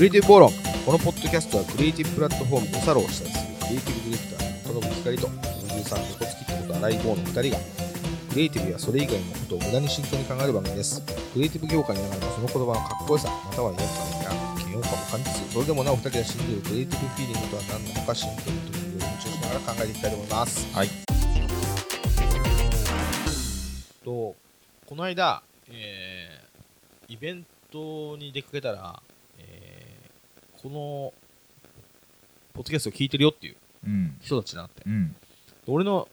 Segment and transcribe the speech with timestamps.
[0.00, 0.50] クリエイティブ暴論
[0.86, 7.60] このポッドキャストはクリエイティブプラットフォームでサロをしたりするクリエイティブディレクターの戸辺光とプロデューサーの横月ってこと荒井剛の2人が
[8.32, 11.04] クリエイティブやそれ以外のことを無駄に真剣に考える番組です。
[11.04, 13.92] クリエイティブ業界にながらもその言葉のかっこよさまたは違和感
[14.24, 14.32] や
[14.72, 20.64] 嫌悪感も感じつつそれでもなお2人が信じるクリエイティブフィーリングとは何なのか真剣に取り入れる夢中しながら考えていきたいと思います。
[20.72, 20.88] はい。
[24.00, 24.34] と
[24.88, 29.09] この間、えーイベントに出かけたら、えー
[30.62, 31.12] この
[32.52, 33.56] ポッドキャストを聞いてるよっていう
[33.86, 34.16] うん。
[34.20, 34.82] 人たちになって。
[34.86, 35.16] うん。
[35.66, 36.08] 俺の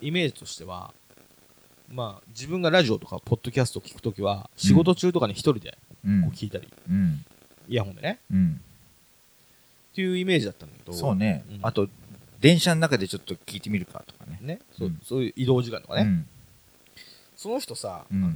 [0.00, 0.92] イメージとしては
[1.92, 6.22] まあ自分がラジオとかポッドキャストを聞くときは仕事中とかに一人でうん。
[6.22, 7.24] こう聞いたり、うん。
[7.68, 8.20] イヤホンでね。
[8.32, 8.60] うん。
[9.92, 11.44] っていうイメージだったんだけどそうね。
[11.50, 11.58] うん。
[11.62, 11.88] あと
[12.40, 14.38] 電車の中でちょっと聞いてみるかとかね。
[14.40, 15.00] ねそう,、うん。
[15.04, 16.26] そういう移動時間とかね、うん。
[17.36, 18.24] その人さ、うん。
[18.24, 18.34] あの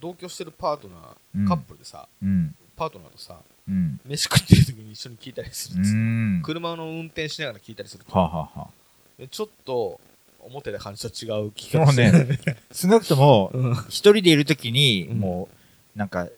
[0.00, 0.94] 同居してるパートナ
[1.36, 1.44] うん。
[1.44, 2.54] ーカップルでさ、うん。
[2.74, 3.38] パートナーとさ
[3.68, 4.00] うん。
[4.06, 6.44] 飯食ってる時に一緒に聞いたりするうんですよ。
[6.44, 8.66] 車の運転しながら聞いたりするはあはあ
[9.18, 10.00] でちょっと
[10.40, 12.38] 思ってた感じと違う聞きもう方してね。
[12.72, 13.72] 少なくともうん。
[13.88, 15.18] 一人でいるときにうん。
[15.18, 15.48] も
[15.94, 16.28] うなんか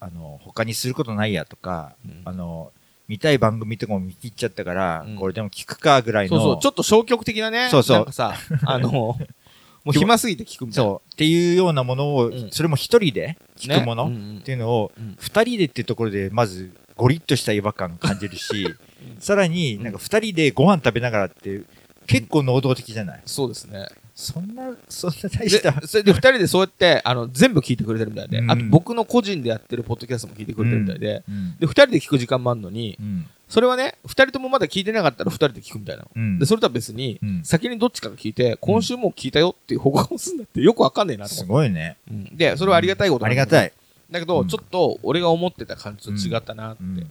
[0.00, 2.22] あの他にすることないやとかうん。
[2.24, 2.72] あの
[3.08, 5.16] 見たい番組とかも見切っちゃったからうん。
[5.16, 6.36] これでも聞くかぐらいの。
[6.36, 7.68] そうそう、ちょっと消極的なね。
[7.70, 7.96] そうそう。
[7.98, 9.16] なんかさ、あの、
[9.86, 10.90] もう暇すぎて聞くみたいな。
[10.90, 11.14] そう。
[11.14, 12.48] っていうようなものをうん。
[12.50, 14.38] それも一人で聞くものね。
[14.40, 15.16] っていうのをうん。
[15.18, 18.74] 二人でっていうところでまずゴリッとした違和感を感じるし
[19.20, 21.62] さらになんか二人でご飯食べながらって
[22.06, 23.22] 結構能動的じゃない？
[23.26, 23.86] そうですね。
[24.14, 28.50] そんなそんな大でしたそれで二人でそうやって、あの、全部聞いてくれてるみたいで、うん。
[28.50, 31.56] あと僕の個人でやってるポッドキャストも聞いてくれてるみたいで、うん。
[31.58, 36.10] で、二人で聞く時間もあるのにう、んそれはね、二人ともまだ聞いてなかったら二人で聞くみたいなの。
[36.16, 36.38] うん。
[36.38, 37.44] で、それとは別にう、ん。
[37.44, 41.52] 先にどっちかが聞いて、今週もう聞いたよっていう報告をするんだってよくわかんねえなとす思って。
[41.52, 41.96] ごいね。
[42.10, 42.36] うん。
[42.36, 43.72] で、それはありがたいことだありがたい。
[44.10, 44.48] だけど、うん。
[44.48, 47.10] ちょっと俺が思ってた感じと違ったなってうん。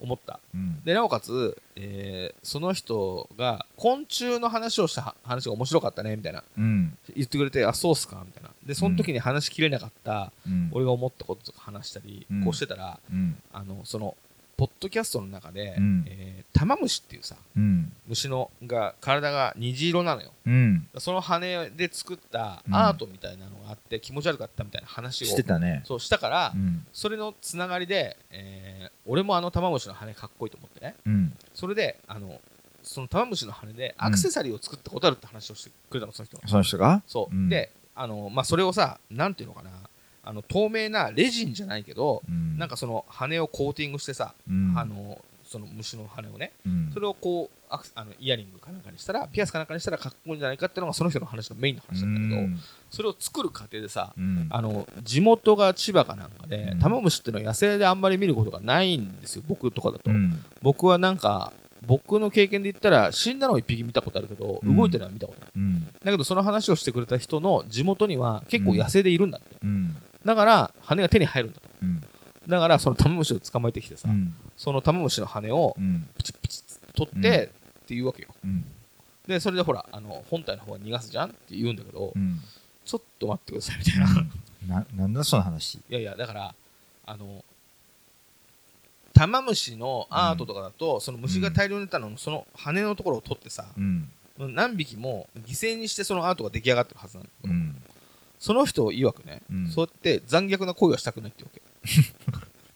[0.00, 0.38] 思った。
[0.54, 0.82] うん。
[0.84, 6.42] で、なおかつ、えーその人が昆虫の話をしたは話が面白かったね、みたいな。
[6.58, 6.96] うん。
[7.16, 8.50] 言ってくれて、あ、そうっすかみたいな。
[8.66, 10.68] で、その時に話しきれなかった、うん。
[10.72, 12.44] 俺が思ったこととか話したり、うん。
[12.44, 13.36] こうしてたら、うん。
[13.52, 14.14] あの、その、
[14.60, 16.04] ポッドキャストの中で、うん。
[16.06, 17.90] えータマムシっていうさ、うん。
[18.06, 20.32] 虫のが、体が虹色なのよ。
[20.44, 20.86] うん。
[20.98, 22.74] その羽で作ったうん。
[22.74, 25.82] アートみたいなのがあって、気持ち悪かったみたいな話をしてたね。
[25.86, 26.84] そうしたから、うん。
[26.92, 30.94] それのつながりで、えー俺もあのタマムシの羽かっこいいと思ってね。
[31.06, 31.32] うん。
[31.54, 32.38] それで、あの、
[32.82, 36.46] そのタマムシの羽でアクセサリーを作ったことあるって話をしてくれたの、その人が。
[36.46, 37.02] その人が？
[37.06, 37.34] そう。
[37.34, 37.48] うん。
[37.48, 39.70] で、あの、まあ、それをさ、なんていうのかな、
[40.30, 42.56] あの、透明なレジンじゃないけど、うん。
[42.56, 44.74] なんかその羽をコーティングしてさ、うん。
[44.76, 46.90] あの、その虫の羽をね、うん。
[46.94, 52.60] それをこう、あのイヤリングかなんかにしたら、ピアスかなんかにしたらかっこいいんじゃないかっていうのがその人の話のメインの話なんだけど、うん。
[52.90, 54.46] それを作る過程でさ、うん。
[54.50, 56.78] あの、地元が千葉かなんかでう、ん。
[56.78, 60.12] タマムシっていうのは野生であんまり見ることがないんですよ、僕とかだと。
[60.12, 60.44] うん。
[60.62, 61.52] 僕はなんか、
[61.84, 64.76] 僕の経験で言ったら、死んだのを一匹見たことあるけど、うん。
[64.76, 65.50] 動いてるのは見たことない。
[65.56, 65.86] うん。
[65.86, 69.56] だけど、その話をしてくれた人の地元には結構野生でいるんだって。
[69.64, 71.68] うんだから、羽が手に入るんだと。
[71.82, 72.04] うん。
[72.48, 74.34] だから、そのタマムシを捕まえてきてさ、うん。
[74.56, 76.08] そのタマムシの羽をうん。
[76.16, 76.62] プチプチ
[76.94, 77.50] 取って、
[77.84, 78.28] っていうわけよ。
[78.44, 78.64] うん。
[79.26, 82.40] で、それでほら、あの、本体の方は逃がすじゃんって言うんだけど、うん。
[82.84, 83.98] ちょっと待ってくださいみたい
[84.68, 84.80] な。
[84.80, 85.76] ななんだその話？
[85.76, 86.54] いやいや、だから、
[87.06, 87.44] あの、
[89.14, 94.10] タマムシのアートとかだと、その虫が大量に出たのの、その羽のところを取ってさ、うん。
[94.38, 97.28] 何匹も犠牲にしてそのアートが出来上がってるはずなの。
[97.44, 97.82] うん
[98.40, 99.68] その人曰くね、うん。
[99.68, 101.62] そうやって残虐な行為はしたくないってわけ。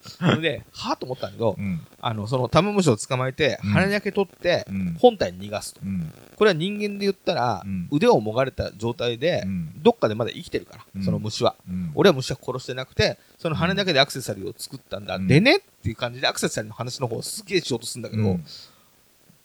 [0.06, 1.80] それで、はぁと思ったんだけど、うん。
[1.98, 3.70] あの、そのタマムシを捕まえて、うん。
[3.70, 4.96] 羽だけ取って、うん。
[5.00, 5.80] 本体に逃がすと。
[5.82, 6.12] うん。
[6.36, 7.88] これは人間で言ったら、うん。
[7.90, 9.82] 腕をもがれた状態で、うん。
[9.82, 11.02] どっかでまだ生きてるから、うん。
[11.02, 11.56] その虫は。
[11.66, 11.92] うん。
[11.94, 15.16] 俺は虫は殺してなくて、その羽だけでアクセサリーを作ったんだ。
[15.16, 15.26] うん。
[15.26, 18.44] でねっていう感じでアクセサリーの話の方をすげえしようとするんだけど、うん。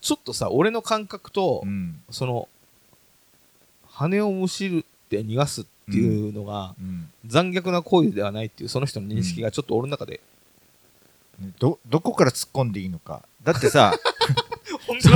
[0.01, 2.01] ちょっとさ、俺の感覚と、うん。
[2.09, 2.49] その、
[3.87, 4.85] 羽をむしる
[5.17, 7.09] って逃がすっていうのが、うん。
[7.25, 10.21] 残虐な行為ではないっていうその人の認識がちょっと俺の中で、
[11.57, 13.23] どどこから突っ込んでいいのか。
[13.43, 13.93] だってさ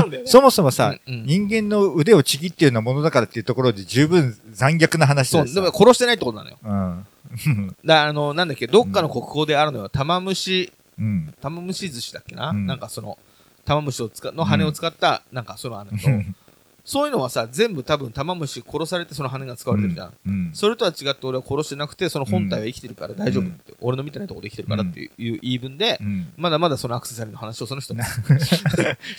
[0.10, 0.24] ね。
[0.26, 1.26] そもそもさ、うんうん。
[1.26, 6.58] 人間の腕をちぎっていうようなものだからっていうところで十分残虐な話そう、だしでも殺してないってことなのよ。
[6.64, 7.76] うん。
[7.86, 11.34] だあの、なんだっけ、どっかの国宝であるのよ、玉虫、うん。
[11.42, 12.66] 玉虫寿司だっけな、うん。
[12.66, 13.18] なんかその、
[13.66, 16.20] 玉虫を使の羽を使った、なんかそのあるんだけど、
[16.86, 20.14] そういうのはさ、全部多分玉虫殺されてその羽が使われてるじゃん。
[20.28, 26.34] うんそれとは違って俺は殺してなくて、その本体は生きてるから大丈夫って、俺の見てないところで生きてるからっていう言い分で、うん。
[26.36, 28.02] まだまだそのアクセサリーの話をその人に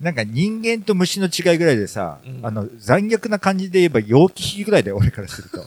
[0.00, 2.40] なんか人間と虫の違いぐらいでさ、うん。
[2.42, 5.64] あの残虐な感じで言えば陽気比ぐらいで俺からすると、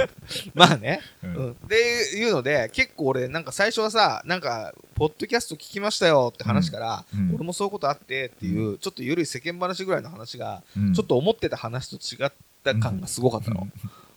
[0.54, 1.48] まあね、ううん。
[1.48, 1.74] んって
[2.16, 7.34] いうので、結構俺、なんか最初はさ、なんか、ポッドキャスト聞きましたよって話から、うん。
[7.34, 10.94] 俺もそういうことあってっていう、ちょっと緩い世間話ぐらいの話が、うん。
[10.94, 12.32] ちょっと思ってた話と違っ
[12.64, 13.60] た感がすごかったの。
[13.62, 13.72] うん。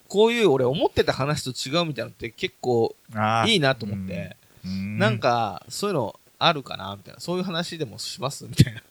[0.08, 3.50] こういう俺思ってた話と違うみたいなのって結構あー。
[3.50, 4.98] いいなと思って、うん。
[4.98, 8.82] なんかそういうのあるかなみたいな、そういう話でもしますみたいな。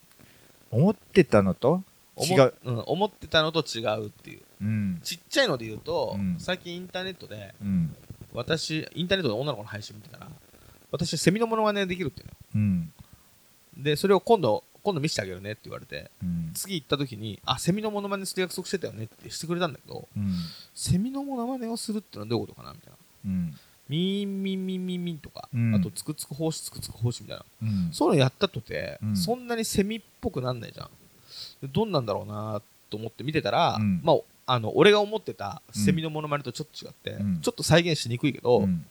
[0.70, 1.82] 思ってたのと？
[2.16, 4.40] 思違う、うん、思ってたのと違うっていう。
[4.60, 5.00] うん。
[5.04, 6.36] ちっちゃいので言うと、うん。
[6.38, 7.94] 最近インターネットで、うん。
[8.32, 10.28] 私、インターネットで女の子の配信見てたら、
[10.90, 12.32] 私、セミのモノマネできるっていうの。
[12.56, 12.92] うん。
[13.76, 16.50] で、それを今度、今度見せてあげるねって言われて、うん。
[16.54, 20.34] 次行った時に、あ、セミのモノマネする約束してたよねってしてくれたんだけど、うん。
[20.74, 23.52] セミのモノマネをするってのはどういうことかなみたいな。
[23.90, 27.44] うんミーンミンミンミンミンとか、うんあと、つくつく奉仕つくつく奉仕みたいな。
[27.62, 30.88] うんそういうのやったとて、うんそんなにセミっぽくなんないじゃん。
[31.62, 34.14] でどんなんだろうなと思って見てたら、うんま
[34.46, 38.84] あ、あの、俺が思ってたセミのモノマネとちょっと違って、うんちょっと再現しにくいけど、うん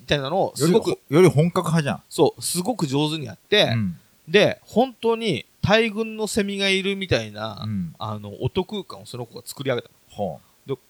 [0.00, 3.98] みたいなのをすよりごく、より本格派じゃんそう、すごく上手にやって、うん
[4.28, 10.36] で、本当に大群のセミがいるみたいな、うんあの、音空間をその子が作り上げたほの。
[10.36, 10.42] で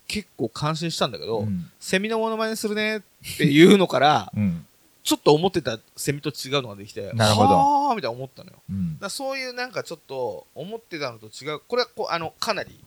[0.07, 1.71] 結構感心したんだけど、ううん。
[1.79, 3.01] セミのモノマネするねっ
[3.37, 4.65] ていうのから、 うん。
[5.05, 7.49] ちょっと思ってたセミと違うのができて、なるほど。
[7.51, 8.57] はーみたいな思ったのよ。
[8.71, 8.99] うん。
[9.01, 12.79] らそういうなんかちょっと思ってたのと違う、これはこう、あの、かなり、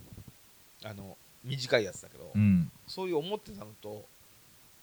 [0.83, 2.71] あの、短いやつだけど、うん。
[2.88, 4.05] そういう思ってたのと、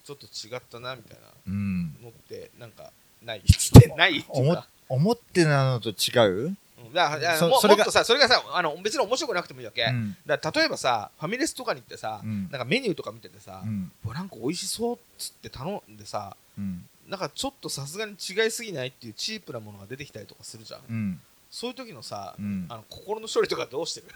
[0.05, 2.91] ちょっと違ったな、みたいなうんのって、なんか、
[3.23, 3.43] ない？
[3.97, 4.69] ないっていう思っか。
[4.89, 5.93] 思ってたのと違
[6.27, 6.31] う？
[6.33, 6.59] うん
[6.95, 9.83] だからだからそそれがももっとさ、それがさ、あの別に面白くなくてもいいわけ。
[9.83, 10.17] うん。
[10.25, 12.49] だ例えばさ、ファミレスとかに行ってさ、うん。
[12.51, 13.91] なんかメニューとか見ててさ、うん。
[14.07, 16.87] なんか美味しそうっつって頼んでさ、うん。
[17.09, 20.81] なんかちょっとさすがに違いすぎないっていうチープなものが出てきたりとかするじゃん。
[20.89, 21.21] うん。
[21.51, 22.67] そういう時のさ、うん。
[22.69, 24.07] あの心の処理とかどうしてる、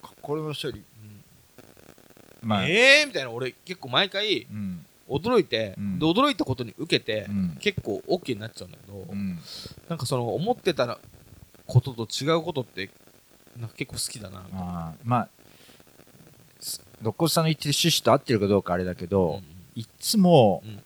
[0.00, 0.82] 心の処理？
[2.42, 2.66] まあ。
[2.66, 3.30] えーみたいな。
[3.30, 5.98] 俺結構毎回うん驚いて、うん。
[5.98, 7.58] で驚いたことに受けて、うん。
[7.60, 9.38] 結構 OK になっちゃうんだけど、うん。
[9.88, 10.98] なんかその思ってた
[11.66, 12.90] ことと違うことって
[13.58, 14.46] なんか結構好きだな。
[14.52, 15.28] あーまあ
[16.60, 20.82] す六甲さんの言ってる趣旨と合ってるかどうかあれだけど、うんいっつもうん。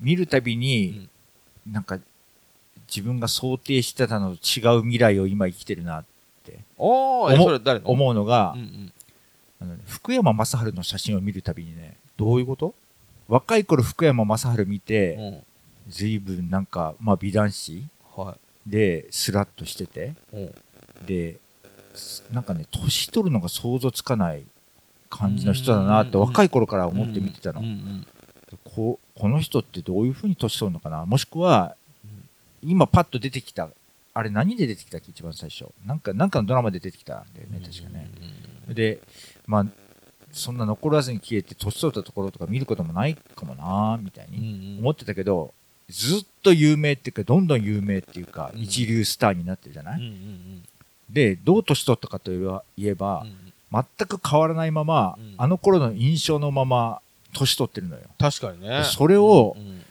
[0.00, 1.10] 見るたびに、
[1.66, 1.98] なんか
[2.88, 6.04] 自分が想定してたのと違う未来を今生きてるなっ
[6.42, 7.90] ておーえ思それ誰の？
[7.90, 8.92] 思うのが、うんうん。
[9.60, 12.74] あのね福山雅治の写真を見るたびにねどういうこと、
[13.30, 15.44] 若い頃福山雅治見うて、ん。
[15.88, 17.84] 随分なんか、まあ、美男子
[18.14, 20.14] はでスラッとしてて
[21.04, 21.40] で
[21.94, 24.44] すなんかね年取るのが想像つかない
[25.08, 26.20] 感じの人だなってうん。
[26.26, 27.60] 若い頃から思って見てたの、
[28.62, 31.04] ここの人ってどういうふうに年取るのかな？
[31.06, 31.74] もしくは
[32.62, 33.68] 今パッと出てきた
[34.14, 35.10] あれ何で出てきたっけ？
[35.10, 35.64] 一番最初。
[35.84, 38.08] なんかなんかのドラマで出てきたんだよね確かね、
[38.68, 39.00] で
[39.46, 39.66] まあ
[40.32, 45.52] そんな残らずに消えて年取ったところとか見ることもないかもなみたいに思ってたけど
[45.88, 48.62] ずっと有名っていうかどんどん有名っていうかうん。
[48.62, 50.02] 一流スターになってるじゃない、
[51.10, 53.84] でどう年取ったかといえば言えば、うん。
[53.98, 55.34] 全く変わらないまま、うん。
[55.36, 57.00] あの頃の印象のまま
[57.32, 58.02] 年取ってるのよ。
[58.18, 58.82] 確かにね。
[58.84, 59.82] それをうん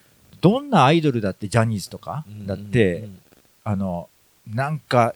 [0.41, 3.19] どんなアイドルだってジャニーズとかうんだって、うん
[3.65, 4.09] あの
[4.47, 5.13] なんか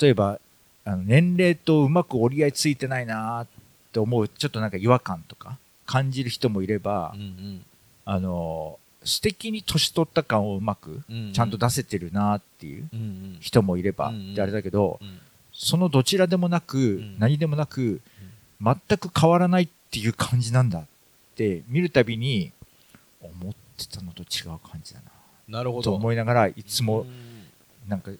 [0.00, 0.38] 例えば
[0.84, 3.46] あの年齢とうまく折り合いついてないなっ
[3.94, 7.64] て思うちょっとなんか違和感とか感じる人もいれば、うんうん。
[8.04, 12.88] あの素敵に年取った感をうまくうんちゃんと出せてるなっていう
[13.40, 15.18] 人もいれば、うんであれだけどうん。
[15.56, 17.16] そのどちらでもなく、ん。
[17.20, 18.00] 何でもなく、
[18.60, 20.84] 全く変わらないっていう感じなんだっ
[21.36, 22.50] て見るたびに
[23.22, 25.00] 思ってたのと違う感じだ
[25.48, 25.58] な。
[25.58, 25.82] なるほど。
[25.82, 27.08] と思いながらいつもうん。
[27.88, 28.10] なんか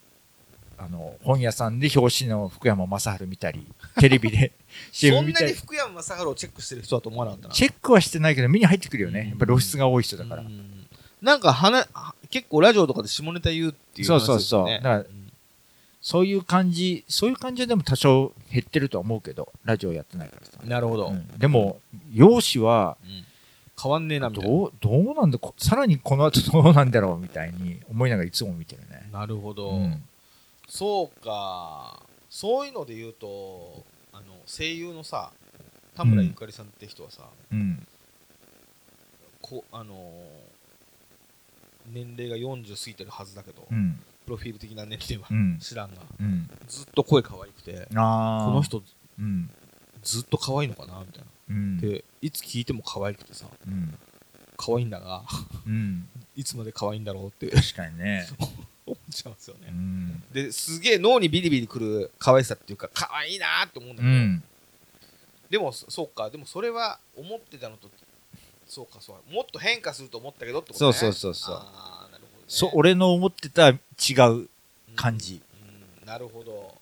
[0.79, 3.67] あの本屋さんで表紙の福山雅治見たり
[4.01, 4.53] テレビで
[4.93, 5.47] そ CM ん見たり。
[5.47, 7.55] なに福山雅治をチェックしてる人だと思わなかったな。
[7.55, 9.21] チェックはしてないけど目に入ってくるよね。
[9.21, 9.29] うん。
[9.29, 10.87] やっぱ露出が多い人だから、うん。
[11.23, 11.87] なんかはな
[12.31, 14.27] 結構ラジオとかで下ネタ言うっていう話ね。
[14.27, 14.67] そうそうそう。
[14.69, 15.05] だから
[16.01, 21.27] そういう感じそういう感じはでも多少減ってるとは思うけどラジオやってないからさ、うんなるほど、うん。
[21.39, 21.81] でも
[22.13, 23.25] 容姿はうん。
[23.81, 24.51] 変わんねえなみたいな。
[24.51, 30.03] どうどうなんだこさらにこの後どうなんだろうみたいに思いながらいつも見てるね、なるほど、うん
[30.75, 32.03] そうか。
[32.29, 35.31] そういうので言うとあの声優のさ
[35.95, 37.87] 田村ゆかりさんって人はさ、うん。
[39.41, 39.99] こあのー
[41.93, 44.01] 年齢が40過ぎてるはずだけど、うん。
[44.25, 45.59] プロフィール的な年齢はうん。
[45.61, 46.51] 知らんがうん。
[46.67, 48.83] ずっと声可愛くてこの人
[49.19, 49.51] うん。
[50.03, 51.79] ずっと可愛いのかなみたいな、うん。
[51.79, 53.97] でいつ聞いても可愛くてさうん。
[54.57, 55.23] 可愛いんだが
[55.67, 56.09] うん。
[56.35, 57.49] いつまで可愛いんだろうって。
[57.49, 58.27] 確かにね
[58.87, 60.23] 思っちゃうんですよね、うん。
[60.33, 64.43] ですげえ脳にビリビリくる可愛さっていうか可愛いなーって思うんだけど、うん。
[65.51, 66.31] でもそそうか。
[66.31, 67.89] でもそれは思ってたのと
[68.67, 71.55] そうかそうもっと変化すると思ったけどってことそうねそうそうそう。
[71.57, 72.45] あーなるほどね。
[72.49, 73.77] そ俺の思ってた違
[74.31, 74.49] う
[74.97, 75.69] 感じ、うん
[76.03, 76.07] うん。
[76.07, 76.75] なるほど。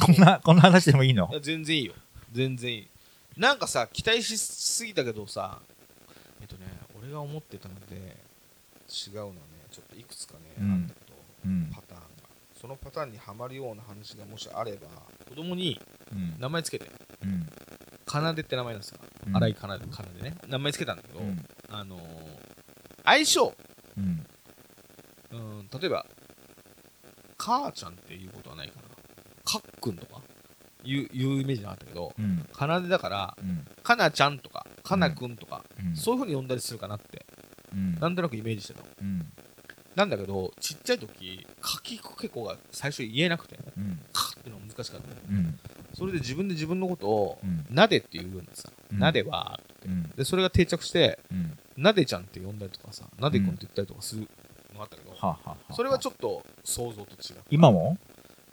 [0.00, 1.30] こんなこんな話でもいいの？
[1.42, 1.94] 全然いいよ。
[2.32, 2.88] 全然いい。
[3.36, 5.58] なんかさ期待しすぎたけどさ
[6.40, 6.66] えっとね
[7.02, 7.96] 俺が思ってたので
[8.88, 9.38] 違うのね
[9.70, 10.64] ちょっといくつかね、うん。
[10.64, 11.00] あるんだけ
[11.74, 12.06] パターンが
[12.60, 14.88] そのパターンにはまるような話がもしあれば
[15.28, 15.80] 子供に
[16.12, 16.36] うん。
[16.38, 16.90] 名前つけて。
[17.24, 17.46] うん。
[18.04, 19.00] かなでって名前なんですよ。
[19.26, 19.36] うん。
[19.36, 20.36] 荒井かなでかなでね。
[20.46, 21.44] 名前つけたんだけど、うん。
[21.70, 22.02] あのー
[23.04, 23.54] 相性。
[23.96, 24.26] うん。
[25.32, 26.06] うん例えば
[27.38, 28.82] 母ちゃんっていうことはないかな。
[29.44, 30.20] かっくんとか
[30.84, 32.46] いういうイメージなかったけどうん。
[32.52, 33.64] かなでだからうん。
[33.82, 35.96] かなちゃんとかかなくんとか、うん。
[35.96, 37.24] そういう風に呼んだりするかなって
[37.72, 37.94] うん。
[37.98, 38.86] なんとなくイメージしてたの。
[39.00, 39.32] うん
[39.94, 44.00] なんだけどちっちゃい時かきくけこが最初言えなくてうん。
[44.12, 45.14] カってのが難しかったの。
[45.30, 45.58] うん。
[45.94, 47.66] それで自分で自分のことをうん。
[47.70, 48.70] なでっていうようにさ。
[48.92, 48.98] うん。
[48.98, 49.60] なでは。
[49.84, 50.10] うん。
[50.16, 51.58] でそれが定着してうん。
[51.76, 54.28] なでちゃんって呼んだりとかさなでくんって言ったりとかする
[54.72, 57.96] のがあったけど、はあはあはあそれはちょっと想像と違う今も？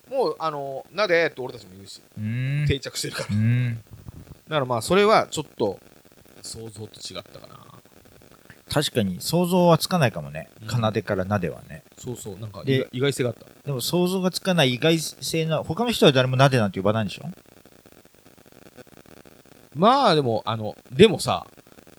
[0.10, 2.02] もうあのなでって俺たちも言うし
[2.68, 3.30] 定着してるから。
[3.30, 3.36] だ
[4.56, 5.80] からまあそれはちょっと
[6.42, 7.56] 想像と違ったかな
[8.70, 9.20] 確かに。
[9.20, 10.50] 想像はつかないかもね。
[10.62, 10.70] うん。
[10.70, 11.84] 奏でからなではね。
[11.98, 12.40] そうそう。
[12.40, 13.46] なんか意で外意外性があった。
[13.66, 17.26] でも想像がつかない意外性な他の人は誰もなでなんて呼ばないんでしょ？
[19.76, 21.46] まあでもあのでもさ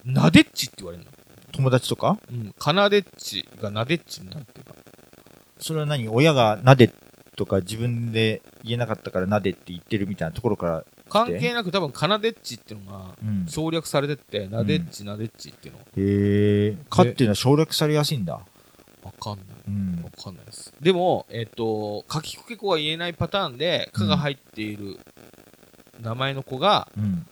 [0.05, 1.11] なでっちって言われるの？
[1.53, 2.19] 友達とか？
[2.31, 2.53] うん。
[2.59, 4.75] かなでっちがなでっちになるっていうか
[5.59, 6.09] それは何？
[6.09, 6.93] 親がなで
[7.37, 13.47] とか自分で言えなかったからなでって言ってるみたいなところから関係なく多分かなでっちっていうのがうん。
[13.49, 15.81] 省略されてってなでっちなでっちっていうの。
[15.81, 18.41] へえかっていうのは省略されやすいんだ。
[19.03, 19.47] わかんない。
[19.69, 20.03] うん。
[20.05, 20.73] わかんないです。
[20.81, 24.99] でもえっ、とかきくけこが言えないパターンで「か」が入っている
[26.01, 27.27] 名前の子がうん。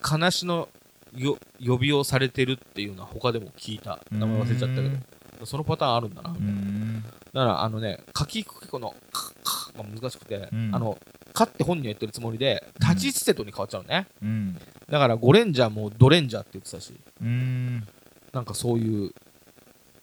[0.00, 0.68] 悲しの
[1.14, 3.98] よ呼びをされてるっていうのは他でも聞いた。
[4.10, 5.46] 名前忘れちゃったけど。
[5.46, 6.30] そのパターンあるんだな。
[6.30, 7.02] うーん。
[7.02, 10.70] だからあのねかきくけこの「か」かが難しくて、うん。
[10.74, 10.98] あの
[11.38, 14.06] 「か」って本人は言ってるつもりでうん立ち捨てとに変わっちゃうのね。
[14.22, 14.58] うん。
[14.88, 17.86] だからゴレンジャーもドレンジャーって言ってたしうーん。
[18.32, 19.12] なんかそういう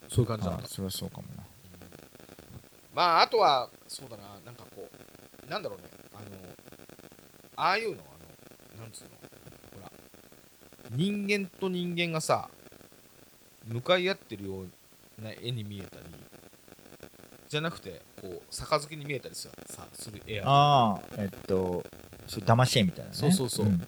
[0.07, 1.43] そういう感じだっそれはそうかもな。
[2.93, 4.89] まああとはそうだななんかこ
[5.45, 5.85] うなんだろうね。
[6.13, 6.25] あの
[7.57, 9.09] ああいうのあのなんつうの。
[9.75, 9.91] ほら
[10.91, 12.49] 人間と人間がさ
[13.65, 16.03] 向かい合ってるような絵に見えたり
[17.47, 21.83] じゃなくてこう杯に見えたりささする絵あああえっと
[22.27, 23.15] それ騙し絵みたいなね。
[23.15, 23.65] そうそうそう。
[23.67, 23.81] ん。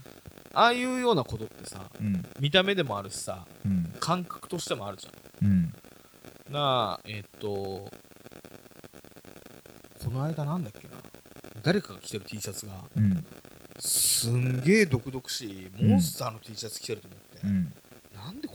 [0.54, 2.26] あいうようなことってさうん。
[2.40, 3.94] 見た目でもあるしさうん。
[4.00, 5.48] 感覚としてもあるじゃん。
[5.48, 5.74] うん。
[6.52, 7.92] なあえっとこ
[10.12, 10.94] の間なんだっけな。
[11.64, 13.26] 誰かが着てる T シャツがうん。
[13.80, 17.40] すんげえ毒々しいモンスターの T シャツ着てると思って、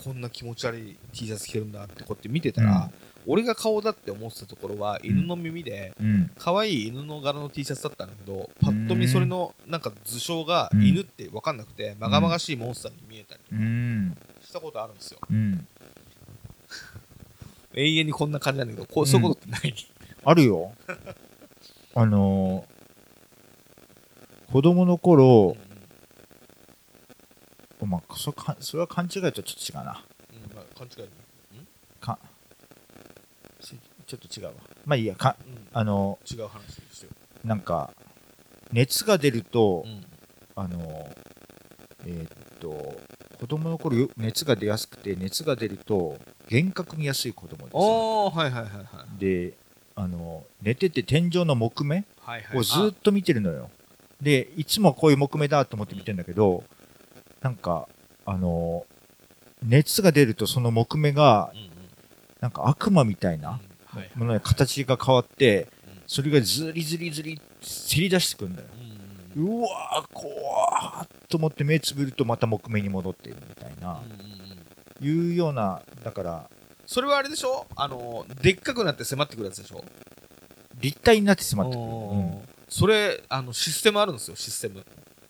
[0.02, 2.90] こんな気持ち悪い T シャツ着てるんだってこうやって見てたら、
[3.26, 6.30] 俺が顔だって思ってたところは犬の耳でうん。
[6.38, 10.82] 可愛い犬の柄の T シャツだったんだけどパッと見それのなんか図章がうん。
[10.86, 14.16] 犬って分かんなくてまがまがしいモンスターに見えたりうん。
[14.42, 15.18] したことあるんですよ。
[15.30, 15.66] うん。
[17.74, 19.74] 永遠にこんな感じなんだけどこうそういうことってない、
[20.24, 20.72] あるよ。
[21.94, 22.72] あのー
[24.52, 25.56] 子供の頃、
[27.86, 30.04] まあ、そかそれは勘違いとちょっと違うな。
[30.32, 31.10] うんまあ、勘違いね。
[32.00, 32.18] か
[33.60, 34.52] しちょっと違うわ。
[34.84, 37.10] まあいいやかうん、うん、あの違う話ですよ、
[37.44, 37.90] なんか
[38.72, 40.04] 熱が出ると、うん
[40.54, 41.08] あの
[42.04, 43.00] えーっと
[43.38, 46.16] 子供の頃よ熱が出やすくて熱が出ると
[46.50, 47.80] 幻覚見やすい子供ですよ。
[47.80, 49.18] おーはいはいはいはい。
[49.18, 49.54] で
[49.96, 52.58] あの寝てて天井の木目はいはい。
[52.58, 53.70] をずっと見てるのよ。
[54.20, 56.62] でいつもこういう木目だと思って見てるんだけど
[57.42, 57.88] なんか
[58.24, 58.86] あの
[59.62, 61.52] 熱が出るとその木目が
[62.40, 63.40] なんか悪魔みたいうん。
[63.42, 64.10] なはい。
[64.14, 66.02] ものに形が変わってうん。
[66.06, 68.68] それがずりずりずりせり出してくるんだよ。
[69.36, 74.00] うわー怖ーっと思って目つぶるとまた木目に戻ってるみたいな。
[75.00, 76.48] いうようなだから
[76.86, 77.66] それはあれでしょ？
[77.74, 79.84] あのでっかくなって迫ってくるやつでしょ？
[80.80, 82.42] 立体になってしまってくる、うん。
[82.68, 84.84] それあのシステムあるんですよシステム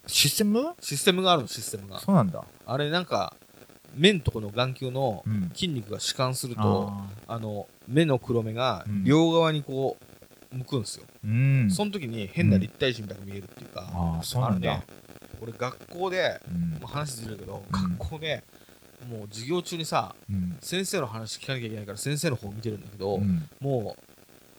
[0.07, 0.73] システム？
[0.79, 1.99] システムがあるのシステムが。
[1.99, 2.43] そうなんだ。
[2.65, 3.35] あれなんか
[3.95, 5.49] 目んとこの眼球のうん。
[5.53, 9.03] 筋肉が弛緩すると、ああの目の黒目がうん。
[9.03, 9.97] 両側にこ
[10.51, 11.71] う向くんですよ、ーうん。
[11.71, 14.85] その時に変な立体人みたいに見えるっていうか、ああそうなんだ、あのね。
[15.41, 16.69] 俺学校でうん。
[16.71, 18.43] もう話ずれるけど、うん学校で
[19.09, 20.57] もう授業中にさうん。
[20.59, 23.47] 先生の話聞かなきゃいけないから先生の方見てるんだけど、うん。
[23.59, 24.12] もう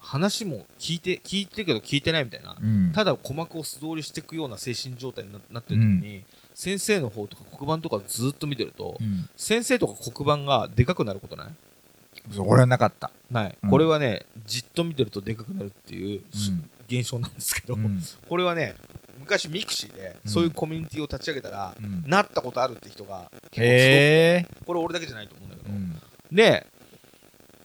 [0.05, 2.93] 話も聞いて聞いてるけど聞いてないみたいな、うん。
[2.95, 9.29] ただ鼓膜を素通りしていくような精神状態にななってる時に、先生の方とか黒板とかずっと見てると、うん。
[9.37, 11.49] 先生とか黒板がでかくなることない？
[12.39, 13.11] 俺はなかった。
[13.31, 13.71] ない、うん。
[13.71, 16.71] これはねじっと見てるとでかくなるっていう、うん。
[16.87, 18.01] 現象なんですけど、うん。
[18.29, 18.75] これはね
[19.19, 20.31] 昔 mixi でうん。
[20.31, 22.05] そういうコミュニティを立ち上げたら、うん。
[22.07, 24.67] なったことあるって人が結構すご。
[24.67, 26.01] これ俺だけじゃないと思うんだけど、うん。
[26.31, 26.67] で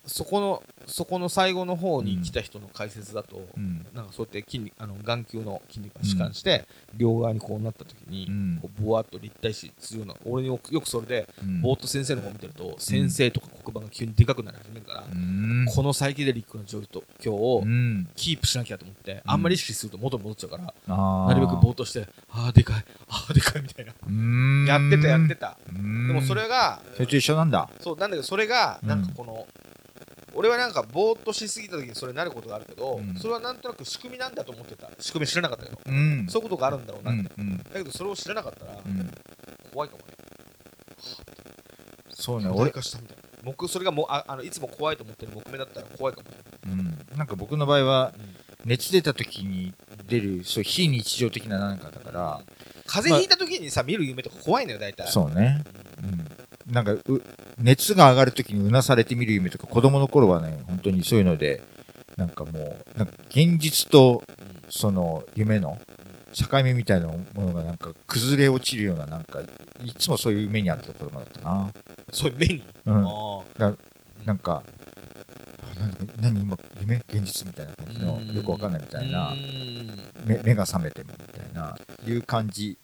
[0.05, 3.86] そこのそこの最後の方に来た人の解説だと、うん。
[3.93, 6.65] なんかそうやって筋肉あの眼球の筋肉が弛緩して、
[6.98, 8.60] 両側にこうなった時に、うん。
[8.62, 11.62] こうぼわっと立体視するような俺よくよくそれで、うん。
[11.62, 15.65] ぼーっと先生の方見てると、先生とか黒板が急にでかくなり始めるから、うん。
[15.74, 16.79] このサイケデリックの状
[17.19, 18.08] 況をうん。
[18.15, 24.65] キープしなきゃと思って、あんまり意識すると元に戻っちゃうから、なるべくぼーっとしてああでかいああでかいみたいな、うん。
[24.65, 27.69] やってたやってた、ででもそれがそれと一緒なんだ。
[27.79, 29.48] そうなんだけどそれがうんなんかこの、
[30.33, 33.15] 俺はなんかぼーっとしすぎた時にそれになることがあるけど、うん。
[33.15, 34.89] それはなんとなく仕組みなんだと思ってた。
[35.00, 36.27] 仕組み知らなかったけど、うん。
[36.29, 37.57] そういうことがあるんだろうなって、うんうん。
[37.57, 39.12] だけどそれを知らなかったらうん。
[39.71, 40.13] 怖いかもね、
[42.09, 42.71] そうね俺。
[42.71, 43.24] 化したみたいな。
[43.53, 46.69] 木それがもうああのいつも怖いと思ってる木目だったら怖いかもね、う
[47.13, 47.17] ん。
[47.17, 48.13] なんか僕の場合は
[48.65, 49.74] 熱出た時に
[50.05, 52.41] 出るそう非日常的な何かだから。
[52.86, 55.07] 風邪ひいた時にさ、見る夢とか怖いのよ大体。
[55.07, 55.63] そうね。
[56.03, 57.04] うんなんかう
[57.58, 61.62] 熱が上がる時にうなされて見る夢とか子供の頃はね本当にそういうので
[62.16, 64.24] なんかもうなんか現実と
[64.70, 65.80] その夢の
[66.34, 69.42] 境目みたいなものがなんか崩れ落ちるようななんか
[69.84, 71.72] いつもそういう夢にあった子供だったな。
[72.12, 73.06] そういう目に、うん。
[73.08, 73.42] あ
[74.26, 74.62] なんか
[75.76, 76.98] あなんか何今夢？
[77.10, 79.34] 現実みたいな感じのよくわかんないみたいな。
[80.26, 81.76] 目目が覚めてるみたいな
[82.08, 82.78] いう感じ。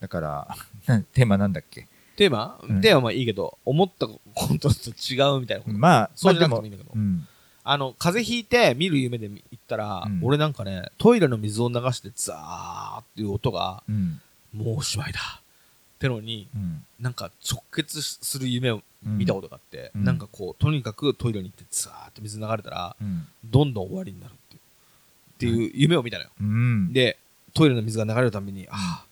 [0.00, 0.48] だから
[0.86, 1.86] な テーマなんだっけ？
[2.18, 2.80] テーマ、うん。
[2.80, 4.18] テーマはいいけど思ったこ
[4.60, 7.28] とと違うみたいなこと、まあそうじゃなくてもいいんだけど、うん。
[7.62, 14.20] あの風邪ひいて見る夢で言ったら、うん俺なんかねトイレの水を流してザーっていう音がうん。
[14.52, 15.20] もうおしまいだ。
[15.40, 15.42] っ
[16.00, 16.84] てのにうん。
[16.98, 20.04] なんか直結する夢を見たことがあって、うん。
[20.04, 23.28] なんかこうとにかくトイレに行ってザーって水流れたらうん。
[23.44, 24.34] どんどん終わりになるっ
[25.38, 26.30] ていう,、っていう夢を見たのよ。
[26.40, 26.92] うん。
[26.92, 27.16] で
[27.54, 29.08] トイレの水が流れるたびにああ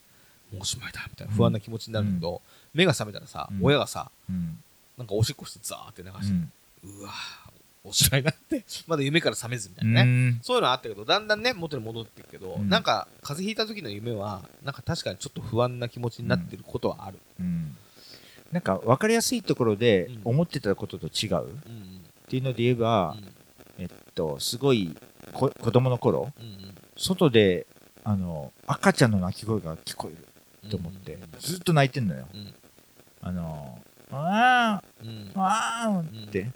[0.53, 2.41] もうおしまいだみたいな不安な気持ちになるんだけど、
[2.77, 3.59] 目が覚めたらさ、うん。
[3.63, 4.59] 親がさうん。
[4.99, 6.35] なんかおしっこしてザーって流して、
[6.85, 7.01] うん。
[7.01, 7.47] うわー
[7.89, 12.69] おしまいだって まだ夢から覚めずみたいなね、そういうのはあったけどだんだんね元に戻っていくけど、うん。
[12.69, 17.77] なんか風邪ひいた時の夢はなんか確かにちょっと不安な気持ちになってることはある、うん。
[18.53, 20.21] なんか分かりやすいところでうん。
[20.25, 22.03] 思ってたことと違うっうん。
[22.29, 23.17] ていうので言えば、
[23.79, 24.97] えっとすごい
[25.33, 26.75] こ子供の頃うんうん。
[26.97, 27.67] 外で
[28.03, 30.27] あの赤ちゃんの泣き声が聞こえる
[30.65, 32.27] うんと思って、ずっと泣いてんのよ。
[32.35, 32.55] うん
[33.29, 33.79] あの
[34.11, 35.09] あうん。
[35.09, 36.51] ーあーって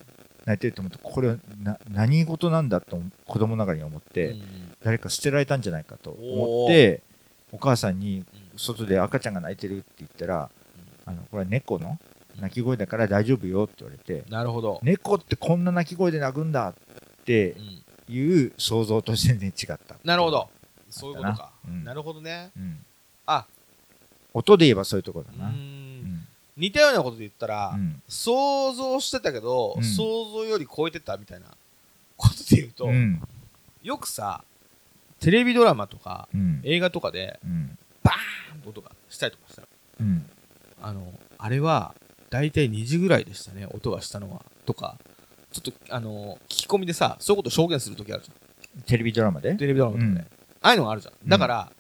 [0.46, 4.42] 泣いてると思ってこれはな何事なんだと子供ながらに思って、うん
[4.83, 7.02] 誰か捨てられたんじゃないかと思って
[7.52, 8.24] お母さんに
[8.56, 10.50] 外で赤ちゃんが泣いてるって言ったら、
[11.04, 11.98] あのこれは猫の
[12.40, 16.74] 鳴き声だから大丈夫よって言われて、なるほど、猫ってこんな鳴き声で鳴くんだっ
[17.26, 17.83] てうん。
[18.09, 19.96] いう想像と全然違った。
[20.02, 20.48] なるほど。
[20.88, 21.85] そういうことか、うん。
[21.85, 22.50] なるほどね。
[22.56, 22.78] うん。
[23.26, 23.46] あ。
[24.35, 25.52] 音で言えばそういうところうだな。
[26.61, 28.03] 似たようなことで言ったら、うん。
[28.07, 29.83] 想像してたけど、うん。
[29.83, 31.46] 想像より超えてたみたいな
[32.16, 33.23] ことで言うと、うん。
[33.83, 34.44] よくさ
[35.18, 36.61] テレビドラマとかうん。
[36.64, 37.79] 映画とかでうん。
[38.03, 39.68] バーンと音がしたりとかしたら
[40.01, 40.31] うん。
[40.83, 41.94] あのあれは
[42.29, 44.96] 大体2時ぐらいでしたね音がしたのはとか
[45.53, 48.35] ちょっとあの聞き込みでさそういうこと証言するときあるじゃ
[48.87, 49.53] テレビドラマで？
[49.53, 50.18] んテレビドラマとかで、うん。
[50.18, 50.25] あ
[50.61, 51.29] あいうのがあるじゃん。
[51.29, 51.73] だから、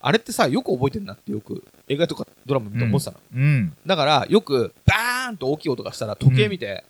[0.00, 1.64] あれってさよく覚えてるなってよく。
[1.88, 3.76] 映画とかドラマ見て思ってたの、うん。
[3.86, 6.84] だからよくバーンと大きい音がしたら時計見て、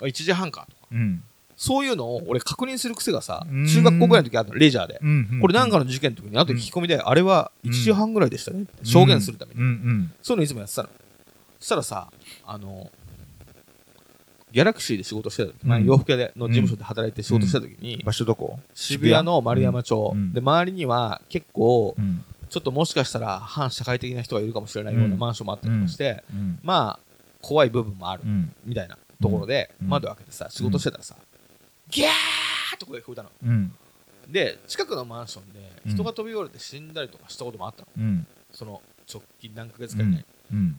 [0.00, 0.88] あ1時半かとか。
[0.92, 1.22] うん。
[1.56, 3.66] そういうのを俺確認する癖がさうん。
[3.66, 8.66] 中学校ぐらいの時あったのレジャーで、うんこれなんかの事件の時に後で聞き込みで、あれは1時半ぐらいでしたね。
[8.84, 10.88] 証言するために、そういうのいつもやってたの。
[11.58, 12.12] そしたらさ
[12.46, 12.92] あの
[14.52, 15.68] ギャラクシーで仕事してた時、うん。
[15.68, 18.60] 前洋服屋での事務所で働いて仕事してた時に、場所どこ？
[18.72, 20.32] 渋谷の丸山町、うん。
[20.32, 25.18] で周りには結構うんちょっともしかしたら反社会的な人がいるかもしれないようなうん。
[25.18, 26.58] マンションもあったりとかして、うん。
[26.62, 27.00] まあ
[27.40, 28.52] 怖い部分もあるうん。
[28.64, 31.16] みたいなところで、うん窓開けてさ仕事してたらさ、
[31.90, 32.08] ギャー
[32.74, 33.30] って声が聞こえたの。
[33.44, 33.72] うん。
[34.28, 35.52] で近くのマンションうん。
[35.52, 38.26] で人が飛び降りて死んだりとかしたこともあったの、うん。
[38.52, 38.82] その
[39.12, 40.24] 直近何ヶ月か以内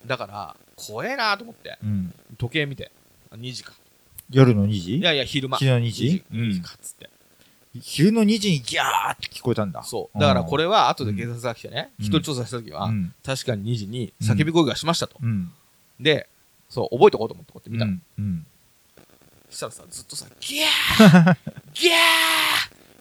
[0.06, 2.14] だから怖えなと思ってうん。
[2.38, 2.92] 時計見て
[3.32, 3.74] あ2時か。
[4.32, 4.98] 夜の2時？
[4.98, 5.58] いやいや昼間。
[5.58, 7.10] 昼の2時？2 2時かっつって、
[7.80, 9.84] 昼の2時にギャーって聞こえたんだ。
[9.84, 10.20] そう。
[10.20, 12.06] だからこれは後で警察が来てね、うん。
[12.06, 13.14] 一人調査した時は、うん。
[13.24, 15.52] 確かに2時に叫び声がしましたと、うん。
[16.00, 16.28] で
[16.68, 18.02] そう覚えておこうと思ってこうやって見たの、うん。
[18.18, 18.46] うん。
[19.50, 21.38] したらさずっとさギャー
[21.74, 21.96] ギャー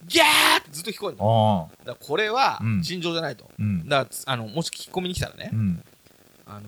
[0.06, 1.70] ギャーってずっと聞こえるの。
[1.84, 2.82] だからこれはうん。
[2.82, 3.88] 尋常じゃないと、うん。
[3.88, 5.84] だからあのもし聞き込みに来たらね、うん。
[6.46, 6.62] あのー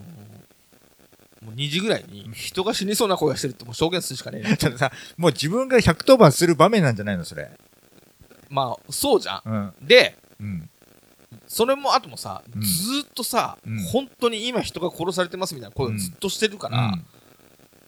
[1.44, 7.50] もう2時ぐらいに人が死にそうな声がしてるってもう証言するしかねえな ちょっとさもう自分が110番する場面なんじゃないのそれ
[8.50, 9.72] まあそうじゃん。
[9.80, 9.86] うん。
[9.86, 10.68] でうん。
[11.46, 12.60] それもあともさ、うん。
[12.60, 13.78] ずーっとさ、うん。
[13.84, 17.06] 本当に今人が殺されてますみたいな声をずっとしてるから、うん。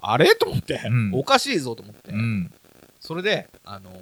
[0.00, 0.34] あれ？
[0.34, 1.10] と思って、うん。
[1.14, 2.52] おかしいぞと思って、うん。
[3.00, 3.94] それであのー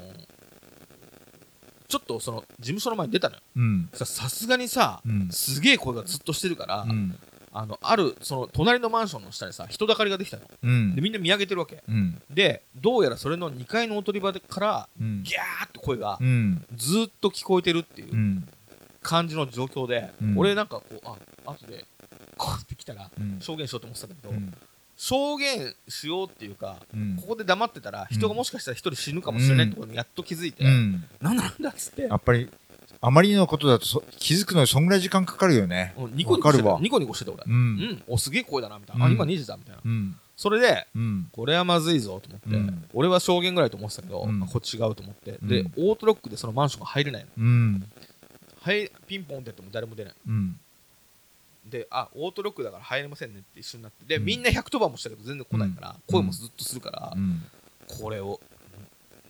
[1.88, 3.42] ちょっとその事務所の前に出たのよ。
[3.94, 5.28] さすがにさ、うん。
[5.32, 7.18] すげえ声がずっとしてるから、うん
[7.52, 10.42] あのあるその隣のマンションの下にさ人だかりができたの。
[10.62, 10.94] うん。
[10.94, 11.82] でみんな見上げてるわけ。
[11.88, 12.20] うん。
[12.30, 15.22] でどうやらそれの2階の踊り場でからうん。
[15.24, 16.64] ギャーって声がうん。
[16.76, 18.48] ずーっと聞こえてるっていううん。
[19.02, 20.38] 感じの状況で、うん。
[20.38, 21.16] 俺なんかこうあ
[21.50, 21.84] 後で
[22.36, 23.38] こうやって来たらうん。
[23.40, 24.54] 証言しようと思ってたんだけど、うん。
[24.96, 27.16] 証言しようっていうかうん。
[27.20, 31.04] ここで黙ってたら人がもしかしたら一人死ぬかもしれないってことにやっと気づいて、うん。
[31.20, 32.02] なんだなんだっつって。
[32.02, 32.48] やっぱり
[33.02, 35.94] あまりのことだとそ気づくのにそんぐらい時間かかるよね。
[35.96, 36.78] うんニコニコしてた。
[36.80, 37.44] ニコニコしてた俺。
[37.46, 39.12] ううん、んおすげえ声だなみたいな、うん。
[39.12, 39.80] あ今2時だみたいな。
[39.84, 40.16] うん。
[40.36, 41.28] それでうん。
[41.32, 42.84] これはまずいぞと思って、うん。
[42.92, 45.72] 俺は証言ぐらいと思ってたけど、こっち違うと思って、でうん。
[45.76, 47.28] オートロックでそのマンションが入れないの。
[47.38, 47.90] うん。
[48.60, 50.60] はいピンポンってやっても誰も出ないうん。
[51.66, 54.04] であオートロックだから入れませんねって一緒になって。
[54.06, 54.24] で、うん。
[54.26, 55.96] みんな110番もしたけど全然来ないから、うん。
[56.12, 57.42] 声もずっとするから、うん。
[57.98, 58.40] これを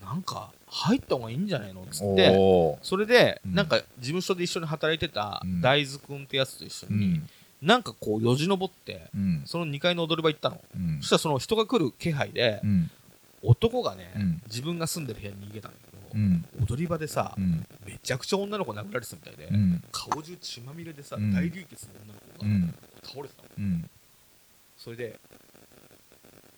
[0.04, 3.54] なんか入った方がいいんじゃないのっつってそれで、うん。
[3.54, 5.60] なんか事務所で一緒に働いてたうん。
[5.60, 7.28] 大豆くんってやつと一緒に、うん。
[7.60, 9.42] なんかこうよじ登ってうん。
[9.46, 10.98] その2階の踊り場行ったの、うん。
[11.00, 12.90] そしたらその人が来る気配で、うん。
[13.42, 14.42] 男がね、うん。
[14.46, 16.44] 自分が住んでる部屋に逃げたんだけど、うん。
[16.68, 17.66] 踊り場でさ、うん。
[17.84, 19.82] めちゃくちゃ女の子殴られてたみたいで、うん。
[19.90, 21.32] 顔中血まみれでさ、うん。
[21.34, 22.74] 大流血の女の子がうん。
[23.02, 23.90] 倒れてたの、うん。
[24.76, 25.18] それで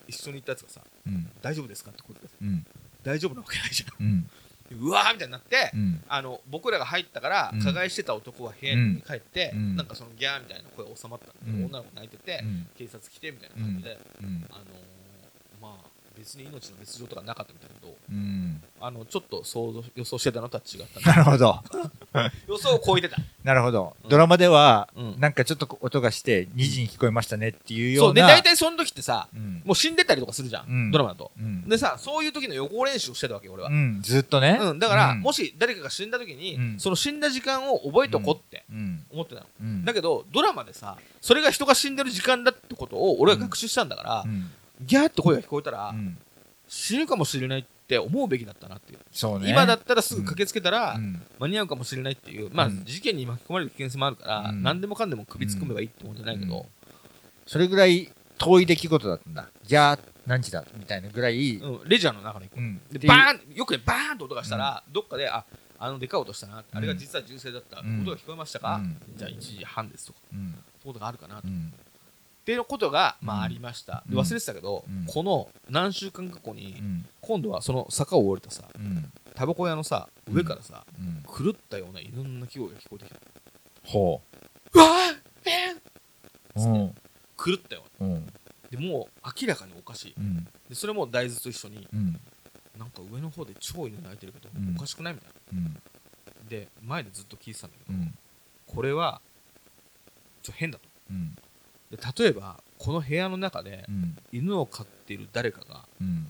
[0.07, 2.66] 一緒に行ったやつがさうん「大丈夫ですか?」って声かけてうん
[3.02, 4.06] 大丈夫なわけないじゃうん。
[4.06, 4.30] ん
[4.74, 6.02] うわーみたいになって、うん。
[6.08, 7.60] あの僕らが入ったからうん。
[7.62, 9.76] 加害してた男は部屋に帰って、うん。
[9.76, 11.64] なんかそのギャーみたいな声が収まったんだけど、うん。
[11.66, 12.66] 女の子泣いてて、うん。
[12.76, 14.46] 警察来てみたいな感じで、うん。
[14.50, 14.64] あのー
[15.60, 18.62] まあ別に命の別状とかなかったみたいだけどうん。
[18.81, 21.62] あのちょっと想像予想してたのとは違ったなるほど。
[22.48, 23.16] 予想を超えてた。
[23.44, 23.96] なるほど。
[24.03, 24.11] うん。
[24.11, 25.20] ドラマではうん。
[25.20, 29.62] なんかちょっと音がして2時に聞こえましたねっていうよそううでな大体その時ってさうん。
[29.64, 30.90] もう死んでたりとかするじゃん、うん。
[30.90, 31.33] ドラマだと。
[31.38, 31.68] うん。
[31.68, 34.01] でさそういう時の予行練習をしてたわけよ俺は、うん。
[34.03, 34.59] ずっとね。
[34.61, 35.20] うん、だから、うん。
[35.20, 36.81] もし誰かが死んだ時に、うん。
[36.81, 39.05] その死んだ時間を覚えておこうってうん。
[39.11, 39.85] 思ってたの、うん。
[39.85, 44.51] だけどドラマでさそれが人が死んでる時間だってことを俺は学習したんだから、うん
[44.86, 46.18] ギャーって声が聞こえたら、うん。
[46.68, 49.50] 死ぬかもしれないって思うべきだったなっていう、そうね。
[49.50, 51.22] 今だったらすぐ駆けつけたら、うん。
[51.38, 52.84] 間に合うかもしれないっていう、まあ、うん。
[52.84, 54.62] 事件に巻き込まれる危険性もあるから、うん。
[54.62, 56.66] 何でもかんでも首突っ込めばいいってことじゃないけど、
[57.46, 59.48] それぐらい遠い出来事だったんだ。
[59.64, 61.88] じゃあ何時だみたいなぐらいうん。
[61.88, 62.60] レジャーの中に行く、う。
[62.62, 62.80] ん。
[62.90, 65.44] でバーンよくねバーンと音がしたら、どっかであ
[65.78, 68.02] あのでかい音したな、あれが実は銃声だった、うん。
[68.02, 68.96] 音が聞こえましたか、うん。
[69.16, 70.54] じゃあ1時半ですとかうん。
[70.82, 71.72] そういうことがあるかなと、っうん
[72.44, 74.14] ていうことが、まあ、うんありました、うん。
[74.14, 75.07] で忘れてたけど、うん。
[75.07, 77.07] この何週間か後に、うん。
[77.20, 79.12] 今度はその坂を降りたさうん。
[79.35, 81.22] タバコ屋のさ上からさ、うん。
[81.22, 83.20] 狂ったような犬の鳴き声が聞こえてきた。
[83.85, 84.22] ほ
[84.74, 84.78] う。
[84.78, 86.94] わーえーううん。
[87.37, 87.85] 狂ったよ。
[88.00, 88.14] ううん。
[88.26, 88.33] な
[88.70, 90.14] でもう明らかにおかしい。
[90.18, 90.44] うん。
[90.68, 92.20] でそれも大豆と一緒にうん。
[92.78, 94.74] なんか上の方で超犬鳴いてるけど、うん。
[94.76, 95.64] おかしくないみたいうん。
[95.64, 95.70] な
[96.48, 98.14] で前でずっと聞いてたんだけど、うん。
[98.66, 99.20] これは
[100.42, 100.88] ちょっと変だと
[102.18, 104.16] 例えばこの部屋の中でうん。
[104.33, 106.26] 犬を飼っている誰かがうん。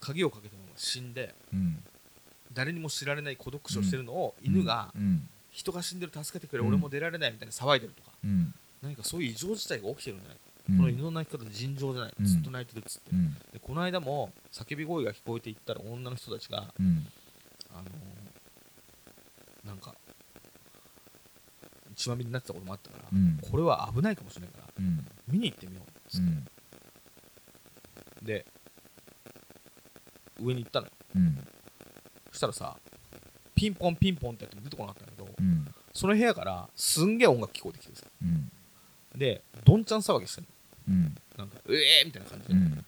[0.00, 1.82] 鍵をかけたまま死んでうん。
[2.52, 5.28] 誰にも知られない孤独死をしてるのを犬がうん。
[5.50, 8.54] 人が死んでる助けてくれ、うん俺も出られないみたいに騒いでるとかうん。
[8.82, 10.36] 何かそういう異常事態が起きてるんじゃない？
[10.36, 10.76] か、うん。
[10.78, 12.26] この犬の鳴き方尋常じゃない、うん。
[12.26, 13.34] ずっと鳴いてるっつって、うん。
[13.52, 17.06] でこの間も叫び声が聞こえていったら女の人たちがうん。
[17.74, 17.88] あのー
[19.66, 19.94] なんか
[21.94, 23.38] 血まみれになってたこともあったから、うん。
[23.50, 25.06] これは危ないかもしれないからうん。
[25.28, 26.46] 見に行ってみようっつって、うん。
[28.26, 28.46] で
[30.40, 30.92] 上に行ったのよ。
[31.16, 31.38] うん。
[32.30, 32.76] そしたらさ
[33.54, 35.66] ピンポンピンポンってやっても出てこなかったんだけど、うん。
[35.92, 38.06] その部屋からすんげえ音楽聞こえてきてさ。
[38.22, 38.50] うん。
[39.16, 40.50] でどんちゃん騒ぎしてんの。
[40.88, 41.14] うん。
[41.38, 42.84] なんかうえーみたいな感じで、うん。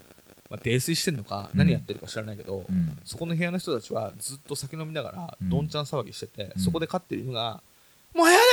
[0.50, 1.58] まあ、泥酔してんのかうん。
[1.58, 2.98] 何やってるか知らないけど、うん。
[3.04, 5.50] そこの部屋の人たちはずっと酒飲みながらうん。
[5.50, 6.62] どんちゃん騒ぎしてて、うん。
[6.62, 7.62] そこで飼ってる犬が
[8.14, 8.43] 「もうやだやー!」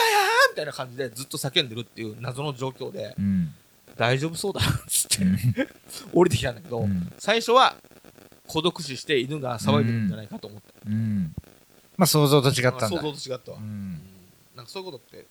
[0.52, 3.54] みたいな感じでずっと叫んでるっていう謎の状況でうん。
[3.98, 5.24] 大丈夫そうだなっつって。
[5.24, 5.38] うん。
[6.14, 7.12] 降りてきたんだけど、うん。
[7.18, 7.76] 最初は
[8.48, 11.36] 孤独死して犬が騒いでるんじゃないかと思った、うん。
[11.98, 12.90] まあ想像と違ったんだ。
[12.90, 13.60] 想像と違ったわ、
[14.56, 15.26] なんかそういうことって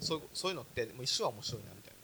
[0.00, 1.98] そういうそういうのってもう一生は面白いなみたいな。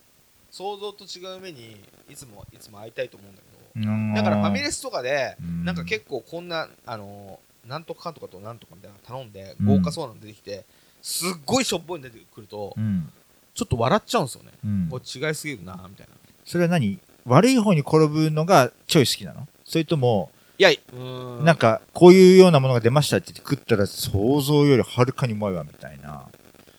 [0.51, 1.77] 想像と違う目に
[2.09, 4.14] いつもいつも会いたいと思うんだけど。
[4.14, 5.64] だからファミレスとかでうん。
[5.64, 9.66] なんか結構こんなあのなんとかかんとかとなんとかみたいなの頼んでうん。
[9.79, 10.64] 豪華そうなの出てきて
[11.07, 13.09] すっごいしょっぽいの出てくるとうん。
[13.55, 14.51] ちょっと笑っちゃうんですよね。
[14.64, 14.88] うん。
[14.90, 16.12] これ違いすぎるなみたいな。
[16.45, 16.99] それは何？
[17.25, 19.47] 悪い方に転ぶのがちょい好きなの？
[19.64, 21.45] それとも、いやうーん。
[21.45, 26.29] なんか、こういうようなものが出ましたって言って食ったら想像よりはるかにうまいわ、みたいな。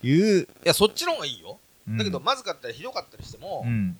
[0.04, 1.58] いう、いやそっちの方がいいよ。
[1.88, 1.98] うん。
[1.98, 3.98] だけどまずかったりひどかったりしてもうん。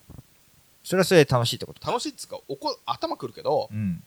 [0.84, 1.88] それはそれで楽しいってこと？
[1.88, 4.04] 楽しいっつうかおこ頭くるけどうん。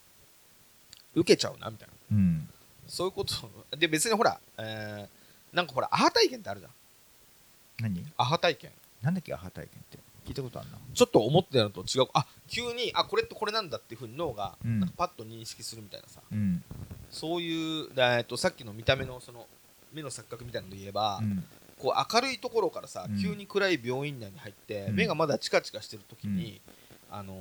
[1.14, 2.16] 受けちゃうなみたいな。
[2.16, 2.48] うん。
[2.86, 3.34] そういうこと。
[3.76, 5.19] で別にほらえー
[5.52, 6.72] なんかほらアハ体験ってあるじゃん
[7.82, 8.04] 何？
[8.16, 8.70] アハ体験
[9.02, 9.98] なんだっけ、アハ体験って？
[10.26, 10.76] 聞いたことあるな。
[10.94, 16.62] ちょっと思ってたのと違うあ急にあこれってこれなんだっていうふうに脳がうんなんかパッと認識するみたいなさ、うん。
[17.10, 19.46] そういう、だえっと、さっきの見た目のその
[19.92, 21.42] 目の錯覚みたいなので言えば、うん。
[21.78, 26.60] こう明るいところからさ、うん急に暗い病院内に入って、うん目がまだチカチカしてる時に、
[27.10, 27.36] あのー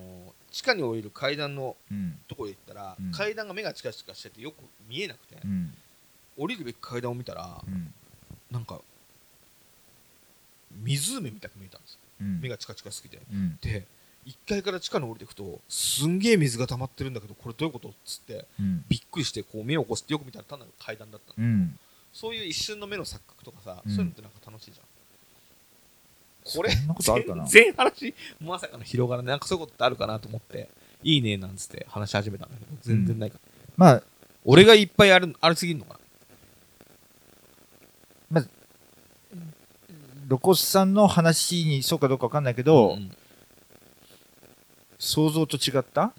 [0.51, 2.17] 地下に降りる階段のうん。
[2.27, 4.55] ところで言ったら、うん階段が目がチカチカしててよく
[4.87, 5.73] 見えなくて、うん。
[6.37, 7.93] 降りるべき階段を見たら、うん。
[8.51, 8.81] なんか
[10.83, 12.41] 湖みたく見えたんですよ、うん。
[12.41, 13.57] 目がチカチカすぎてうん。
[13.61, 13.85] で
[14.25, 18.85] 1階から地下に降りていくとすんげえ水が溜まってるんだけどこれどういうことっつってうん。
[18.89, 21.79] びっくりしてこう目を起こしてよく見たら単なる階段だったのうん。
[22.11, 24.85] そういう一瞬の目の錯覚とかさ、うんそういうのってなんか楽しいじゃん。
[26.41, 27.45] これ、そんなことあるかな？
[27.45, 29.29] 全然話、まさかの広がらない。
[29.33, 30.69] なんかそういうことってあるかなと思って、
[31.03, 33.51] いいねなんつって話し始めたんだけど、全然ないから。
[33.77, 34.03] まあ、
[34.45, 35.99] 俺がいっぱいある、ありすぎるのか
[40.29, 42.63] 露骨さんの話にそうかどうかわかんないけ。
[42.63, 43.11] ど、うん
[45.01, 46.13] 想像と違った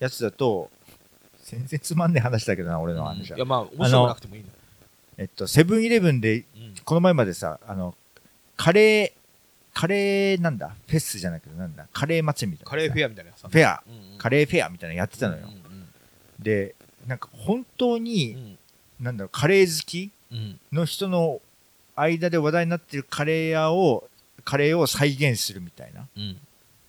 [0.00, 0.70] やつだと、
[1.44, 3.36] 全然つまんねえ話だけどな、俺の話は。
[3.36, 4.48] いや、まあ、面白くなくてもいいの。
[5.18, 6.44] えっと、セブンイレブンで、
[6.84, 7.94] この前までさ、あの、
[8.56, 9.20] カレー、
[9.72, 10.58] カレーなん。
[10.58, 11.76] だフェスじゃなくてなん。
[11.76, 12.70] だカレー祭りみたいな。
[12.70, 13.82] カレーフェアみたいなやつフェア。
[13.86, 14.12] うん。
[14.14, 14.18] うん。
[14.18, 15.44] カレーフェアみたいなのやってたのよ。
[15.46, 15.50] うん。
[15.50, 15.88] うん。
[16.40, 16.74] で、
[17.06, 17.18] なん。
[17.18, 18.58] か本当うに、ん。
[18.98, 19.16] なん。
[19.16, 20.10] だろう、カレー好き
[20.72, 21.40] の人の
[22.00, 24.08] 間で話題になってるカレー屋を、
[24.44, 26.36] カレーを再現するみたいな、うん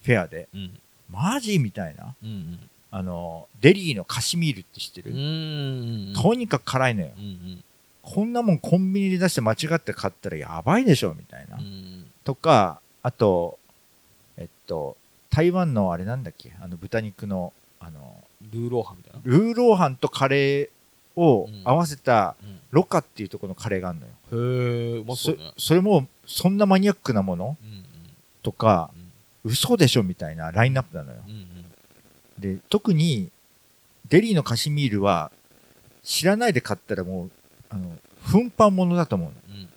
[0.04, 0.48] フェアで。
[0.54, 2.16] うんマジみたいな。
[2.24, 2.60] うん
[2.94, 7.12] あの、デリーのカシミールって知ってる、うんうんとにかく辛いのよ。
[7.18, 7.64] うんうん
[8.02, 11.58] こんなもんコンビニで出して間違って買ったらやばいでしょみたいな。
[11.58, 13.60] うんとか、あと、
[14.38, 14.98] えっと、
[15.30, 16.52] 台湾のあれなんだっけ？
[16.60, 19.20] あの豚肉の、あの、ルーローハンみたいな？
[19.24, 20.70] ルーローハンとカレー
[21.16, 24.12] をうん合わせたうんロカっていうところのカレーがあるのよ。
[24.32, 25.52] へえ、うまそうね。
[25.58, 27.58] それも、そんなマニアックなもの？
[27.62, 27.84] うん
[28.42, 29.12] とか、うん
[29.44, 31.18] 嘘でしょみたいなラインナップなのよ。
[31.28, 31.66] うんうん
[32.40, 33.30] で、特に、
[34.08, 35.32] デリーのカシミールは、
[36.04, 37.32] 知らないで買ったらもう、
[37.70, 37.92] あの、
[38.24, 39.36] 奮発ものだと思うの。
[39.56, 39.68] うん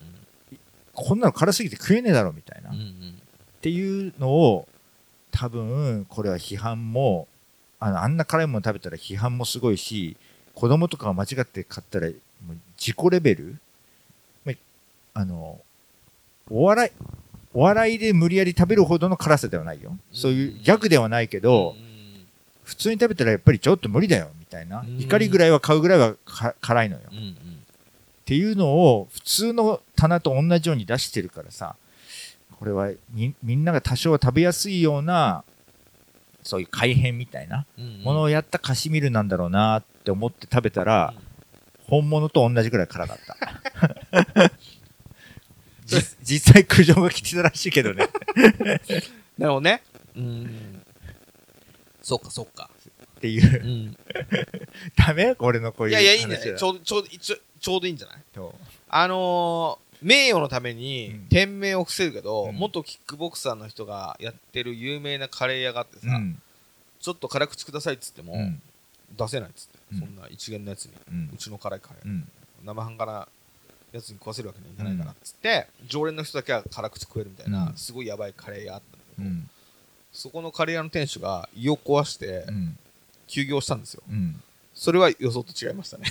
[0.92, 2.70] こんなの辛すぎて食えねえだろみたいな。
[2.70, 3.22] うんうっん
[3.60, 4.68] ていうのを、
[5.30, 7.26] 多分、これは批判も、
[7.80, 10.16] あの、あんな辛いもの食べたら批判もすごいし、
[10.54, 12.14] 子供とかが間違って買ったら、も
[12.50, 13.56] う自己レベル？
[14.44, 14.52] ま
[15.14, 15.60] あの、
[16.50, 16.90] お笑い、
[17.52, 19.96] お笑いで無理やり食べるほどの辛さではないよ。
[20.12, 21.94] そういうギャグではないけど、うん
[22.64, 24.84] 普通に食べたらやっぱりちょっと無理だよ、みたいなう。
[24.84, 27.02] ん怒りぐらいは買うぐらいはか辛いのよ。
[27.10, 27.36] っうんうん
[28.24, 31.76] ていうのを普通の棚と同じように出してるからさ、
[32.58, 35.44] これはみみんなが多少食べやすいような、
[36.44, 37.66] そういう改変みたいな
[38.04, 41.12] ものをやったカシミールなんだろうなって思って食べたら、
[41.88, 44.52] 本物と同じぐらい辛かった。
[45.86, 48.08] じ実際苦情が来てたらしいけどね。
[49.36, 49.82] なるほどね。
[50.16, 50.82] うん。
[52.02, 52.70] そっかそっか。
[53.18, 53.66] っていうう。
[53.66, 53.96] ん。
[54.96, 55.34] ダメ？
[55.38, 56.58] 俺のこういういやいや、いいんじゃない？
[56.58, 58.16] ちょうど、ちょうど、ちょうどいいんじゃない？
[58.88, 66.40] あのー、名誉のためにうん店名を伏せるけど、うん元キックボクサーの人がやってる有名なカレー屋があってさ、うん。
[67.00, 68.60] ちょっと辛口くださいっつっても、うん。
[69.16, 70.96] 出せないっつって、うんそんな一元のやつに、う。
[71.10, 72.28] うんちの辛いカレー、うん。
[72.64, 73.26] 生半可な
[73.92, 79.50] やつに食わせるわけにはいかないからっつって、常連の人だけは辛口食えるみたいな、うんすごいやばいカレー屋あったんだけど、うん。
[80.12, 82.76] そこのカレー屋の店主が胃を壊してうん。
[83.26, 84.02] 休業したんですよ。
[84.74, 84.80] うん。
[84.80, 86.06] それは予想と違いましたね。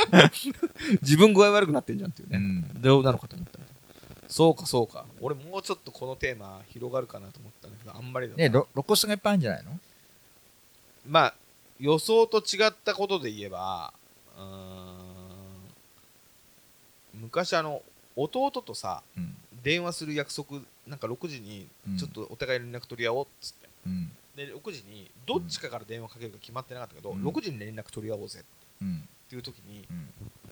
[1.02, 2.38] 自分具合悪くなってんじゃんっていうね。
[2.38, 3.64] うんどうなのかと思ったら
[4.28, 5.04] そうかそうか。
[5.20, 9.78] 俺もうちょっとこのテーマ広がるかなと思ったんだけど、あんまりだなねロロコスがいっぱいあるんじゃないの？
[11.06, 11.34] まあ、
[11.80, 13.92] 予想と違ったことで言えば、
[17.12, 17.82] 昔あの、
[18.16, 19.36] 弟とさ、うん。
[19.62, 23.68] 電話する約束、なんか6時にうんちょっとお互い連絡取り合おうっつって。
[23.86, 24.10] うん。
[24.36, 27.26] で、6時にどっちかから電話かけるか決まってなかったけど、うん。
[27.26, 28.42] 6時に連絡取り合おうぜっ
[28.80, 29.08] うん。
[29.28, 30.08] ていう時に、うん。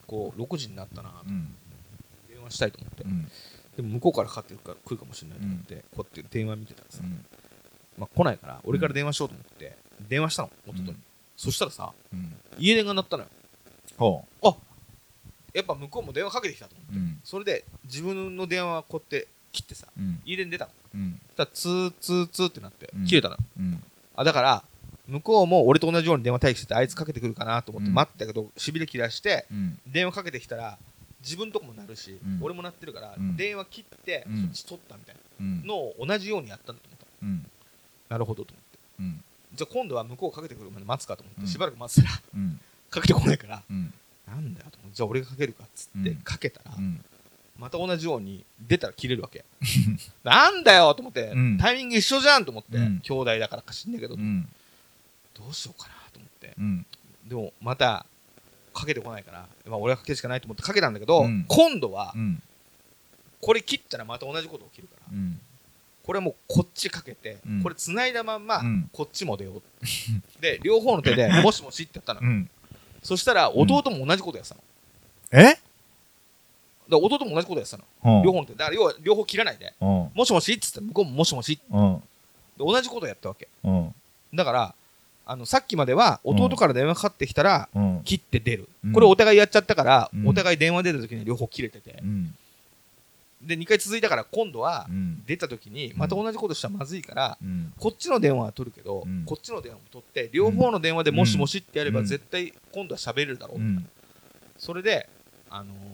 [0.06, 1.54] こう、6時になったなとうん。
[2.28, 3.30] 電話したいと思って、うん。
[3.76, 7.02] でも向こうからかかってるか来るかもしれないと思って、こうやって電話見てたらさ、
[7.98, 9.76] まあ、来ないから俺から電話しようと思って
[10.08, 11.02] 電話したの弟に、うん
[11.36, 12.34] そしたらさうん。
[12.58, 13.28] 家電が鳴ったのよ。
[13.96, 14.24] ほ
[15.54, 17.16] やっぱ向こうも電話かけてきたと思って。
[17.24, 20.20] それで自分の電話はこうやって切ってさうん。
[20.26, 20.70] 家電出たの。
[20.72, 23.04] うんそしたらツーツーツーってなってうん。
[23.06, 23.82] 切れたの、うん。
[24.16, 24.62] あだから
[25.08, 27.94] 向こうも俺と同じように電話待機しててあいつかけてくるかなと思ってうん。
[27.94, 29.78] 待ったけどしびれ切らしてうん。
[29.86, 30.78] 電話かけてきたら
[31.22, 32.38] 自分とこもなるし、うん。
[32.42, 33.36] 俺も鳴ってるから、うん。
[33.36, 34.42] 電話切って、うん。
[34.44, 37.46] そっち取ったみたいうんなのを同じようにやったんだと思ったうん。
[38.08, 38.78] なるほどと思って。
[39.00, 39.24] うん。
[39.54, 41.46] じゃあ今度は向こうかけてくるまで待つかと思って、うん。
[41.46, 42.60] しばらく待ってたらうん。
[42.90, 43.92] かけてこないからうん。
[44.26, 46.16] なんだよと思ってじゃあ俺がかけるかっつってうん。
[46.16, 47.04] かけたら、うん
[47.60, 49.44] また同じように出たら切れるわけ。
[50.24, 51.58] なんだよと思って、うん。
[51.58, 53.00] タイミング一緒じゃんと思って、うん。
[53.00, 54.48] 兄弟だからか知んないけど、うん。
[55.34, 56.54] どうしようかなと思って。
[56.58, 56.86] うん。
[57.28, 58.06] でもまた
[58.72, 61.44] かけてこないから、まあ、俺はかけるしかないと思ってかけたんだけど、うん。
[61.48, 62.42] 今度はうん。
[63.42, 65.38] これ切ったらまた同じこと起きるからうん。
[66.02, 67.62] これもうこっちかけて、うん。
[67.62, 68.90] これ繋いだまんま、うん。
[68.90, 69.62] こっちも出よう。
[70.40, 72.48] で両方の手で「もしもし」ってやったの、うん。
[73.02, 74.62] そしたら弟も同じことやってたの。
[75.32, 75.58] え？
[76.90, 77.84] だ弟も同じことやってたの、
[78.18, 78.22] うん。
[78.22, 78.52] 両方の手。
[78.54, 79.72] だから要は両方切らないで。
[79.80, 82.02] うん「もしもし」っつったら向こうも「もしもし」でうん。
[82.58, 83.48] 同じことやったわけ。
[83.64, 83.94] うん。
[84.34, 84.74] だから
[85.24, 88.02] あのさっきまでは弟から電話かかってきたら、うん。
[88.04, 88.92] 切って出る、うん。
[88.92, 90.28] これお互いやっちゃったから、うん。
[90.28, 92.34] お互い電話出た時に両方切れてて、うん。
[93.40, 95.22] で2回続いたから今度はうん。
[95.26, 97.72] 出た時にまた同じことしたらまずいから、うん。
[97.78, 99.24] こっちの電話は取るけど、うん。
[99.24, 102.06] こっちの電話も取って両方の電話でもしもしってやればうん。
[102.06, 103.88] 絶対今度は喋れるだろう、うん。
[104.58, 105.08] それで、
[105.48, 105.89] あのー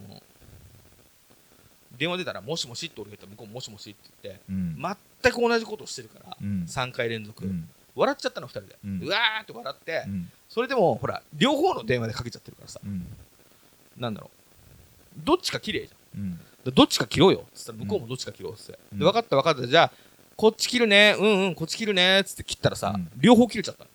[1.98, 4.96] 電話出たらもしもしって俺が言ったら向こうももしもしって言ってうん。
[5.22, 6.64] 全く同じことをしてるから、うん。
[6.68, 7.68] 3回連続、うん。
[7.94, 10.30] 笑っちゃったの2人で、ううんわーって笑って、うん。
[10.48, 12.80] それでもほら両方の電話でかけちゃってるからさ。
[12.84, 13.06] うん。
[13.96, 14.30] なんだろ
[15.16, 15.20] う。
[15.24, 16.40] どっちか綺麗じゃん。
[16.74, 17.44] どっちか切ろうよ。
[17.46, 18.98] っつったら向こうもどっちか切ろうっつって、うん。
[18.98, 19.66] で分かった分かった。
[19.66, 19.92] じゃあ
[20.36, 21.16] こっち切るね。
[21.18, 22.20] うんうんこっち切るね。
[22.20, 23.10] っつって切ったらさ、うん。
[23.16, 23.86] 両方切れちゃった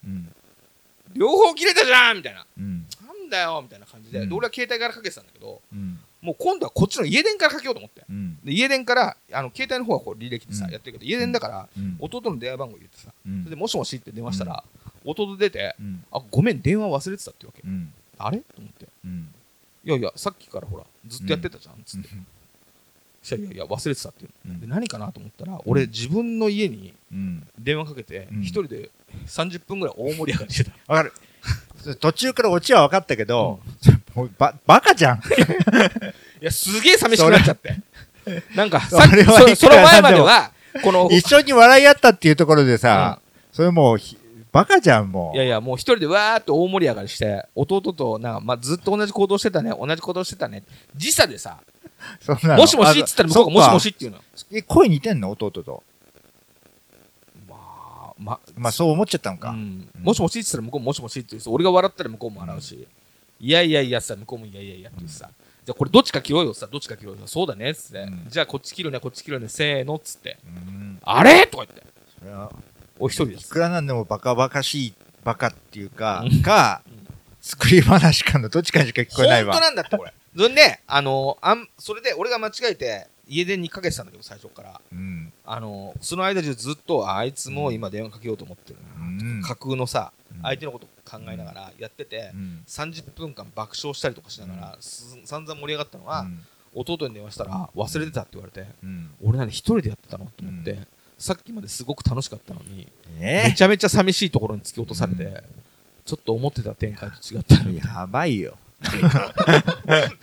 [1.14, 2.46] 両方切れたじゃんみたいな。
[2.58, 2.86] うん。
[3.06, 8.04] なんだよみたいな感じで,、俺は携帯からかけてたんだけどうんもう今度はこっちの家電からかけようと思って。
[8.08, 8.38] うん。
[8.44, 10.72] で家電からあの携帯の方はこう履歴でさ、うん。
[10.72, 11.96] やってるけど家電だから、うん。
[12.00, 13.44] 弟の電話番号入れてさ、うん。
[13.44, 14.64] それでもしもしって電話したら、
[15.04, 16.04] 弟出て、うん。
[16.12, 17.92] あごめん電話忘れてたってわけ、うん。
[18.20, 18.38] あれ？
[18.38, 18.88] と思って。
[19.04, 19.34] うん。
[19.84, 22.08] いやいやさっきからほらずっとやってたじゃんっつって、
[23.36, 24.60] いやいや忘れてたっていううん。
[24.60, 27.48] で何かなと思ったら俺自分の家にうん。
[27.58, 28.42] 電話かけてうん。
[28.42, 28.92] 一人で
[29.26, 30.94] 30分ぐらい大盛り上がりしてた。
[30.94, 31.14] わかる
[32.00, 33.60] 途中からオチは分かったけど
[34.16, 35.18] もうばバカじゃん。
[36.42, 37.76] いやすげえ寂しくなっちゃって。
[38.56, 40.52] なんかそさっきそその前までは
[40.84, 43.20] この一緒に笑い合ったっていうところでさ
[43.52, 44.18] それもうひ
[44.52, 50.64] バカじゃんもいやいやもう一人でわーっと大盛り上がりして弟となんか、まあ、ずっと同じ行動してたね同じ行動してたね。
[50.96, 51.58] 時差でさ
[52.58, 54.18] もしもしっつったら向こうがもしもしっていうの。
[54.52, 55.32] え声似てんの？
[55.32, 55.64] 弟と。
[55.66, 55.91] まあ
[58.22, 59.50] ままあそう思っちゃったのか。
[59.50, 62.88] うん、もしもしって言ったら向こうももしもしって言うし俺が笑ったら向こうも笑うし、
[63.40, 65.30] いやいやいやさ向こうもいやいやいやって言うしさ、
[65.66, 68.26] じゃあこれどっちか切ろうよさどっちか切ろうよそうだねっつって、うん。
[68.28, 70.38] じゃあこっち切るねこっち切るねせーのっつって。
[70.46, 71.00] うん。
[71.04, 71.48] あれ？
[71.48, 71.84] とか言って。
[72.20, 72.52] それは
[73.00, 73.48] お一人です。
[73.48, 76.42] いくらなんでもバカバカしいバカっていうかうん。
[76.42, 77.08] かうん。
[77.42, 79.54] 作り話かのどっちかにしか聞こえないわ。
[79.54, 80.14] 本当なんだってこれ。
[80.36, 84.82] それであのあんそれで俺が間違えて家電にかけてたんだけど最初から。
[84.92, 89.42] うんあのその間中ずっとああいつも今電話かけようと思ってるうん。
[89.42, 90.42] な、架空のさうん。
[90.44, 92.64] 相手のこと考えながらやってて、うん。
[92.66, 96.40] 30分間爆笑したりとかしながら、す散々盛り上がったのは、うん。
[96.74, 99.10] 弟に電話したら忘れてたって言われて、うん。
[99.22, 100.88] 俺何一人でやってたのと思って、うん。
[101.18, 102.88] さっきまですごく楽しかったのに、
[103.20, 105.34] めえちゃめちゃ寂しいところに突き落とされて、うん。
[106.06, 108.58] ちょっと思ってた展開と違ったのやばいよ。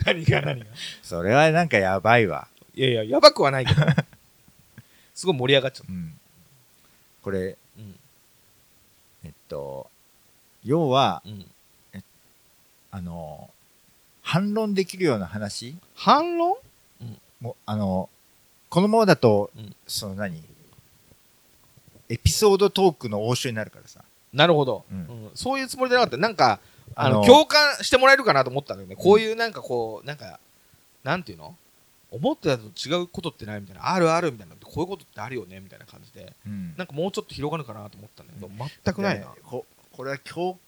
[0.05, 0.65] 何が何が？
[1.03, 2.47] それはなんかやばいわ。
[2.73, 3.81] いやいややばくはないけど
[5.19, 6.17] すごい盛り上がっちゃっうん。
[7.21, 7.95] これた、うん。
[9.25, 9.89] えっと
[10.63, 11.45] 要はうん、
[12.89, 13.49] あの
[14.21, 15.75] 反論できるような話？
[15.93, 16.55] 反論？
[17.41, 18.07] もあの
[18.69, 19.75] このままだと、うん。
[19.85, 20.41] その何？
[22.07, 24.01] エピソードトークの応酬になるからさ。
[24.31, 24.97] なるほど、うん。
[24.99, 25.31] うん。
[25.35, 26.15] そういうつもりでなかった。
[26.15, 26.61] なんか
[26.95, 30.39] あのあの共感してもらえるかなと思ったんだよね、こういうなんかこうなんか
[31.03, 31.57] なんていうの？
[32.11, 38.49] 思ってたのと違うことってないみたいなあるあるみたいなこういうことってあるよねみたいな感じでうんなんかもうちょっと広がるかなと思ったんだけど、
[38.83, 39.41] 全くないなで。
[39.43, 40.59] ここれは共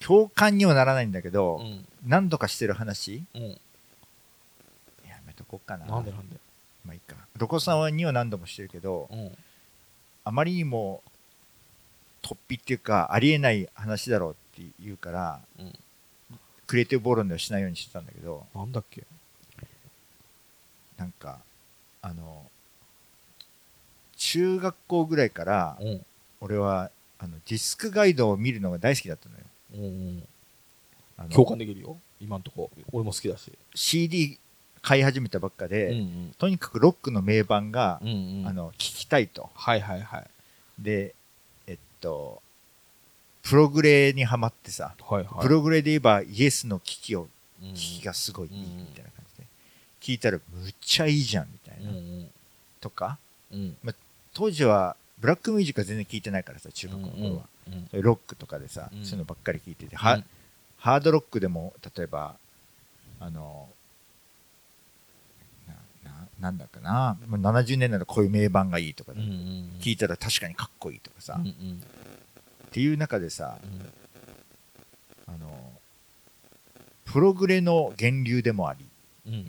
[0.00, 1.86] 共感にはならないんだけど、うん。
[2.06, 3.24] 何度かしてる話？
[3.34, 3.42] うん。
[5.08, 6.36] やめとこうかななんでなんで？
[6.84, 9.36] まあいいかどこさんには何度もしてるけどうん。
[10.24, 11.02] あまりにも
[12.22, 15.72] 突飛っていうかありえない話だろうって言うから、うん
[16.66, 19.04] クリエイティブボロンではしないようにしてたんだけどなんだっけ？
[20.96, 21.40] なんか
[22.02, 22.44] あの
[24.16, 26.06] 中学校ぐらいからうん。
[26.40, 29.44] 俺はあのディスクガイドを見るのが大好きだったのよ。
[29.74, 30.18] うん
[31.22, 31.28] うん。
[31.30, 31.96] 共感できるよ。
[32.20, 32.70] 今んとこ。
[32.92, 33.50] 俺も好きだし。
[33.74, 34.38] CD
[34.82, 38.40] 買い始めたばっかで、うんとにかくロックの名盤が、うんうん。
[38.40, 39.50] うんあの聞きたいと。
[39.54, 40.26] はいはいはい。
[40.78, 41.14] で
[41.66, 42.42] えっと
[43.42, 45.42] プログレにはまってさ、はいはい。
[45.42, 47.28] プログレで言えばイエスの機器を
[47.62, 47.72] うん。
[47.74, 49.24] 機器がすごいいいうんみたいな感
[50.06, 52.30] 聞いたらむっちゃいいじゃんみたいな、うん
[52.80, 53.18] とか
[53.52, 53.76] うん。
[54.32, 59.04] 当時はブラックミュージックは全然聞いてないからさ中学の頃は、うんロックとかでさ、うん。
[59.04, 59.98] そういうのばっかり聞いてて、うん。
[59.98, 60.22] は
[60.78, 62.36] ハードロックでも例えば
[63.18, 63.68] あの
[66.38, 67.16] なんだかな。
[67.26, 69.26] もう70年代のこういう名盤がいいとか、うんうん
[69.80, 71.82] 聞いたら確かにかっこいいとかさ、っうんうん。
[72.70, 75.34] ていう中でさうん。
[75.34, 75.72] あの
[77.06, 78.84] プログレの源流でもあり
[79.26, 79.48] うん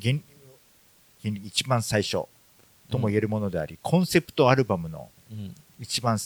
[1.36, 2.26] 一番最初
[2.90, 5.56] とも言えるものであり、コンセプトアルバムのうん。
[5.80, 6.18] 一番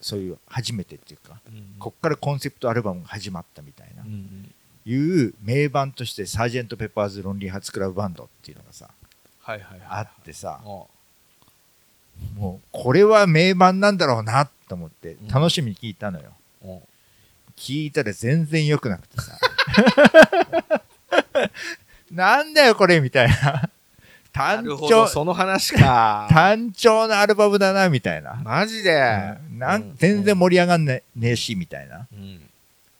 [0.00, 1.74] そういう初めてっていうか、うん。
[1.78, 4.04] こっからコンセプトアルバムが始まったみたいな、
[4.84, 8.88] いう名盤としてサージェント・ペッパーズ・ロンリー・ハーツ・クラブ・バンドっていうのがさ
[9.88, 10.88] あってさあも
[12.40, 15.28] うこれは名盤なんだろうなと思ってうん。
[15.28, 16.32] 楽しみに聞いたのよ、
[16.64, 16.78] あ
[17.56, 19.38] 聞いたら全然良くなくてさ
[22.10, 23.70] なんだよこれみたいなな
[24.32, 26.26] 単調どその話か。
[26.32, 28.92] 単調なアルバムだなみたいな、マジで？
[29.50, 29.58] うん。
[29.58, 32.06] なん全然盛り上がんねねえしみたいな。
[32.12, 32.40] うん。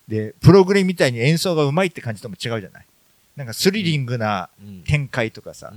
[0.09, 2.87] でプログレみたいに演奏がうまいって感じとも違うじゃない？
[3.37, 4.83] なんかスリリングなうん。
[4.85, 5.73] 展開とかさ、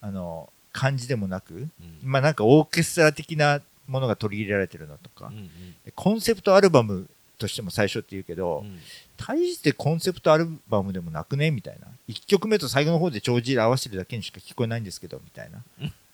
[0.00, 1.68] あの感じでもなく、うん。
[2.02, 5.32] まあなんかオーケストラ的なものが取り入れられてるのとか、
[5.94, 7.08] コンセプトアルバム
[7.38, 8.78] としても最初って言うけど、うん
[9.18, 11.50] 大してコンセプトアルバムでもなくね？
[11.50, 11.88] みたいな。
[12.08, 15.62] 1曲目と最後の方で帳尻合わせてるだけにしか聞こえないんですけどみたいな。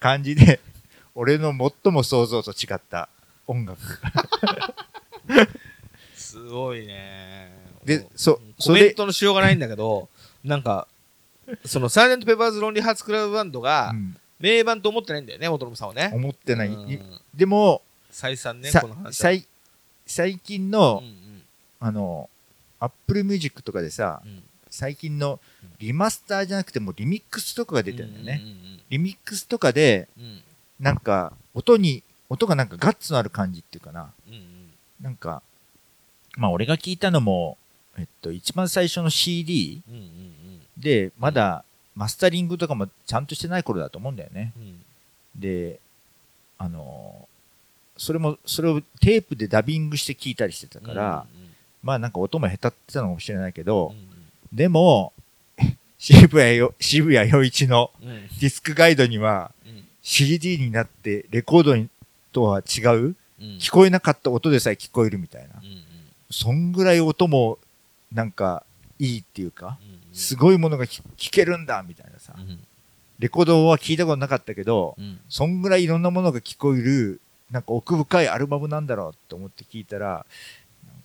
[0.00, 0.60] 感じで
[1.14, 1.50] 俺の
[1.82, 3.08] 最も想像と違った
[3.46, 3.78] 音楽。
[6.14, 7.52] すごいね。
[7.84, 10.08] でそコメントのしようがないんだけど
[10.42, 10.88] なんか
[11.66, 14.16] そのサージェントペッパーズロンリーハーツクラブバンドがうん。
[14.40, 16.10] 名盤と思ってないんだよね元信さんはね。
[16.12, 16.90] 思ってない、うん。
[16.90, 16.98] い
[17.34, 19.12] でも再三ねさこの話は。
[19.12, 19.46] 最
[20.06, 21.42] 最近うの、ん。
[21.80, 22.28] あの
[22.84, 24.30] アップルミュージックとかでさうん。
[24.30, 24.42] うん
[24.76, 25.38] 最近の
[25.78, 30.24] リマスターじゃなくてもうリミックスとかが出てるんだよね、うんうんリミックスとかでうん。
[30.24, 30.40] うん
[30.80, 34.12] なんか音に音がなんかガッツのある感じっていうかな。
[34.26, 34.40] うんうん。
[35.00, 35.42] なんか
[36.36, 37.56] まあ俺が聞いたのも
[37.96, 41.64] えっと一番最初の CD うんうんでまだ
[41.94, 44.52] マスタリングとかもちゃんとしてない頃だと思うんだよね。
[44.56, 44.82] うん。
[45.36, 45.78] で
[46.58, 47.28] あの
[47.96, 51.26] それもそれをテープでダビングして聞いたりしてたから、
[51.84, 54.14] まあなんか音も下手ってたのかもしれないけど、うん
[54.52, 55.12] でも
[55.98, 57.90] 渋谷よ渋谷陽一の
[58.40, 59.84] ディスクガイドにはうん。
[60.00, 61.88] CD になってレコードに
[62.30, 63.16] とは違ううん。
[63.58, 65.60] 聞こえなかった音でさえ聞こえるみたいな。
[66.30, 67.58] そんぐらい音も
[68.12, 68.64] なんか
[69.00, 72.34] いいっていうかうんすごいものが聞聞けるんだみたいなさ。
[72.38, 72.60] うん。
[73.18, 75.18] レコードは聞いたことなかったけどうん。
[75.28, 77.20] そんぐらいいろんなものが聞こえる
[77.50, 80.24] なんか奥深いアルバムなんだろうと思って聞いたら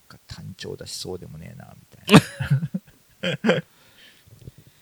[0.10, 2.18] か単調だしそうでもねえなみ
[3.32, 3.64] たいな。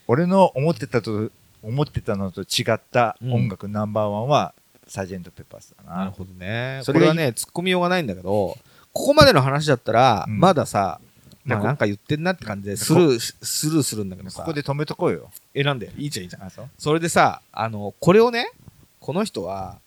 [0.08, 1.30] 俺の思ってたと
[1.62, 4.54] 思ってたのと違った音楽ナンバーワンは、
[4.88, 5.98] サージェント・ペッパーズだな。
[5.98, 6.80] なるほどね。
[6.84, 8.58] それはね、突っ込みようがないんだけど、
[8.94, 10.40] ここまでの話だったら、うん。
[10.40, 11.02] まださ、
[11.44, 15.30] まあなんか言ってんなって感じでスルーし、スルーするんだけどさ、ここで止めとこうよ。
[15.54, 16.52] 選んで、いいじゃんいいじゃん。
[16.78, 18.52] それでさ、あの、これをね、
[19.00, 19.80] この人は、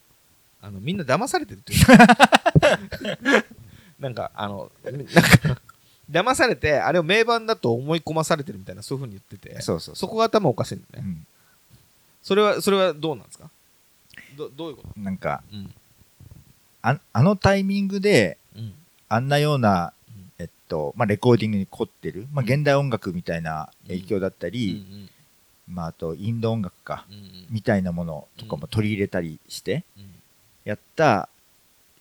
[0.63, 3.45] あの、みんな騙されてるっていう。
[4.01, 5.61] なんか、あの、なんか、
[6.11, 11.11] 騙されて、あれを名盤だと思い込まされてるみたいな、そういうふうに言ってて、そうそうそこが頭おかしいんだよね。
[11.11, 11.27] うん。
[12.23, 13.51] それは、それはどうなんですか？
[14.37, 15.01] どどういうこと？
[15.01, 15.73] なんかうん。
[16.83, 18.75] ああのタイミングでうん。
[19.09, 25.09] あんなようなうん、えっとまあ、レコーディングに凝ってる、まあ、現代音楽みたいな影響だったうんり、
[25.69, 27.47] まあ、あとインド音楽かうんうん。
[27.51, 30.15] みたいなものとかも取り入れたりしてうん。
[30.65, 31.29] やった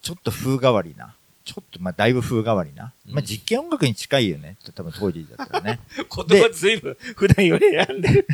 [0.02, 1.16] ちょっと風変わりな
[1.50, 3.16] ちょっとまあだいぶ風変わりな、うん。
[3.16, 4.56] まあ、実験音楽に近いよね。
[4.76, 5.80] 多分当時だったらね。
[5.98, 8.28] 言葉ずいぶん普段より選んでる。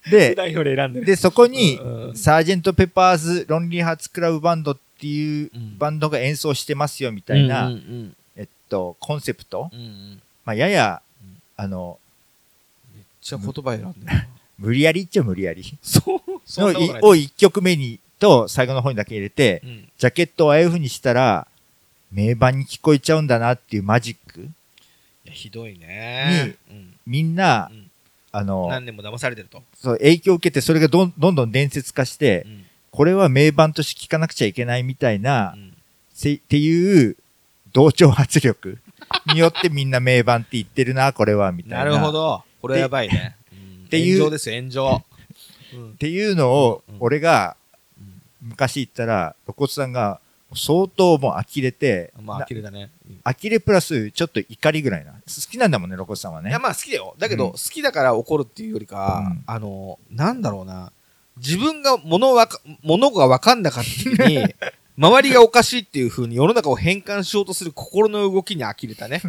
[0.00, 1.06] 普で段より選んでる。
[1.06, 1.78] でそこに
[2.14, 5.76] サージェント・ペッパーズ・ロンリー・ハーツ・クラブ・バンドっていううん。
[5.76, 9.86] バンドが演奏してますよみたいな、うんうんえっと、コンセプト、うんうん。
[9.86, 11.98] うんまあ、ややうん、あの、
[12.94, 14.28] めっちゃ言葉選んでる。
[14.58, 15.62] 無理やりっちゃ無理やり。
[15.82, 19.88] そう、そのんなことないを1曲目にと最後の方にだけ入れて、うん。
[19.98, 21.46] ジャケットをああいう風にしたら、
[22.16, 24.48] 名盤に聞こえちゃうんだなっていうマジック、
[25.30, 26.56] ひどいね。
[26.70, 27.90] うんみんな、うん
[28.32, 29.62] あの、何年も騙されてると。
[29.74, 35.76] そう影響を受けて、それがどんどんどん伝説化して、うんこれは名盤として聞かなくちゃいけないみたいなうん
[36.14, 37.18] せっていう
[37.74, 38.78] 同調圧力
[39.34, 41.78] によってみんな名盤って言ってるな、これは、みたいな。
[41.80, 42.10] なるほ。
[42.10, 42.42] ど。
[42.62, 43.36] これはやばいね。
[43.52, 45.02] うんていう炎上ですよ、炎上。
[45.74, 47.56] うんっていうのをうん、俺が
[48.00, 50.18] うん昔言ったら、露骨さんが
[50.54, 52.90] 相当もう呆れて、まあ、な呆れだね。
[53.08, 55.12] うん呆れプラスちょっと怒りぐらいな。
[55.12, 55.18] 好
[55.50, 56.58] きなんだもんね、露骨さんはいねや、。
[56.60, 57.16] まあ好きだよ。
[57.18, 60.92] だけど、うん好きだから怒るっていうよりか、うんあの、なんだろうな。
[61.36, 64.46] 自分が物わか、物が分かんなかった時に、
[64.96, 69.20] 周りがおかしいっていう風に世の中を変換しようとする心の動きに呆れたね。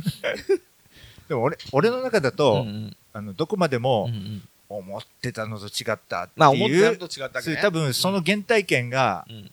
[1.28, 6.40] でも俺、俺の中だと、うんうんあの、どこまでうんもうん思ってたのと違ったっていう。
[6.40, 7.42] まあ思ってたのと違ったわけね。
[7.42, 9.52] そういう多分その原体験が、うん、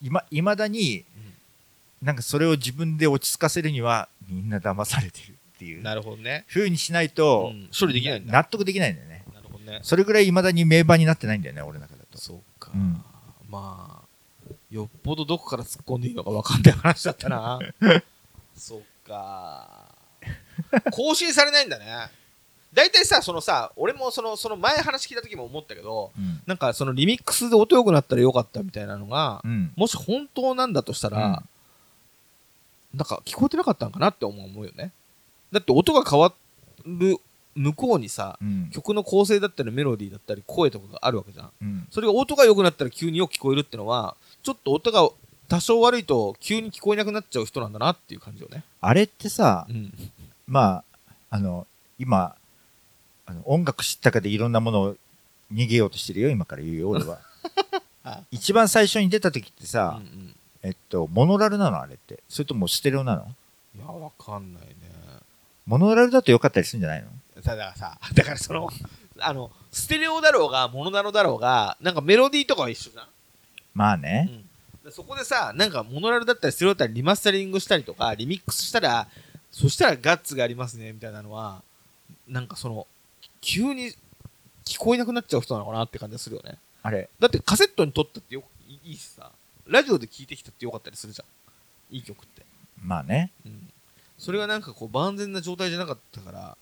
[0.00, 1.04] いま、未だに、
[2.02, 6.44] なんかそれを自分で落ち着かせるには、みんな騙されてるっていうなるほどね。
[6.48, 8.32] 風にしないと、うん処理できないんだ。
[8.32, 9.24] 納得できないんだよね。
[9.34, 9.80] なるほどね。
[9.82, 12.18] それぐらい未だに名場になってないんだよね、俺の中だと。
[12.18, 12.70] そうか。
[12.74, 13.02] うん
[13.48, 14.08] まあ、
[14.70, 17.58] よっぽどどこから突っ込んでいいのか分かんない話だったな。
[18.56, 19.94] そっか。
[20.92, 21.86] 更新されないんだね。
[22.72, 26.40] 大体さ、そのさ、俺もその、その前話聞いた時も思ったけど、うん。
[26.46, 29.72] なんかそのリミックスで音良くなったらよかったみたいなのが、うん。
[29.76, 31.42] もし本当なんだとしたら、
[32.94, 34.92] なんか聞こえてなかったんかなって思うよね。
[35.52, 36.32] だって音が変わ
[36.86, 37.18] る
[37.56, 38.70] 向こうにさ、うん。
[38.70, 41.50] 曲の構成だったりメロディーだったり声とかがあるわけじゃん。
[41.60, 41.86] うん。
[41.90, 45.08] それが音が良くなったら急によく聞こえるってのは、ちょっと音が
[45.48, 48.62] 多少悪いと急に聞こえなくなっちゃう人なんだなっていう感じよね。
[48.80, 49.92] あれってさ、うん。
[50.46, 51.66] まあ、あの、
[51.98, 52.36] 今、
[53.30, 54.96] あの音楽知ったかでいろんなものを
[55.52, 57.18] 逃げようとしてるよ、今から言うよ、 俺は
[58.02, 58.20] あ。
[58.30, 61.80] 一番最初に出た時ってさ、うんうんえっと、モノラルなの？
[61.80, 62.22] あれって。
[62.28, 63.34] それともステレオなの？
[63.76, 64.74] いや、わかんないね。
[65.64, 67.08] モノラルだと良かったりするんじゃないの？
[67.42, 68.68] だからさ、だからその、
[69.20, 73.06] あの、ステレオだろうが、モノナロだろうが、なんかメロディーとかは一緒じゃん。
[73.72, 74.42] まあね。
[74.84, 79.08] でそこでさ、なんかモノラルだったりステレオだったりリマスタリングしたりとか、リミックスしたら、
[79.50, 81.62] そしたらガッツがありますね、みたいなのは、
[82.28, 82.86] なんかその、
[83.40, 83.92] 急に
[84.64, 86.58] 聞こえなくなっちゃう人なのかなって感じがするよね。
[86.82, 87.08] あれ。
[87.18, 89.30] だってカセットに撮ったってよいいいしさ、
[89.66, 91.24] ラジオで聴いてきたってよかったりするじゃ
[91.92, 91.94] ん。
[91.94, 92.42] いい曲って。
[92.82, 93.30] まあね。
[93.44, 93.70] うん。
[94.18, 96.56] それがなんかこう万全な状態じゃなかったから、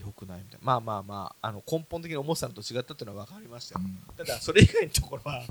[0.00, 0.58] よくないみたいな。
[0.62, 3.84] まあまあまあ、あの根本的に思ってたのと違ったっていうのは分かりましたよ。
[3.84, 5.42] うんただ、それ以外のところは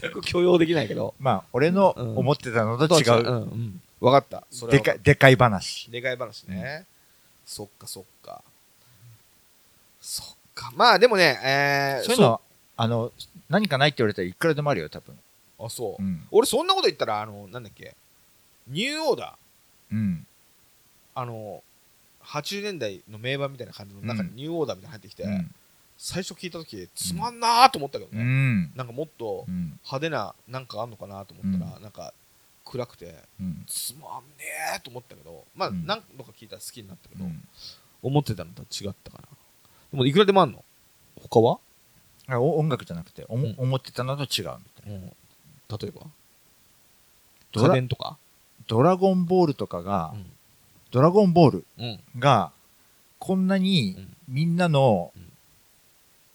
[0.00, 1.14] 全く許容できないけど。
[1.18, 3.20] まあ、俺の思ってたのと違う。
[3.20, 3.80] うんうん。
[4.00, 4.44] 分かった。
[4.50, 5.90] それはでかい、でかい話。
[5.90, 6.86] でかい話ね。
[7.46, 8.42] そっかそっか。
[10.02, 10.70] そっか。
[10.76, 12.40] まあでもね、えー、そういうのは、
[12.76, 13.12] あの、
[13.48, 15.16] 何かないって言われたらいくらでもあるよ、多分。
[15.60, 16.02] あ、そう。
[16.02, 16.26] うん。
[16.30, 17.94] 俺そんなこと言ったら、あの、なんだっけ、
[18.66, 20.26] ニューオーダー、うん。
[21.14, 21.62] あの、
[22.24, 25.54] 80年代の名盤みたいな感じの中にうんニューオーダーみたいなの入ってきて、うん。
[25.98, 28.72] 最初聞いた時つまんなーと思ったけどうね、ん。
[28.74, 29.78] なんかもっとうん。
[29.84, 32.12] 派手ななんかあんのかなと思ったら、なんか
[32.64, 33.64] 暗くてうん。
[33.68, 37.42] つまんねーと思ったけどまあうん何度か聞いたら好きになったけど、うん
[38.04, 39.28] 思ってたのとは違ったかなで
[39.96, 40.64] もいくらでもあんの？
[41.28, 41.58] 他は、
[42.26, 43.54] あお音楽じゃなくて、おもうん。
[43.58, 44.94] 思ってたのと違うみたいな。
[44.94, 46.06] うん、例えば？
[47.52, 48.16] ドラ家電とか？
[48.66, 50.26] ドラゴンボールとかが、うん。
[50.90, 52.00] ドラゴンボールうん。
[52.18, 52.52] が、
[53.18, 54.16] こんなにうん。
[54.28, 55.32] みんなの、うん。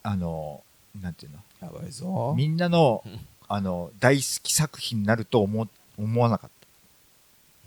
[0.03, 0.61] あの、
[1.01, 1.39] なんていうの？
[1.61, 2.33] やばいぞ。
[2.37, 6.49] みんなのうん、あの、大好き作品になると思思わなかっ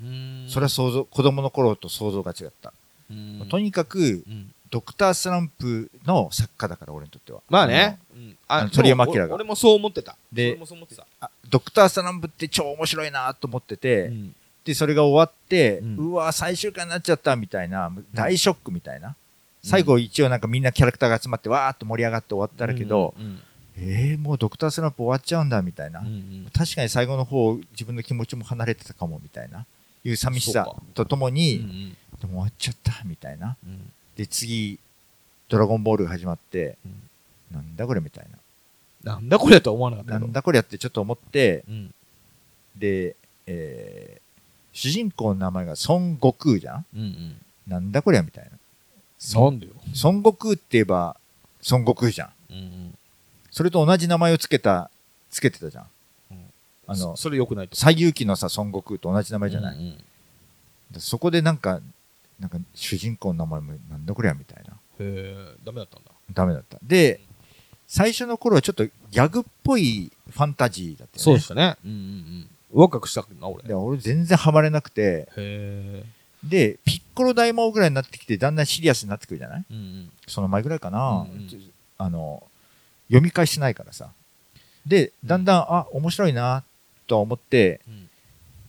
[0.03, 0.47] うーん。
[0.47, 0.53] た。
[0.53, 2.73] それは想像、子供の頃と想像が違った。
[3.11, 3.47] うん。
[3.51, 7.41] とにかく、うんドクタースランプの作家だから、俺にとっては。
[7.49, 11.31] まあね、うんああの鳥山明が俺俺もそう思ってたで俺もそう思ってた、あの。
[11.51, 19.17] ドクタースランプって超面白いなと思ってて、うんで、それが終わって、うんうわ、最終回になっちゃったみたいな、大ショックみたいな。
[19.63, 23.41] 最後一応なんかみんなキャラクターが集まってわーっと盛り上がって終わったらけど、うんうん
[23.77, 26.01] えー、もうドクタースランプ終わっちゃうんだみたいな。
[26.01, 29.67] うんうん確かに最後の方自分の気持ちも離れてたかもみたいな。
[30.03, 33.57] いう寂しさそうかとともうに、んでも終わっちゃったみたいな。
[33.65, 34.79] うんで、次、
[35.49, 36.95] ドラゴンボールが始まって、うん
[37.51, 38.27] なんだこれみたい
[39.03, 40.27] なんだこれとは思わなかったな。
[40.27, 41.95] んだこれやってちょっと思って、うん
[42.77, 44.21] で、えー
[44.73, 46.87] 主人公の名前が孫悟空じゃん？
[46.95, 47.37] うんうん
[47.67, 48.51] なんだこりゃみたいな。
[49.41, 49.73] なんでよ
[50.05, 51.17] 孫悟空って言えば
[51.69, 52.31] 孫悟空じゃん。
[52.51, 52.99] うんうん
[53.51, 54.89] それと同じ名前をつけた、
[55.29, 55.87] つけてたじゃん。
[56.31, 56.37] うん
[56.87, 59.77] あのそ、それ良くないと西遊記のさ、孫悟空と同じ名前じゃない？
[59.77, 59.97] うんうん
[60.93, 61.81] でそこでなんか、
[62.41, 64.73] なんか主人公の名前もなんだこりゃみたいな。
[64.73, 66.11] へえダメだったんだ。
[66.33, 66.79] ダメだった。
[66.83, 67.21] で、
[67.87, 71.23] 最初の頃はちょっとギャグっぽいファンタジーだったよね。
[71.23, 71.77] そうでしたね。
[71.85, 72.51] うんうんうん。
[72.73, 73.65] ワクワクしたな俺。
[73.65, 76.05] で、俺全然ハマれなくて、へえ
[76.43, 79.65] で、ピッコロ大魔王ぐらいになってきて、だんだんシリアスになってくるじゃない？
[79.71, 80.11] うんうん。
[80.27, 82.43] その前ぐらいかな、うんうんあの、
[83.09, 84.11] 読み返してないからさ。
[84.87, 86.65] で、だんだん、あ、面白いな、
[87.07, 88.09] とは思って、うん。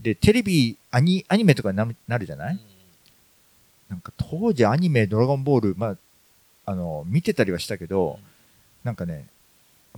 [0.01, 2.59] で、テレビ、アニアニメとかになるなるじゃない、
[3.91, 5.97] なんか当時アニメ、ドラゴンボール、まあ、
[6.65, 8.19] あの、見てたりはしたけど、
[8.85, 9.27] なんかね、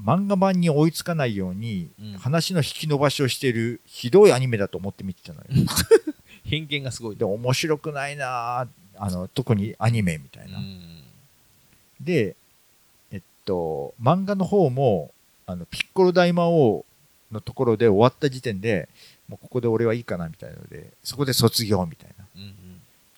[0.04, 2.14] 漫画版に追いつかないように、うん。
[2.18, 5.46] 話の引き伸ばしをしているひどいアニメだと思って見てたのよ。
[6.44, 8.68] 偏見がすごいで、面白くないなぁ
[8.98, 10.58] あの、特にアニメみたいな。
[10.58, 11.04] うん。
[12.02, 12.36] で、
[13.12, 15.12] えっと、漫画の方も、
[15.46, 16.84] あの、ピッコロ大魔王
[17.32, 18.90] のところで終わった時点で、
[19.28, 22.26] もうここで俺はいいかなみたいなので、そこで卒業みたいな。
[22.36, 22.63] うんうん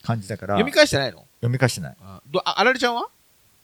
[0.06, 1.26] 感じだから、読み返してないの？
[1.42, 1.96] 読み返してない。
[2.02, 3.08] あどああられちゃんは？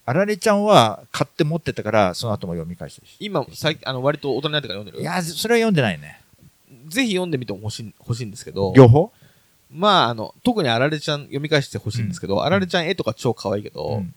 [0.06, 3.16] あられちゃんは買って持ってたから、その後も読み返してるし。
[3.20, 5.02] 今最あの割と大人になってから読んでる？
[5.02, 6.20] いや、それは読んでないね。
[6.88, 8.74] ぜひ読んでみてほしい欲しいんですけど。
[8.76, 9.12] 両方？
[9.70, 14.14] まああの特にあられちゃん読み返してほしいんですけど、あられちゃん絵とか超可愛いけど、うん。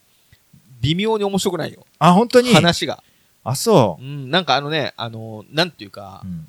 [0.80, 1.86] 微妙に面白くないよ。
[1.98, 2.52] あ、本当に？
[2.52, 3.02] 話が。
[3.44, 4.02] あ、そう。
[4.02, 4.06] う。
[4.06, 6.48] んなんかあのねあのなんていうかうん。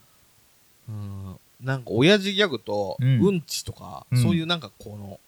[0.88, 3.20] うんなんか親父ギャグとうん。
[3.22, 4.24] うんちとか、うん。
[4.24, 5.20] そういうなんかこの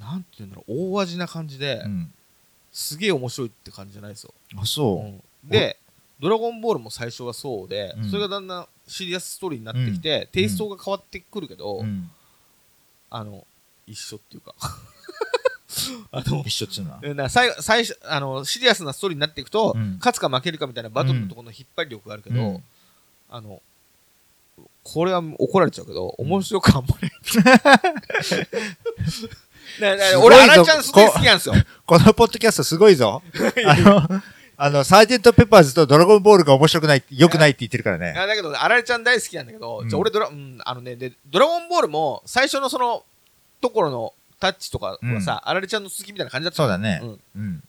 [0.00, 2.12] なんていうんだろう大味な感じで、うん。
[2.72, 5.06] すげえ面白いって感じじゃないですよ、あ、そう。
[5.06, 5.22] うん。
[5.44, 5.76] で
[6.20, 8.10] 「ドラゴンボール」も最初はそうで、うん。
[8.10, 12.10] それがだんだんシリアスストーリーになってきて、テイストが変わってくるけど、うん。
[13.10, 13.46] あの
[13.86, 14.54] 一緒っていうか。
[16.12, 17.14] あの一緒っつうのは？
[17.14, 19.96] な最後最初あのシリアスなストーリーになっていくと、うん。
[19.98, 22.64] 勝つか負けるかみたいなバトルのところの引っ張り力があるけど、うん。
[23.28, 23.62] あの
[24.82, 26.96] これは怒られちゃうけど面白くあんまな
[30.22, 31.54] 俺あらちゃんすごい好きなんですよ
[31.86, 33.22] このポッドキャストすごいぞ。
[33.66, 34.22] あの、
[34.56, 38.14] あの、サージェントペッパーズとドラゴンボールが面白くない、良くないって言ってるからね。
[38.16, 43.02] あだけどあられちゃん大好きなんだけど、うんじゃあ俺ドラ、うん、あのねでドラゴンボールも最初のその
[43.60, 47.62] ところのタッチとかはさ、あられちゃんの好きみたいな感じだったそうだねうん、うん。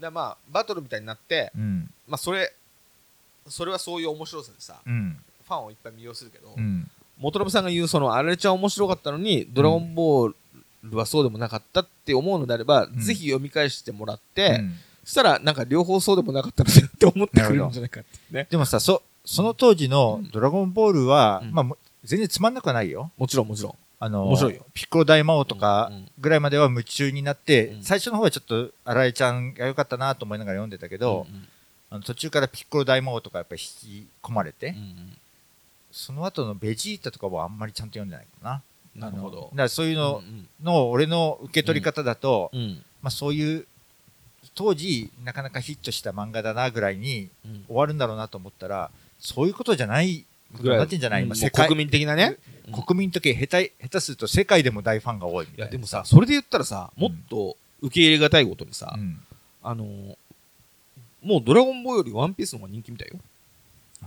[0.00, 1.90] でまあバトルみたいになってうん。
[2.06, 2.52] まあそれ
[3.48, 5.16] それはそういう面白さでさうん。
[5.46, 6.88] ファンをいっぱい魅了するけど、うん。
[7.18, 10.36] 元信さんが言うそのあられちゃん面白かったのにドラゴンボール
[10.92, 12.98] はそうでもなかったって思うのであれば、ん。
[13.00, 14.74] ぜひ読み返してもらって、うん。
[15.04, 18.46] そしたらなんか両方そうでもなかったのでって思ってくれるんじゃないかってね。
[18.50, 21.52] でもさ、そ、その当時のドラゴンボールは、うん。
[21.52, 23.10] まあ全然つまんなくはないよ。
[23.18, 23.74] もちろんもちろん。
[24.02, 24.64] あの、面白いよ。
[24.72, 26.08] ピッコロ大魔王とかうんうん。
[26.18, 27.82] ぐらいまでは夢中になって、うん。
[27.82, 31.48] 最初の方はちょっと新井ちゃんが良かったなと思いながら読んでたけど、うんうん。
[31.90, 35.16] あの途中からピッコロ大魔王とかやっぱり引き込まれて、うんうん。
[35.92, 38.62] その後のベジータとかはあんまりちゃんと読んでないかな。
[38.94, 39.42] なるほど。
[39.52, 42.50] だからそういうのうんの俺の受け取り方だと、
[43.02, 43.66] まあそういう
[44.54, 47.64] 当時なかなかヒットした漫画だなぐらいにうん。
[47.66, 51.26] 終わるんだろうなと思ったらそういうことじゃないことになってんじゃない、うん。
[51.28, 52.36] 今世界国民的なね。
[52.68, 52.82] うん。
[52.82, 59.20] 国民的下手下手すると世界でも大ファンが多いみいたいなやでもさそれで言ったらさもっと受け入れがたいことにさ、うん。
[59.62, 60.16] あのー
[61.22, 63.16] もうドラゴンボールよりワンピースの方が人気みたいよ。
[63.18, 63.18] あ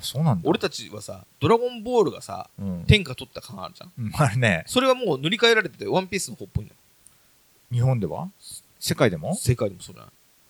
[0.02, 0.50] そうなんだ。
[0.50, 2.84] 俺たちはさドラゴンボールがさうん。
[2.88, 3.92] 天下取った感あるじゃん。
[3.98, 4.64] うんあれね。
[4.68, 6.78] それはもう塗り替えられててワンピースの方っぽいんだよ
[7.72, 8.30] 日本では？
[8.80, 9.36] 世界でも？
[9.36, 9.96] 世界でもそう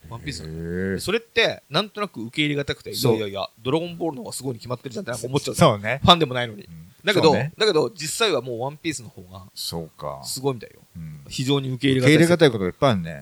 [0.09, 6.01] ワンピースーそれってなんとなく受け入れがたくていやいやいやドラゴンボールの方がすごいに決まってるじゃんってなんか思っちゃうそうね。
[6.03, 6.63] ファンでもないのに。
[6.63, 6.89] うん。
[7.05, 7.53] だけど、ね。
[7.57, 10.21] だけど実際はもうワンピースの方がそうか。
[10.25, 10.81] すごいみたいよ。
[10.97, 11.21] うん。
[11.29, 13.21] 非常に受け入れ受け入れががたいたいことがいっぱいあるね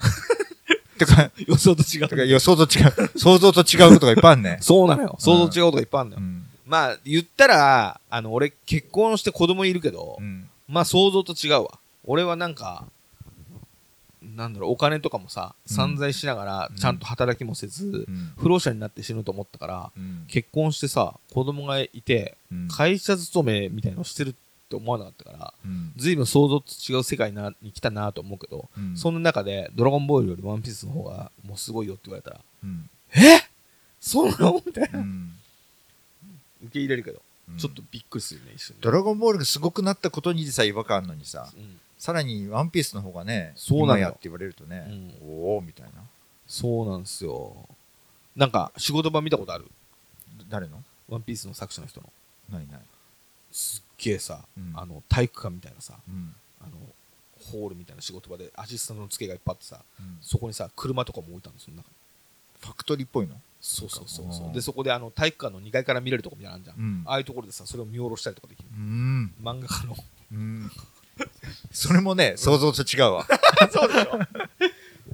[1.06, 3.20] てか予想と違てかう予想と違う。
[3.20, 4.58] 想像と違うことがいっぱいあるね。
[4.64, 5.16] そうなのよ。
[5.20, 6.45] 想像違うことがいっぱいあるんだよ、うん。
[6.66, 10.47] まあ言ったらあの俺結婚して子供いるけど、うん。
[10.68, 11.80] まあ想像と違うわ。
[12.06, 12.86] 俺はなんか
[14.36, 15.76] なんだろうお金とかもさうん。
[15.76, 16.76] 散財しながらうん。
[16.78, 18.34] ちゃんと働きもせず、うん。
[18.38, 20.26] 不老者になって死ぬと思ったからうん。
[20.28, 22.68] 結婚してさ子供がいてうん。
[22.68, 24.36] 会社勤めみたいのをしてる
[24.78, 25.92] って思わなかったからうん。
[25.98, 28.96] 随分想像と違う世界なに来たなと思うけど、うん。
[28.96, 33.42] その中で「ドラゴンボール」より「ワンピース」の方がもうすごいよって言われたらうん「え？
[34.00, 35.00] そうなの?」みたいな。
[35.00, 35.36] うん。
[36.64, 37.58] 受け入れるけど、うん。
[37.58, 41.80] ちょっとびっくりするね一瞬でドラゴンボールがすごくなったことにさ違和感あるのにさうん。
[41.98, 43.98] さらにワンピースの方がねそうなのよ。
[43.98, 46.02] 今やって言われるとね、おおみたいな。
[46.48, 47.68] そうなんですよ。
[48.36, 49.70] なんか仕事場見たことある？
[50.50, 50.84] 誰の？
[51.08, 52.12] ワンピースの作者の人の。
[52.50, 52.82] ないない、
[53.52, 54.74] すっげえさ、うん。
[54.76, 56.34] あの体育館みたいなさうん。
[56.62, 56.72] あの
[57.52, 60.18] ホールみたいな仕事場でアシスタントの付けがいっぱいあってさうん。
[60.22, 61.95] そこにさ車とかも置いたんですよ中に。
[62.62, 63.36] ファクトリーっぽいの？
[63.60, 64.47] そうそうそうそう。
[64.47, 67.04] うんでそこであの体育館の2階から見れるとこみたいなのあるじゃん、うん。
[67.06, 68.70] ああいうところでさそれを見下ろしたりとかできる。
[68.76, 69.34] うん。
[69.41, 69.95] 漫画家の。
[70.32, 70.72] うん。
[71.72, 73.28] それもね想像と違うわ。
[73.72, 74.20] そうでしょ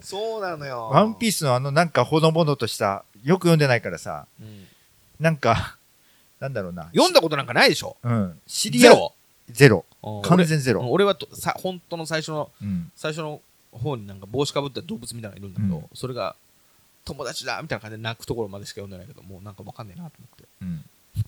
[0.01, 0.89] そうなのよ。
[0.91, 4.27] ワンピース、スのあのなんかほのぼのとしたよく読んでないからさ。
[4.39, 4.67] うん。
[5.19, 5.76] なんか
[6.39, 6.85] なんだろうな。
[6.93, 7.97] 読んだことなんかないでしょ？
[8.03, 8.39] うん。
[8.47, 9.13] シリアゼロ。
[9.49, 9.85] ゼロ。
[10.03, 10.81] うん完全ゼロ。
[10.81, 12.91] 俺俺はとさ本当の最初のうん。
[12.95, 15.89] 最初の方になんか帽子かぶった動物みたいなのがいるんだけど、うん。
[15.93, 16.35] それが
[17.05, 20.43] 友達だみたいな感じで泣くところまでしか読んでないけどもうなんかわかんないなと思って。
[20.61, 20.85] うん。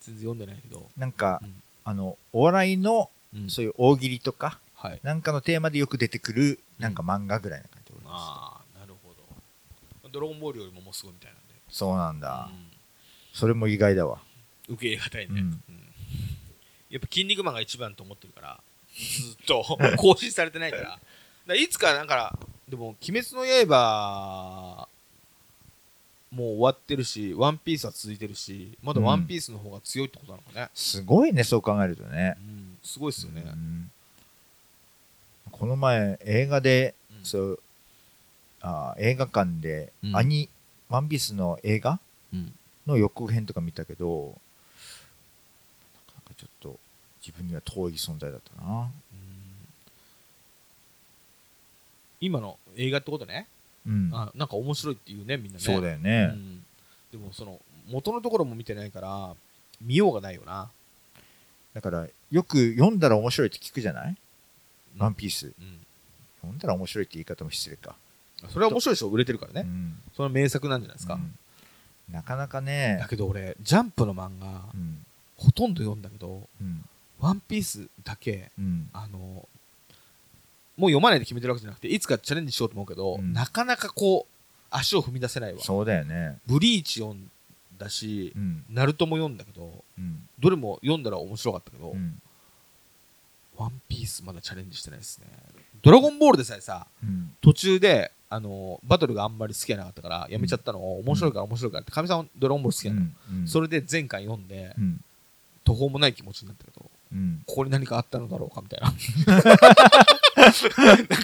[0.00, 1.62] 全然読んでないけど、なんかうん。
[1.84, 3.50] あのお笑いのうん。
[3.50, 5.00] そういう大喜利とかはい。
[5.02, 10.08] なんかのテーマでよく出てくるなんか漫画ぐらいな感じでああなるほど。
[10.10, 11.54] ドラゴンボールよりももうすごいみたいなんで。
[11.68, 12.77] そうなんだ、うん
[13.38, 14.18] それも意外だわ。
[14.68, 15.38] 受け入れがたいね、うん。
[15.38, 15.62] うん。
[16.90, 18.60] やっぱ「筋肉マン」が一番と思ってるから
[18.96, 20.82] ずっと更新されてないから。
[20.82, 20.98] だか
[21.46, 24.88] らいつかだからでも「鬼滅の刃」
[26.34, 33.90] もう終わってるし「ワンピースは続いてるしまだ「ワンピースの方が強いってことなのかね、すごいねそう考えるとね、うん、すごいっすよね、うん。
[35.52, 37.24] この前映画で、うん。
[37.24, 37.60] そう
[38.62, 40.16] あ映画館で、うん。
[40.16, 40.48] アニ
[40.88, 42.00] ワンピースの映画
[42.34, 42.52] うん
[42.88, 44.36] の予告編とか見たけど
[46.14, 46.78] なんかちょっと
[47.24, 48.90] 自分には遠い存在だったな。
[52.20, 53.46] 今の映画ってことね、
[53.86, 54.10] うん。
[54.12, 55.60] あなんか面白いっていうねみんなね。
[55.60, 56.64] そうだよね、うん。
[57.12, 59.34] でもその元のところも見てないから
[59.80, 60.68] 見ようがないよな、
[61.74, 64.16] だからよく読んだら面白いって聞くじゃない、うん
[65.00, 65.46] ワンピース。
[65.46, 65.52] うん。
[66.40, 67.94] 読んだら面白いって言い方も失礼か、
[68.48, 69.08] それは面白いでしょ。
[69.08, 69.98] 売れてるからね、うん。
[70.16, 71.38] それは名作なんじゃないですか、うん
[72.10, 72.98] なかなかね。
[73.00, 75.04] だけど俺ジャンプの漫画うん。
[75.36, 76.84] ほとんど読んだけどうん
[77.20, 78.90] 「ワンピースだけうん。
[78.92, 79.18] あの
[80.76, 83.32] もう読まないで決めてるわけじゃなくていつかチャレンジしようと思うけど、うん。
[83.32, 84.34] なかなかこう
[84.70, 85.60] 足を踏み出せないわ。
[85.60, 86.38] そうだよね。
[86.46, 87.30] ブリーチ読ん
[87.78, 88.64] だしう、ん。
[88.70, 90.28] ナルトも読んだけどうん。
[90.38, 92.20] どれも読んだら面白かったけど、うん。
[93.56, 95.26] ワンピースまだチャレンジしてないですね。
[95.82, 97.34] ドラゴンボールでさえさうん。
[97.40, 103.00] 途中であのバトルがあんまり好きじゃなかったからやめちゃったのを、面白いから面白いからってかみさんはドラゴンボール好きなの、
[103.40, 105.00] うんそれで前回読んで、うん。
[105.64, 107.42] 途方もない気持ちになったけどうん。
[107.46, 108.92] ここに何かあったのだろうかみたいな。
[109.28, 111.14] なんか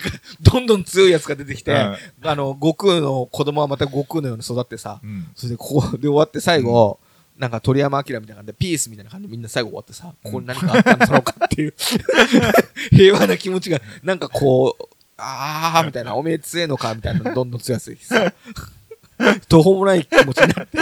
[0.40, 5.28] どんどん強いやつが出てきて、あの悟空の子供はまた悟空のように育ってさうん。
[5.34, 6.98] それでここで終わって最後、
[7.38, 11.74] なんか鳥山明みたいな感じでピースみたいな感じでみんな最後終わってさ、ここに何かあったんだろうかっていう
[12.90, 14.93] 平和な気持ちがなんかこう
[15.24, 16.14] あーみたいな。
[16.16, 18.32] おめえ強えのかみたいなどんどん強いやつでさ。
[19.48, 20.78] 途方もない気持ちになって。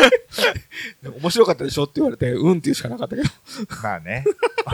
[1.03, 3.29] で面白かったでしょって言われてうんって言うしかなかったけど。
[3.83, 4.25] まあね。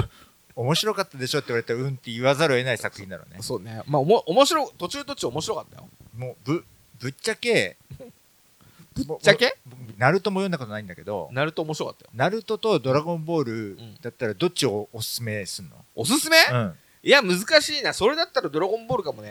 [0.55, 3.39] 面白かったでしょって言われたらうんって言わざるを得ない作品だろうね。
[3.43, 3.83] そうね。
[3.87, 5.89] まあおも面白い途中途中面白かったよ。
[6.16, 6.64] もうぶ
[7.01, 7.77] ぶっちゃけ。
[8.95, 9.57] ぶっちゃけ？
[9.97, 11.29] ナルトも読んだことないんだけど。
[11.33, 12.11] ナルト面白かったよ。
[12.14, 13.53] ナルトとドラゴンボール
[13.83, 13.97] ん。
[14.01, 17.92] だったらどっちをおすすめすんの、おすすめ、うん、いや難しいな。
[17.92, 19.30] それだったらドラゴンボールかもね。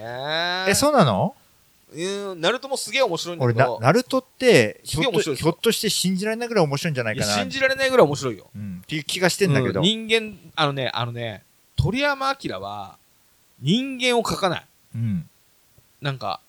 [0.67, 1.35] えそうなの？
[1.93, 2.41] うん。
[2.41, 3.79] ナルトもすげえ面白いんだ俺けど。
[3.79, 7.33] なナルトってひょっとひょっとして信じられないぐらい面白いんじゃないかな。
[7.33, 8.47] 信じられないぐらい面白いよ。
[8.55, 9.85] うん、っていう気がしてんだけど、うん。
[9.85, 11.43] 人間あのねあのね
[11.75, 12.97] 鳥山明は
[13.61, 14.65] 人間を描かない。
[14.95, 15.29] うん。
[16.01, 16.39] なんか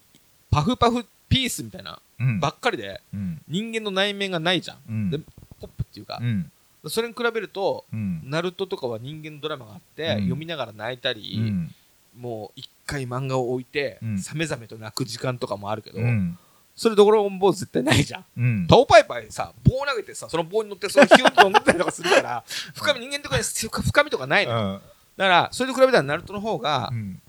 [0.51, 2.41] パフパフピースみたいなうん。
[2.41, 3.41] ばっかりでうん。
[3.49, 5.11] 人間の内面がないじゃん、うん。
[5.11, 6.19] でポップっていうか。
[6.21, 6.51] う、ん
[6.87, 8.23] それに比べるとうん。
[8.25, 10.19] ナルトとかは人間のドラマがあって、うん。
[10.21, 11.75] 読みながら泣いたうり、ん。
[12.17, 14.19] もう一回漫画を置いて、うん。
[14.19, 16.39] さめざめと泣く時間とかもあるけど、うん。
[16.77, 18.25] それドラゴンボール絶対ないじゃん。
[18.37, 18.67] うん。
[18.69, 24.81] タオパイパイさ棒投げてさその棒に乗ってそのヒュンと飛んでたりとかするから深み人間とかに深深みとかないの、うん。
[25.17, 27.21] だからそれと比べたらナルトの方がうん。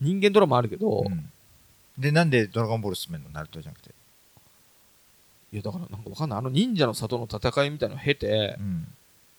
[0.00, 1.30] 人間ドラマあるけど、うん。
[1.98, 3.30] でなんでドラゴンボール進めるの？
[3.30, 3.90] ナルトじゃなくて
[5.54, 6.38] いやだからなんかわかんない。
[6.40, 8.86] あの忍者の里の戦いみたいなのを経てうん。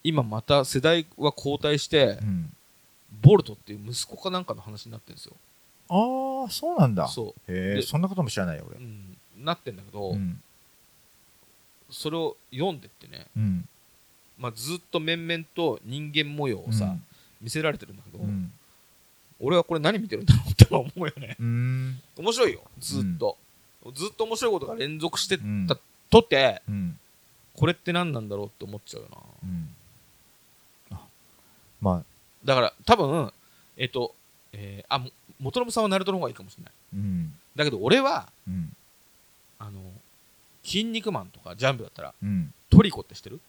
[0.01, 2.53] 今また世代は交代してうん。
[3.21, 5.33] ボルトっていう息子かなんかの話になってるんですよ。
[5.89, 7.07] ああそうなんだ。
[7.07, 8.77] そへえでそんなことも知らないよう、俺。
[8.77, 10.41] うん、なってんだけど、うん。
[11.89, 13.67] それを読んでってね、うん。
[14.37, 16.95] まあ、ずっと面々と人間模様をさ、
[17.41, 18.51] 見せられてるんだけど、うん。
[19.39, 21.35] 俺はこれ何見てるんだろうって思うよね。
[21.39, 22.01] うん。
[22.17, 23.37] 面白いよずっと、
[23.93, 25.37] ずっと面白いことが連続して
[26.15, 26.97] とってうん。
[27.53, 29.17] これって何なんだろうって思っちゃうよな。
[29.43, 29.75] うん。
[30.91, 31.01] あ
[31.81, 32.03] まあ。
[32.45, 33.33] だから多分
[33.75, 34.15] えっ、と、
[34.53, 35.09] えーあも
[35.41, 36.73] 元信さんはナルトの方がいいかもしれない。
[36.93, 37.33] うん。
[37.55, 38.73] だけど俺はうん。
[39.59, 39.81] あの
[40.63, 42.53] 筋肉マンとかジャンプだったらうん。
[42.69, 43.41] トリコって知ってる？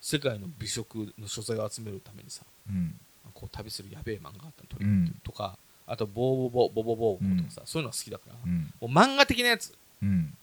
[0.00, 2.98] 世界の美食の素材を集めるためにさうん。
[3.32, 4.84] こう旅するやべえ漫画があったのトリ
[5.24, 8.72] コとか、あとボーボボボボボーボとかさ、そういうのが好きだから、うん。
[8.80, 9.72] もう漫画的なやつ。
[10.02, 10.36] うん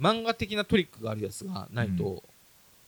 [0.00, 2.20] 漫画的なトリックがあるやつがないと、うん。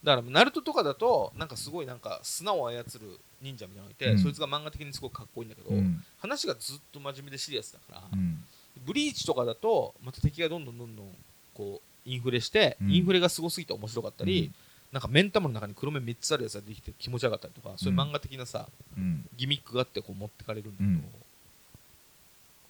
[0.04, 4.18] だからナルトとかだとなんかすごいなんか砂を操る忍者みたいなのがいて、うん。
[4.18, 6.02] そいつが漫画的にすごくかっこいいんだけど、うん。
[6.18, 8.44] 話がずっと真面目でシリアスだから、うん。
[8.86, 11.06] ブリーチとかだとまた敵がどんどんどんどん
[11.54, 12.92] こうインフレして、うん。
[12.92, 14.54] インフレがすごすぎて面白かったり、うん。
[14.92, 19.28] なんか目ん玉の中に黒目3つあるやつができて気持ち悪かったりとか、そういう漫画的なさうん。
[19.36, 21.04] ギミックがあってこう持ってかれるんだけど、うん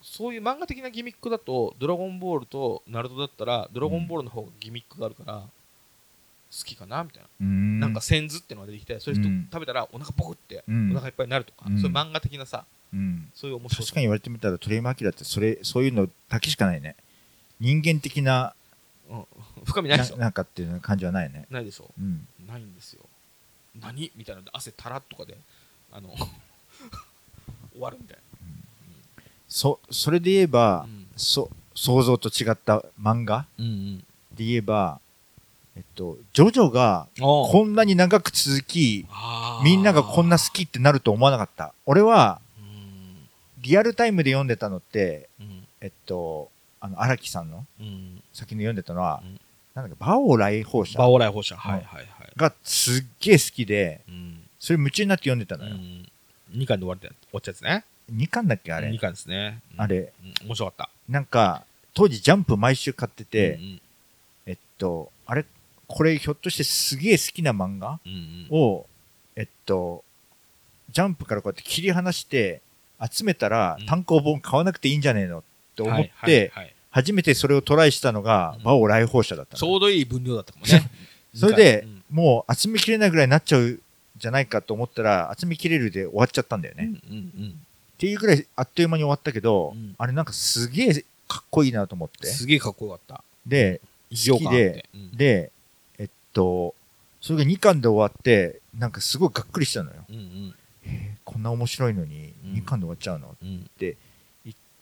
[0.02, 5.42] そういう漫画的なギミックだとドラゴンボールとナルトだったらドラゴンボールの方がギミックがあるから、
[6.64, 7.80] きかなみたいな、うん。
[7.80, 9.48] なんかセンズっていうのが出てきてそういう人うん。
[9.52, 10.92] 食べたらお腹ポクってうん。
[10.92, 11.78] お腹いっぱいになるとか、うん。
[11.80, 13.30] そういう漫画的なさうん。
[13.34, 13.86] そういう面白さ。
[13.88, 16.96] 確かに言われてみたら鳥山明ってそれそういうのだけしかないね。
[17.60, 18.54] 人間的な
[19.10, 19.26] うん、
[19.64, 20.16] 深みないでしょ？
[20.16, 21.46] ななんかっていう感じはないね。
[21.50, 21.90] ないでしょ？
[21.98, 22.26] うん。
[22.46, 23.02] ないんですよ。
[23.80, 24.12] 何？
[24.16, 24.42] みたいな。
[24.52, 25.36] 汗たらっとかで
[25.92, 26.10] あの
[27.72, 28.18] 終わるみたい
[29.48, 31.06] そそれで言えば、うん。
[31.16, 33.98] そ想像と違った漫画なうんうん。
[34.34, 35.00] で言えば
[35.76, 39.06] えっとジョジョがここんなに長く続き
[39.62, 41.72] みんながこんな好きってなると思わなかった。
[41.86, 43.28] 俺はうん。
[43.62, 45.66] リアルタイムで読んでたのってうん。
[45.80, 48.22] えっとあの荒木さんのうん。
[48.32, 49.40] 先に読んでたのは、うん。
[49.74, 51.58] なんだっけバオ来訪者バオライ放射ん。
[51.58, 52.06] はいはいはい。
[52.36, 54.42] がすっげえ好きでうん。
[54.58, 56.08] それ夢中になって読んでたのよ、うん。
[56.52, 59.60] 2巻で終わって終わっちゃうやつね2巻だっけあれ？2巻ですね。
[59.74, 59.80] うん。
[59.82, 60.12] あれ。
[60.22, 60.46] うん。
[60.48, 60.90] 面白かった。
[61.08, 63.80] なんか当時ジャンプ毎週買ってて、うん
[64.46, 65.44] えっとあれ
[65.86, 67.98] これひょっとしてすげえ好きな漫画？
[68.04, 68.46] うんうん。
[68.50, 68.86] を
[69.36, 70.04] えっと
[70.90, 72.60] ジャンプからこうやって切り離して
[73.10, 73.86] 集めたらうん。
[73.86, 75.38] 単行本買わなくていいんじゃねえの？
[75.38, 75.42] っ
[75.76, 76.74] て思っはいはいてはい。
[76.90, 78.62] 初めてそれをトライしたのがうん。
[78.64, 79.58] バオ来訪者だったの。
[79.58, 80.90] ちょうどいい分量だったかもね。
[81.34, 82.02] それでうん。
[82.10, 83.80] もう集めきれないぐらいになっちゃう
[84.16, 87.60] じゃないかと思ったら集めきれるで終わっちゃったんだよね、うんうん
[87.98, 89.94] っていうぐらいあっという間に終わったけど、うん。
[89.98, 92.28] あれなんかすげえかっこいいなと思っうんて。
[92.28, 93.24] すげえかっこよかった。
[93.44, 93.80] で
[94.10, 95.16] 好きでうん。
[95.16, 95.50] で
[95.98, 96.74] えっと
[97.20, 99.96] それが2巻で終わってなんかすごいがっくりしたのよ。
[100.08, 100.54] うんうん。
[100.84, 102.52] えーこんな面白いのにうん。
[102.54, 103.68] 2巻で終わっちゃうの、うん。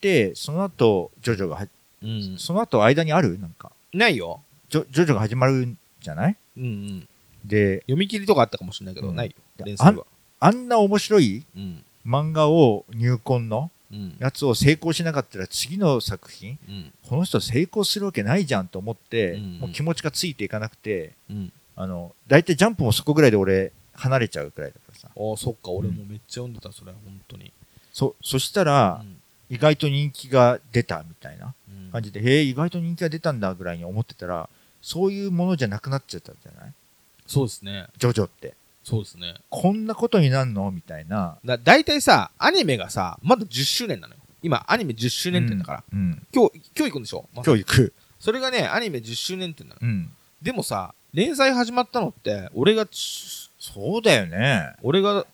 [0.00, 1.68] でその後ジョジョがは
[2.02, 2.36] うん。
[2.38, 3.38] その後間にある？
[3.40, 3.72] なんか。
[3.94, 4.42] ないよ。
[4.68, 6.36] ジョジョジョが始まるんじゃない？
[6.58, 7.08] うんうん。
[7.44, 9.32] で読み切りとかあったかもしれないけどうんないよ。
[9.56, 10.04] で連載は。
[10.38, 11.44] あんな面白い？
[11.56, 14.16] うん漫画を入魂のうん。
[14.18, 16.92] やつを成功しなかったら次の作品うん。
[17.08, 19.58] この人成功するわけないじゃんと思って、うん。
[19.60, 21.52] もう気持ちがついていかなくてうん。
[21.76, 25.08] あの大体ジャンプもそこぐらいで俺離れちゃうくらいだからさ。
[25.08, 25.70] ああそっか。
[25.70, 27.52] 俺もめっちゃ読んでたそれ本当に。
[27.92, 29.16] そそしたら、うん。
[29.48, 31.92] 意外と人気が出たみたいなうん。
[31.92, 34.48] 感じで、へえ意外と人気が出たんだぐらいに思ってたら
[34.82, 36.72] そういうものじゃなくなっちゃったんじゃない？
[37.26, 37.86] そうですね。
[37.98, 38.54] ジョジョって
[38.86, 39.34] そうですね。
[39.50, 40.70] こんなことになんの？
[40.70, 41.38] みたいな。
[41.44, 44.20] だ大体さアニメがさまだ10周年なのよ。
[44.42, 45.84] 今アニメ10周年点だから。
[45.92, 47.28] うん今日今日行くんでしょ？
[47.34, 54.74] まさに教育それがねアニメ10周年点なのうんでもさ連載始まったのって俺がちそうだよね。
[54.84, 55.26] 俺が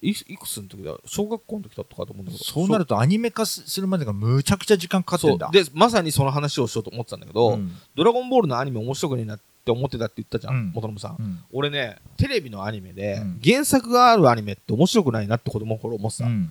[0.00, 0.96] いいくつの時だ？
[1.04, 2.42] 小学校の時だったかと思うんだけど。
[2.42, 5.50] そうなるとアニメ化すするまでがむちゃくちゃ時間かかってんだ。
[5.52, 5.62] そう。
[5.62, 7.70] でまさにその話をしようと思ってたんだけど、うん。
[7.94, 10.72] ドラゴンボールのアニメ面白くねえなって思ってたって言ったじゃん、うん。
[10.74, 11.38] 元信さん、うん。
[11.52, 13.40] 俺ねテレビのアニメで、うん。
[13.44, 16.50] 原作があるアニメって面白くないなって子供の頃思ってた、うん。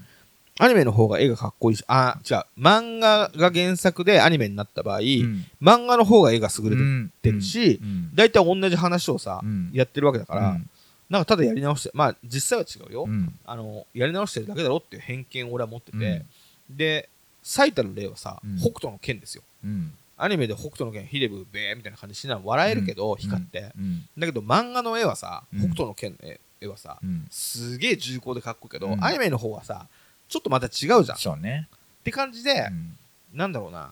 [0.60, 2.44] アニメの方が絵がかっこいいしあ違う。
[2.58, 5.46] 漫画が原作でアニメになった場合、うん。
[5.62, 6.76] 漫画の方が絵が優れ
[7.22, 8.12] てるしうん。
[8.16, 9.72] 大体同じ話をさ、うん。
[9.74, 10.70] やってるわけだから、うん。
[11.10, 13.34] なんかただやり直してまあ実際は違うよ、うん。
[13.46, 16.26] あのやり直してるだけだろっていう偏見を俺は持ってて、
[16.70, 17.10] で
[17.44, 18.58] 最たる例はさ、うん。
[18.58, 19.44] 北斗の剣ですよ。
[19.66, 19.94] うん
[20.24, 23.18] アニメで北斗の剣ヒデブベーみたいな感じしながら笑えるけど、うん。
[23.18, 24.06] 光って、うん。
[24.18, 25.60] だけど漫画の絵はさ、うん。
[25.62, 27.26] 北斗の剣の絵絵はさ、うん。
[27.32, 29.04] すげえ重厚でかっこいいけど、うん。
[29.04, 29.88] アニメの方はさ
[30.30, 31.02] ちょっとまた違うじゃん。
[31.02, 31.68] っそうね。
[32.04, 32.98] て感じでう、ん。
[33.34, 33.92] なんだろうな。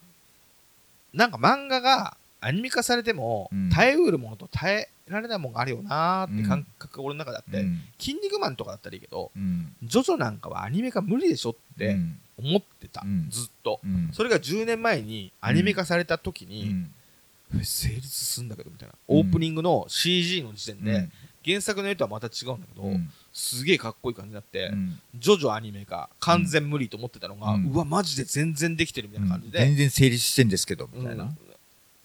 [1.13, 3.69] なんか漫画がアニメ化されても、うん。
[3.71, 7.81] 耐えうるものと耐えられないものがあるよなーって感覚が俺の中であって、うん。
[7.97, 9.73] 筋肉マンとかだったらいいけどうん。
[9.81, 13.27] ジョジョなんかはアニメ化無理でしょってうん思ってた、うん。
[13.29, 13.79] ずっと。
[13.83, 14.09] うん。
[14.13, 16.85] それが10年前にアニメ化された時うに、
[17.63, 21.11] 成立するんだけどみたいな、うんオープニングの CG の時点で、うん。
[21.45, 23.09] 原作の絵とはまた違うんだけど、うん。
[23.33, 24.99] すげえかっこいい感じになって、うん。
[25.15, 27.73] ジョジョアニメが完全無理と思ってたのが、ううん。
[27.73, 31.23] わマジで全然できてるみたいな感じで、全然成立してんですけどみたいな。
[31.23, 31.37] うん。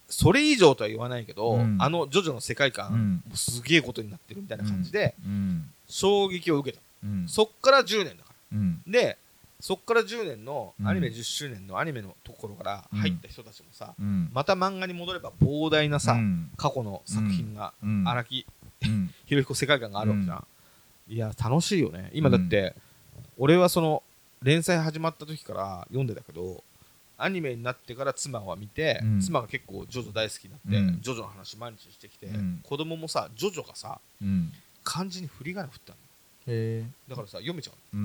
[0.09, 1.76] それ以上とは言わないけど、うん。
[1.80, 5.70] あのジョジョの世界観、すげえことになってるみたいな感じで、うん。
[5.89, 7.28] 衝撃を受けた、うん。
[7.28, 8.59] そっから10年だから。
[8.59, 8.82] うん。
[8.87, 9.18] で
[9.64, 14.28] そっから10年のうんアニメ10周年のアニメのところから入った人たちもさ、うん。
[14.30, 16.50] また漫画に戻れば膨大なさ、うん。
[16.58, 18.04] 過去の作品がうん。
[18.06, 18.46] 荒木
[18.82, 19.10] うん。
[19.24, 20.46] 博彦世界観があるわけじゃん、
[21.08, 22.10] いや楽しいよね。
[22.12, 22.76] 今だって、
[23.38, 24.02] 俺はその
[24.42, 26.62] 連載始まった時から読んでたけど
[27.16, 29.20] アニメになってから妻は見て、うん。
[29.22, 31.00] 妻が結構ジョジョ大好きになって、うん。
[31.00, 32.60] ジョジョの話毎日してきて、うん。
[32.62, 34.52] 子供もさジョジョがさうん。
[34.82, 35.98] 漢字に振り仮名振ったの。
[37.08, 37.96] だからさ読めちゃう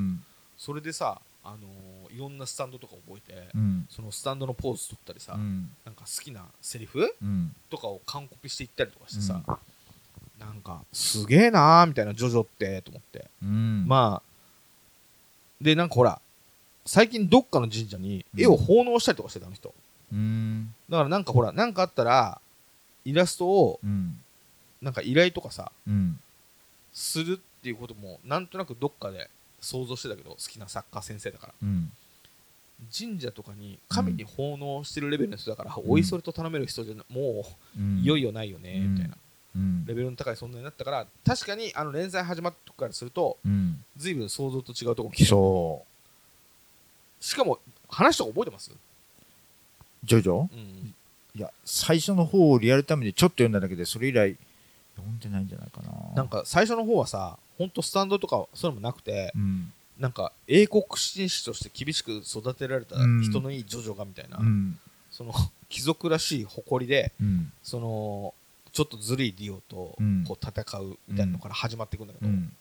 [0.57, 3.85] それでさ、あのーいろんなスタンドとか覚えて、うん。
[3.87, 5.69] そのスタンドのポーズ取ったりさ、うん。
[5.85, 7.55] なんか好きなセリフうん。
[7.69, 9.41] とかを完コピしていったりとかしてさ、
[10.39, 13.85] なんかすげえなーみたいなジョジョってと思って、うん。
[13.87, 14.29] まあ
[15.61, 16.19] でなんかほら
[16.85, 19.73] 最近どっかの神社に絵を奉納したりとかしてたあの人。
[20.11, 20.73] うん。
[20.89, 22.41] だからなんかほらなんかあったら
[23.05, 24.19] イラストをうん。
[24.81, 26.19] なんか依頼とかさうん。
[26.91, 29.29] するっていうこともなんとなくどっかで
[29.61, 31.53] 想像してたけど好きな作家先生だから。
[31.63, 31.91] うん。
[32.97, 35.73] 神社とかに神に奉納してるレベルの人だから、ん。
[35.85, 37.45] おいそれと頼める人じゃなも
[37.77, 37.99] ううん。
[37.99, 38.93] いよいよないよね、うん。
[38.93, 39.17] みたいな。
[39.55, 39.85] うん。
[39.85, 43.83] レベルの高い存在になったから確かにあの連載始まった時からするとうん。
[43.97, 45.83] 随分想像と違うところ来てそ
[47.19, 48.75] しかも話とか覚えてます、う
[50.05, 50.47] ジョジョ？
[50.53, 50.95] うん、
[51.35, 54.37] いや最初の方をリアルタイムでちょっと読んだだけでそれ以来
[54.99, 56.15] 読んでないんじゃないかな。
[56.15, 59.73] なんか最初の方はさほんとスタンドとかそういうのもなくてうん。
[59.99, 64.79] なんか英国紳士として厳しく育てられた人のいいジョジョがみたいな、うん。
[65.11, 65.33] その
[65.67, 67.51] 貴族らしい誇りでうん。
[67.63, 68.33] その
[68.71, 70.23] ちょっとずるいディオとうん。
[70.27, 72.51] こう戦うみたいなのから始まっていくんだけど、うん。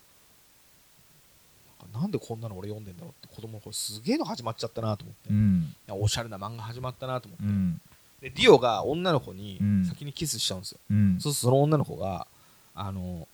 [1.93, 5.74] なんでこんなの俺読んでんだろうって子供の頃すげえの始まっちゃったなと思って、うん。
[6.03, 7.80] おしゃれな漫画始まったなと思って、うん
[8.21, 9.85] でディオが女の子にうん。
[9.85, 11.19] 先にキスしちゃうんですよ、うん。
[11.21, 12.27] そうするとその女の子が
[12.75, 13.29] あの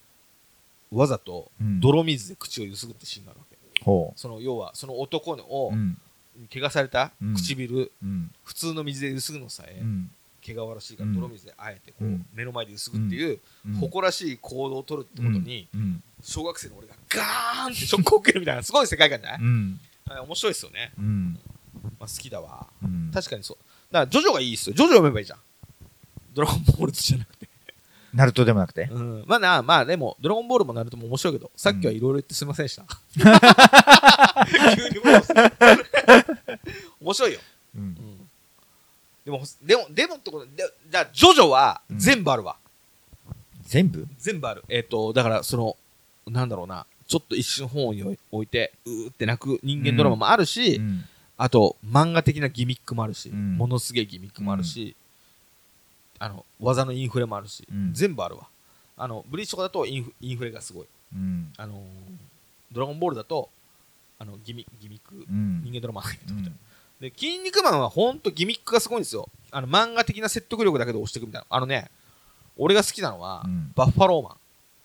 [0.93, 1.81] わざとうん。
[1.81, 3.57] 泥水で口をゆすぐってシーンがあるわけ。
[3.85, 5.99] ほその要はその男をううん。
[6.53, 7.35] 怪我されたうん。
[7.35, 8.31] 唇、うん。
[8.45, 10.11] 普通の水でゆすぐのさえ、うん。
[10.45, 11.15] 怪我わらしいからうん。
[11.15, 12.27] 泥水であえてこう、うん。
[12.35, 13.75] 目の前でゆすぐっていう、うん。
[13.75, 16.03] 誇らしい行動を取るってことに、うん。
[16.23, 21.39] 小学生の俺がガーンってショックを受けるみたいなすごい世界観じゃない、面白いですよね、うん。
[22.01, 22.67] まあ、好きだわ。
[22.83, 23.11] うん。
[23.13, 23.64] 確かにそう
[23.95, 24.75] だからジョジョがいいっすよ。
[24.75, 25.39] ジョジョ読めばいいじゃん。
[26.35, 27.49] ドラゴンボールズじゃなくて。
[28.13, 28.89] ナルトでもなくて。
[28.91, 29.25] うん。
[29.25, 32.85] まあなまあでもドラゴンボールもナルトも面白いけどさっきはいろいろ言ってすみませんでした、
[34.75, 35.23] 急にもう
[37.03, 37.41] 面白いよ、
[37.77, 37.83] うん。
[37.83, 37.97] うん。
[39.25, 40.53] でもでもでもってことで
[40.91, 41.99] じゃあジョジョはうん。
[42.01, 42.57] 全部あるわ、
[43.63, 44.09] 全部？
[44.19, 44.65] 全部ある。
[44.69, 45.77] えっ、とだからその
[46.27, 46.85] なんだろうな。
[47.07, 47.91] ちょっと一瞬本を
[48.33, 51.05] 置いてうーって泣く人間ドラマもあるし、うん
[51.37, 53.57] あと漫画的なギミックもあるし、うん。
[53.57, 54.95] ものすげえギミックもあるし、
[56.19, 57.93] あの技のインフレもあるし、うん。
[57.93, 58.47] 全部あるわ。
[58.97, 60.87] あのブリーチとかだとインフインフレがすごい。
[61.15, 61.53] うん。
[61.57, 61.79] あのー
[62.73, 63.51] ドラゴンボールだと
[64.19, 65.63] あのギミギミック、うん。
[65.65, 66.45] 人間ドラマだけどうん。
[67.01, 69.29] で筋肉マンはほんとギミックがすごいんですよ。
[69.51, 71.91] あの漫画的な説得力だけで押していくみたいなあのね
[72.57, 73.73] 俺が好きなのは、うん。
[73.75, 74.37] バッファローマン。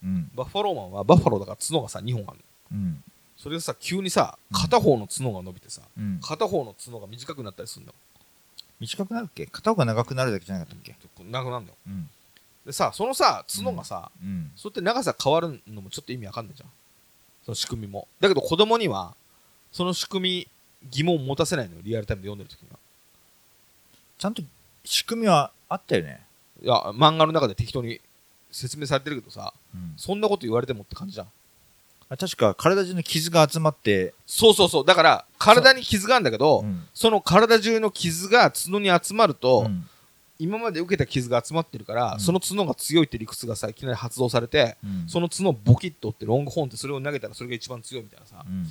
[0.04, 0.32] うん。
[0.36, 2.38] バッファローマンはバッファローだから角がさ2本ある
[2.72, 2.78] の。
[2.78, 3.04] うん
[3.42, 6.20] それがさ急にさ片方の角が伸びてさ、うん。
[6.22, 7.96] 片方の角が短くなったりするんだよ。
[8.82, 9.46] 短くなるっけ？
[9.46, 10.96] 片方が長くなるだけじゃなかったっけ？
[11.24, 11.78] 長くなるんだよ。
[11.88, 12.10] うん。
[12.66, 14.52] でさそのさ角がさ、うん。
[14.58, 16.70] そうやって長さ変わるのもちょっと意味わかんないじゃん。
[17.46, 18.10] その仕組みも。
[18.20, 19.16] だけど子供には
[19.72, 20.48] その仕組み
[20.90, 21.82] 疑問を持たせないのよ。
[21.82, 22.78] リアルタイムで読んでる時には。
[24.18, 24.44] ちゃんと
[24.84, 26.20] 仕組みはあったよね。
[26.62, 28.02] いや漫画の中で適当に
[28.52, 29.94] 説明されてるけどさうん。
[29.96, 31.28] そんなこと言われてもって感じじゃん。
[31.28, 31.30] あ
[32.18, 34.14] 確か体中の傷が集まって。
[34.26, 34.86] そうそうそう。
[34.86, 36.64] だから体に傷があるんだけどう。
[36.64, 36.84] ん。
[36.94, 39.88] その体中の傷が角に集まると、うん。
[40.40, 42.20] 今まで受けた傷が集まってるから、うん。
[42.20, 45.06] その角が強いって理屈がさいきなり発動されて、うん。
[45.08, 48.66] その角をボキッと折ってロングホーンってそれを投げたらそれが一番強いみたいなさ、うん。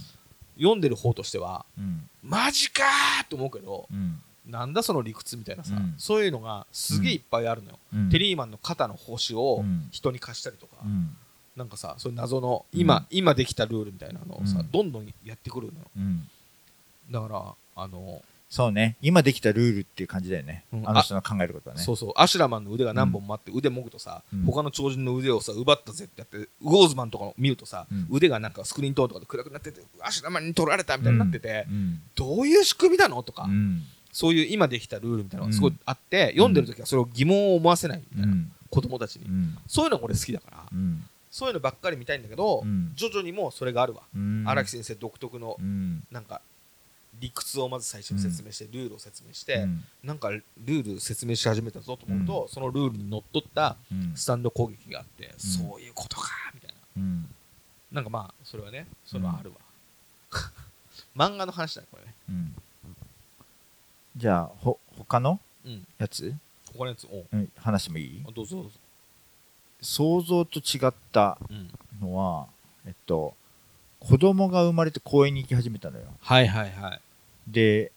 [0.57, 2.09] 読んでる方としてはうん。
[2.25, 4.21] マジかーと思うけどうん。
[4.47, 5.95] なんだその理屈みたいなさ、うん。
[5.97, 8.11] そういうのがすげえいっぱいあるのよ、うん。
[8.11, 9.87] テリーマンの肩の星をうん。
[9.93, 11.17] 人に貸したりとか、うん
[11.59, 13.07] なんかさそういう謎の今、うん。
[13.11, 14.71] 今できたルールみたいなのをさ、うん。
[14.71, 15.87] どんどんやってくるのよ。
[15.97, 16.29] うん。
[17.11, 18.97] だからあの、そうね。
[19.03, 20.65] 今できたルールっていう感じだよね。
[20.73, 20.89] うん。
[20.89, 21.83] あの人の考えることはね。
[21.83, 22.13] そうそう。
[22.17, 24.45] アシュラマンの腕が何本もあって、腕もぐとさ、うん。
[24.45, 28.07] 他の超人の腕をさ奪ったぜってやってウォーズマンとかを見るとさ、うん。
[28.11, 32.01] 腕がなんかスクリーントーンとかで暗くなっててアシュラマンに取られたみたいになってて、うん。
[32.15, 33.83] どういう仕組みなのとか、うん。
[34.13, 38.53] そういう今できたルールみたいなのがすごいあって、読んでる時はそれを疑問を思わせないみたいな、うん。
[38.71, 39.59] 子供たちに、うん。
[39.67, 41.05] そういうのが俺好きだから、うん
[41.39, 42.91] そういうのばっかり見たいんだけど、うん。
[42.97, 44.03] 徐々にもそれがあるわ。
[44.13, 44.43] うん。
[44.45, 46.03] 荒、木先生独特のうん。
[46.11, 46.41] なんか
[47.21, 49.85] 理屈をまず最初に説明して、ルールを説明して、うん。
[50.03, 54.13] なんかルール説明し始めたぞと思うと、そのルールにのっとったうん。
[54.17, 56.77] スタンド攻撃があって、そういうことかみたいな。
[56.97, 57.29] うん。
[57.93, 59.57] なんかまあそれはねそれはあるわ、
[61.17, 62.15] 漫画の話だねこれね。
[62.29, 62.55] うん。
[64.17, 65.87] じゃあほ他のうん。
[65.99, 66.35] やつ、
[66.73, 67.27] 他のやつおう。
[67.33, 68.25] うん、話してもいい？
[68.29, 68.71] あどうぞどうぞ
[69.81, 71.71] 想像と違ったうん。
[72.01, 72.47] のは
[72.87, 73.35] えっと
[74.01, 76.05] 子供が生まれて公園に行き始めたのよ。
[76.21, 77.01] はいはいはい。
[77.49, 77.91] で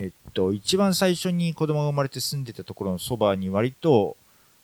[0.00, 4.16] えっと一番最初に子供が生まれて住んでたところのそばに割と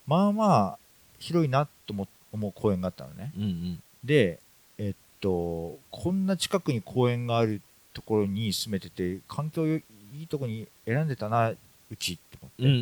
[0.06, 0.78] まあまあ
[1.18, 3.32] 広いなと思思う公園があったのね。
[3.36, 3.82] うんうん。
[4.02, 4.40] で
[4.78, 7.60] えっとこんな近くに公園がある
[7.94, 9.82] ところに住めてて環境い
[10.22, 11.52] いとこに選んでたな
[11.90, 12.74] うちって思って、うんう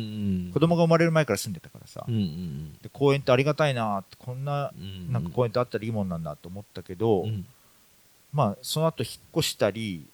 [0.49, 0.51] ん。
[0.53, 7.45] 子供が生まれる前から住んでたからさ、うんうんで公園ってありがたいなってこんなうんなんか公園ってあったらいいもんなんだと思ったけど、うん。
[8.33, 10.05] まあその後引っ越したり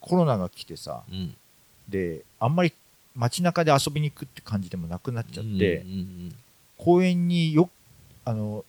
[0.00, 1.34] コロナが来てさうん。
[1.88, 2.72] であんまり
[3.14, 6.34] 街中で遊びに行くって感じでもなくなっちゃって、うんうん
[6.78, 7.70] 公園によ
[8.26, 8.62] あの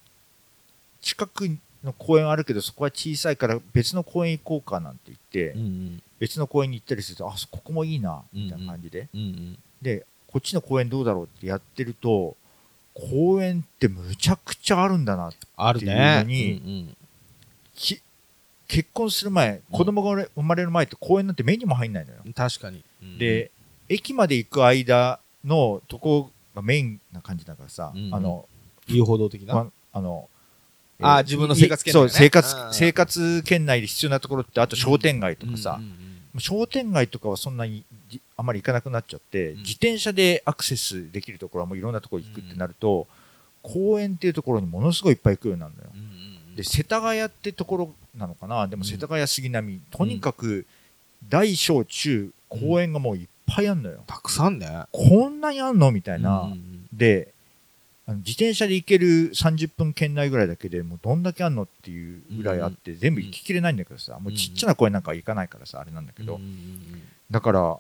[1.02, 1.50] 近く
[1.84, 12.36] の公園あるけどそこは小さいから別の公園行こうかなんて言って、うん別の公園に行ったりするとあここもいいなみたいな感じで、うんうんでこっちの公園どうだろうってやってると
[12.94, 16.96] 公園ってむちゃくちゃあるんだなあるっていうねのに
[17.76, 18.02] き
[18.68, 22.84] 結婚する前子供が生まれる前って公園なんて目にも入んないのよ、うん確かに。
[23.02, 23.18] うん。
[23.18, 23.52] で
[23.88, 28.46] 駅まで行く間のとこがメインな感じだからさ、うんあの
[28.88, 29.54] 遊歩道的な？
[29.54, 30.28] まあの
[31.00, 32.10] あ自分の生活圏内ね。
[32.10, 36.08] そう生活うん生活圏内で必要なところってあと商店街とかさ、うんうんうん
[36.40, 37.84] 商店街とかはそんなにじ
[38.36, 39.58] あまり行かなくなっちゃって、ん。
[39.58, 43.08] 自転車でアクセスできるところはもういろんなところ行くってなると、
[43.62, 45.90] 公園っていうところにものすごいいっぱい行くようになるのよ。
[46.56, 48.68] で世田谷ってところなのかな。
[48.68, 50.66] でも世田谷杉並、とにかく
[51.28, 54.04] 大小中公園がもういっぱいあるのよ。
[54.08, 54.86] たくさんね。
[54.92, 56.52] こんなにあんのみたいな。
[56.94, 57.34] で
[58.08, 66.40] あの自転車で行ける30分圏内ぐらいだけでもうどんだけあんのっていうぐらいあって、全部行ききれないんだけどさ、もうちっちゃな公園なんかは行かないからさあれなんだけど、
[67.30, 67.78] だから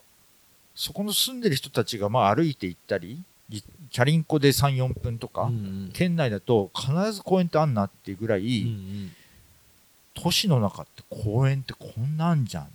[0.78, 3.19] そこの住んでる人たちがまあ歩いて行ったり
[3.49, 5.55] じチャリンコで34分とか、うんう
[5.88, 5.89] ん。
[5.91, 9.11] 県内だと必ず公園ってあんなっていうぐらい、うん
[10.19, 12.63] 都市の中って公園ってこんなんじゃん。
[12.63, 12.67] っ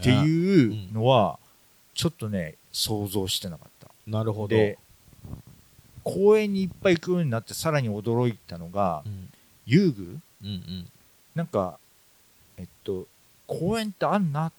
[0.00, 1.40] ていうのは
[1.94, 3.88] ちょっとね想像してなかった。
[4.06, 4.48] なるほど。
[4.48, 4.78] で
[6.04, 9.28] 公園にいっぱい行くようになってさらに驚いたのがうん。
[9.66, 10.02] 遊具。
[10.42, 10.86] うんうん。
[11.34, 11.80] なんか
[12.56, 13.06] えっと
[13.48, 14.52] 公園ってあんなっ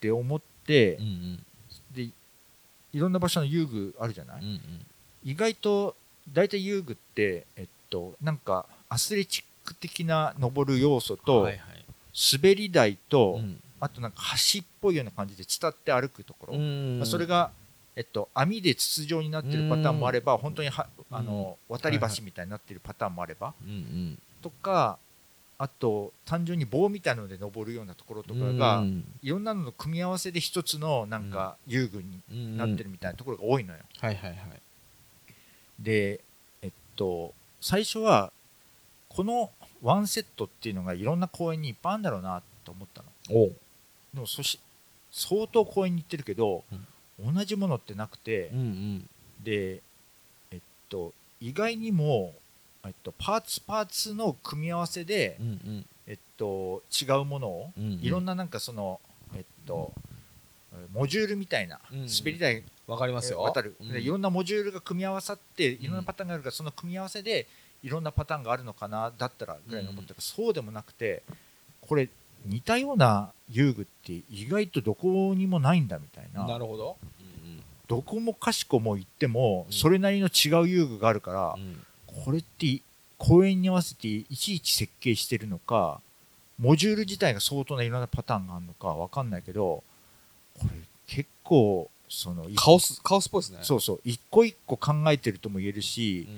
[0.00, 1.36] て思ってうんうん。
[1.36, 1.42] で
[2.92, 4.60] いろんな場所の遊具あるじゃない、うんうん。
[5.24, 5.96] 意外と
[6.32, 11.60] 大体遊具ってえっとなんかアスレチック的な登る要素と、はいはい。
[12.32, 13.60] 滑り台と、うん。
[13.80, 14.18] あとなんか
[14.54, 17.50] 橋っぽいような感じで伝って歩くところ、うんまあそれが、
[17.96, 23.54] えっと、網で筒状になってるパターンもあれば、本当にはあの渡り橋みたいになってるパターンもあれば、
[24.40, 24.98] とか
[25.62, 29.04] あと単純に棒みたいなので登るようなところとかが、うん。
[29.22, 33.78] いろんなのの組み合わせで一つのなんか遊具にうんなってるみたいなところが多いのよ。
[34.00, 34.38] はいはいはい。
[35.78, 36.18] で
[36.62, 38.32] えっと最初は
[39.08, 39.52] この
[39.82, 43.08] ワンセットっていうのがいろんな公園にいっぱいあるんだろうなと思ったの。
[43.32, 44.58] でもそし
[45.12, 46.64] 相当公園に行ってるけど、
[47.24, 49.08] 同じものってなくて、うんうん。
[49.44, 49.80] で
[50.50, 52.34] えっと意外にも、
[52.84, 55.86] えっと、パーツパーツの組み合わせで、うんうん。
[56.06, 58.00] えっと、違うものを、うんうん。
[58.02, 59.00] いろんななんかその
[59.34, 59.92] えっと
[60.92, 62.06] モジュールみたいな、うんうん。
[62.06, 63.40] 滑り台わかりますよ。
[63.40, 67.46] 渡る、いろんなモジュールが組み合わさっていろんなパターンがあるから、その組み合わせで
[67.82, 70.14] いろんなパターンがあるのかなだったらぐらいに思った。
[70.14, 71.22] ら、そうでもなくて
[71.80, 72.08] これ
[72.44, 76.46] 似たような遊具って意外とどこにもないんだみたいな。
[76.46, 76.96] なるほど。
[77.86, 79.72] どこもかしこも行ってもうん。
[79.72, 81.84] それなりの違う遊具があるから、うんうん
[82.24, 82.80] これって
[83.18, 86.00] 公園に合わせていちいち設計してるのか
[86.58, 89.82] モジュール自体が相当ないろんなパターンがあるのかわかんないけど
[90.58, 90.70] これ
[91.06, 93.58] 結構そのいカオスカオスっぽいですね。
[93.62, 96.28] そうそう一個一個考えてるとも言えるし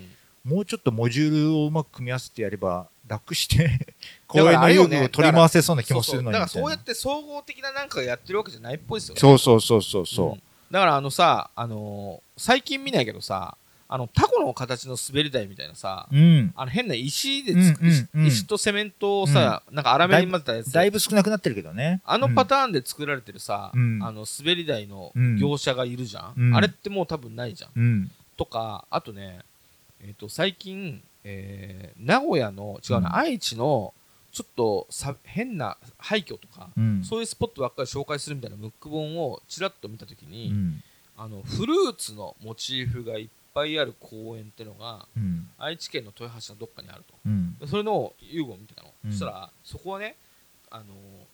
[0.45, 0.57] う、ん。
[0.57, 3.95] もうちょっとモジュールをうまく組み合わせてやれば楽して
[4.29, 9.21] 公園のあれよね遊具を取り回せそうな気もするのにだからそうやって総合的ななんかやってるわけじゃないっぽいですよね。
[9.21, 10.43] そうそうそうそうそう、うん。
[10.71, 13.57] だからあのさあのー最近見ないけどさ
[13.95, 16.53] あのタコの形の滑り台みたいなさうん。
[16.57, 18.27] あの変な石でつく、うんうんうん。
[18.27, 20.73] 石とセメントをさ、なんか粗めに混ぜたやつ。
[20.73, 22.03] だいぶ少なくなってるけどね。
[22.05, 24.03] あのパターンで作られてるさ、うん。
[24.03, 25.39] あの滑り台のうん。
[25.39, 26.57] 業者がいるじゃん、うん。
[26.57, 29.39] あれってもう多分ないじゃん、うん、うんとかあとね、
[30.01, 33.15] えー、と最近、えー名古屋の違うな、うん。
[33.15, 33.95] 愛知の
[34.33, 37.05] ちょっとさ変な廃墟とか、うん。
[37.05, 40.83] そういうスポットばっかり紹介するみたいなムック本をちらっと見たときに、うん。
[41.17, 45.49] あのフルーツのモチーフがいっぱいある公園ってのがうん。
[45.59, 47.15] 愛知県の豊橋のどっかにあると。
[47.25, 47.57] うん。
[47.59, 49.11] でそれの遊具を見てたの、うん。
[49.13, 50.17] そしたらそこはね
[50.71, 50.87] あの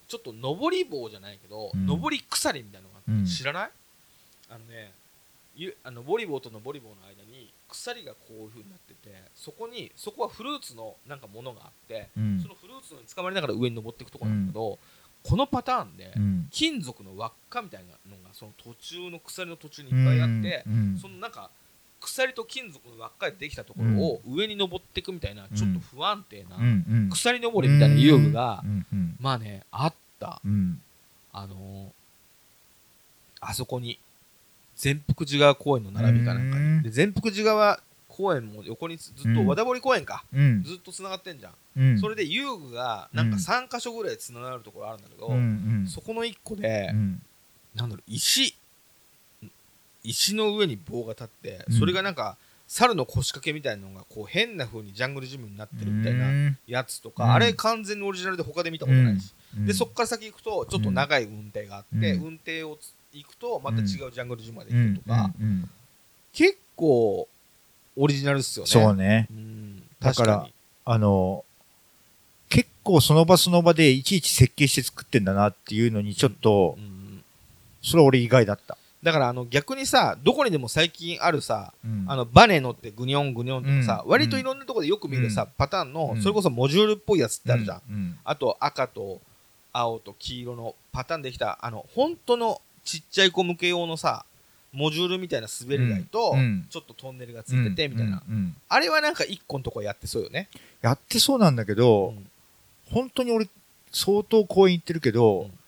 [0.06, 1.86] ちょっと上り棒じゃないけど、うん。
[1.86, 3.24] 上り鎖みたいなのがあって、うん。
[3.24, 3.70] 知らない？
[4.51, 4.92] あのね
[5.56, 12.40] ゆあのボリ棒と上り棒の間に鎖がこういう風になっててそこにそこはフルーツのなんかものがあって、うん。
[12.40, 14.78] そのフルーツに捕まりながら上に登っていくところなんだけど、
[15.22, 16.48] このパターンで、うん。
[16.51, 20.98] 金属の輪っかみたいなのがその途中の鎖の途中にいっぱいあって、うん。
[21.01, 21.51] そのなんか
[22.01, 26.56] 鎖と金属の輪っかでできたところを上に登っていくみたいな、ちょっと不安定な、
[27.10, 28.64] 鎖登りみたいな遊具が、
[29.20, 30.40] まあねあった。
[30.44, 30.81] うん。
[31.32, 31.90] あのー
[33.43, 33.98] あそこに
[34.77, 36.77] 善福寺川公園の並びかなんかうん。
[36.78, 39.35] にで善福寺川公園も横にずっうん。
[39.35, 40.62] と和田堀公園か、うん。
[40.62, 42.01] ずっとつながってんじゃん、うん。
[42.01, 43.43] それで遊具がなんかうん。
[43.43, 45.28] 3箇所ぐらいつながるところあるんだけど、
[45.90, 47.22] そこの1個で、うん。
[47.74, 48.55] なんだろう石
[50.05, 51.78] 石の上に棒が立って、うん。
[51.78, 52.36] それがなんか
[52.68, 56.59] 猿の腰掛けみたいなのがこう変な風にジャングルジムになってるみたいなうん。
[56.66, 57.32] やつとか、うん。
[57.32, 59.66] あれ完全にオリジナルで他で見たことないし、うん。
[59.66, 62.22] でそっから先行くとちょっと長い運転があって、うん。
[62.22, 65.31] 運転をつ行くとまた違うジャングルジムまで行くとか、
[66.32, 67.28] 結構
[67.97, 68.70] オリジナルっすよね。
[68.70, 69.27] そうね。
[69.31, 69.82] うん。
[69.98, 70.48] だから
[70.85, 71.44] あの、
[72.48, 77.24] 結構その場その場でいちいち設計して作ってんだなっていうのにちょっとう、ん。
[77.82, 78.78] それ俺意外だった。
[79.02, 82.05] だからあの逆にさどこにでも最近あるさうん。
[82.06, 84.10] あのバネ乗ってグニョングニョンとかさ、うん。
[84.10, 85.48] 割といろんなところでよく見るさ、うん。
[85.56, 86.22] パターンの、うん。
[86.22, 88.18] それこそモジュールっぽいやつってあるじゃん、うん。
[88.24, 89.20] あと赤と
[89.72, 94.24] 青と黄色のパターンできたあの本当のちっちゃい子向け用のさ
[94.72, 96.66] モジュールみたいな滑り台と、うん。
[96.68, 98.22] ちょっとトンネルがついててみたいな、
[98.68, 100.48] あれはなんか一個のとこやってそうよね、
[100.82, 102.31] やってそうなんだけど、うん。
[102.93, 103.48] 本当に俺、
[103.90, 105.60] 相当公園行ってるけど、うん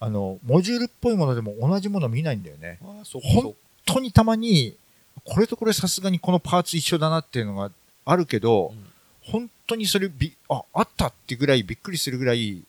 [0.00, 2.78] あの、モジュールっぽいものでも同じもの見ないんだよね。
[2.80, 3.54] 本
[3.84, 4.76] 当にたまに、
[5.24, 7.70] これとこれさすがにこのパーツ一緒だなっていうのが
[8.04, 8.88] あるけど、うん
[9.30, 12.62] 本当にそれび、あ、あったってぐらいびっくりするぐらい、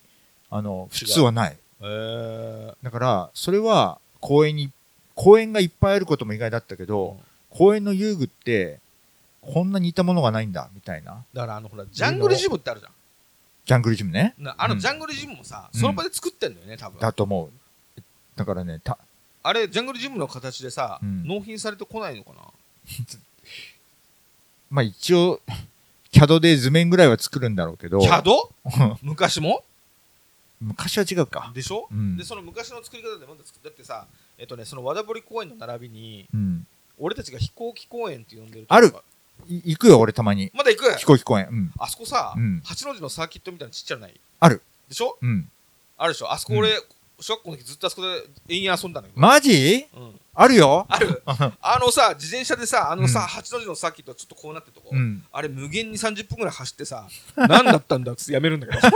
[0.50, 1.58] あの、普通はない。
[1.82, 4.72] へーだから、それは公園に、
[5.16, 7.18] 公園がいっぱいあることも意外だったけど、
[7.50, 8.80] 公園の遊具って、
[9.42, 11.24] こんなに似たものがないんだ、みたいな。
[11.34, 12.92] だからあのほらジャングルジムってあるじゃん
[13.70, 14.34] ジャングルジムね。
[14.40, 14.80] なあのうん。
[14.80, 15.80] ジャングルジムもさ、うん。
[15.80, 17.00] その場で作ってんだよね多分。
[17.00, 17.52] だと思う。
[18.36, 18.98] だからね、た、
[19.44, 21.24] あれジャングルジムの形でさ、うん。
[21.24, 22.38] 納品されてこないのかな？
[24.72, 25.40] まあ一応、
[26.12, 28.52] CAD で図面ぐらいは作るんだろうけど、キャド？
[29.04, 29.64] 昔も？
[30.60, 31.52] 昔は違うか。
[31.54, 32.18] でしょ、うん。
[32.18, 34.08] でその昔の作り方でまだ作だってさ
[34.40, 36.68] えっとねその和田堀公園の並びにうん。
[36.98, 38.94] 俺たちが飛行機公園って呼んでるある
[39.48, 40.48] 行くよ、俺たまに。
[40.48, 40.92] がまだ行く？
[40.98, 41.48] 飛行機公園。
[41.52, 41.72] うん。
[41.80, 44.20] あそこさ、うん八の字のサーキットみたいなのちっちゃいのない？
[44.40, 44.62] ある。
[44.88, 45.18] でしょ？
[45.22, 45.50] うん。
[45.98, 46.32] あるでしょ？
[46.32, 46.72] あそこ俺、
[47.20, 48.04] 小学校の時ずっとあそこ
[48.48, 49.86] で延々遊んだのよ、マジ？
[49.96, 50.86] うん、あるよ。
[50.90, 51.22] ある？
[51.26, 55.24] あのさ自転車でさあのさ、うん八の字のサーキットちょっとこうなってるとこ、うん。
[55.32, 58.80] あれ無限に30分ぐらい走ってさ何だったんだっつってやめるんだけど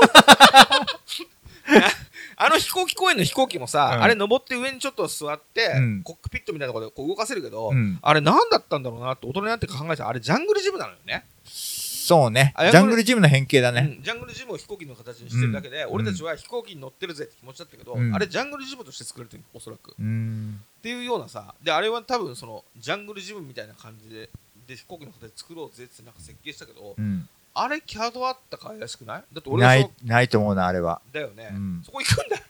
[2.36, 4.04] あの飛行機公園の飛行機もさ、うん。
[4.04, 6.04] あれ登って上にちょっと座って、うん。
[6.04, 8.00] コックピットみたいなところでこう動かせるけど、うん。
[8.02, 12.54] あれ何だったんだろうなって大人になって考えたらあれジャングルジムなのよね、そうね。
[12.56, 13.96] あジャングルジムの変形だね。
[13.98, 14.04] うん。
[14.04, 15.94] ジャングルジムを飛行機の形にしてるだけで、うん。
[15.94, 18.14] 俺たちは飛行機に乗ってるぜって気持ちだったけど、うん。
[18.14, 19.92] あれジャングルジムとして作られてるおそらく。
[19.92, 20.62] っうん。
[20.82, 24.30] ていうようなさであれは多分そのジャングルジムみたいな感じで
[24.68, 27.28] で飛行機の形作ろうぜってなんか設計したけど、うん。
[27.56, 29.24] あれキャドあったか怪しくない？
[29.34, 31.02] だって俺はないないと思うな、あれは。
[31.12, 31.82] だよね、うん。
[31.86, 32.38] そこ行くんだ。
[32.38, 32.44] よ、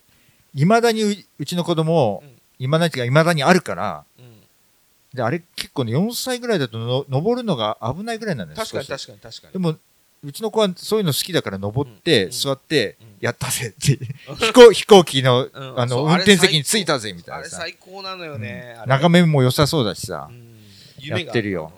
[0.55, 4.41] いまだにううちの子供うん、いまだにっていまだにあるから、うん、
[5.13, 9.53] で、あれ結構ね、4歳ぐらいだとの登るのが危ないぐらいなんだよ確かに確かに確かに。
[9.53, 9.75] でも、
[10.25, 13.99] うちの子はそういうの好きだから登って、うん座ってうん、やったぜって、
[14.39, 15.79] 飛行飛行機の、うん。
[15.79, 17.57] あの、運転席に着いたぜ、みたあれいなさ。
[17.57, 18.87] 最高なのよね、あれ。
[18.87, 20.29] 眺めも良さそうだしさ。
[20.31, 20.33] う。
[20.33, 20.53] ん。
[21.01, 21.73] やってるよ。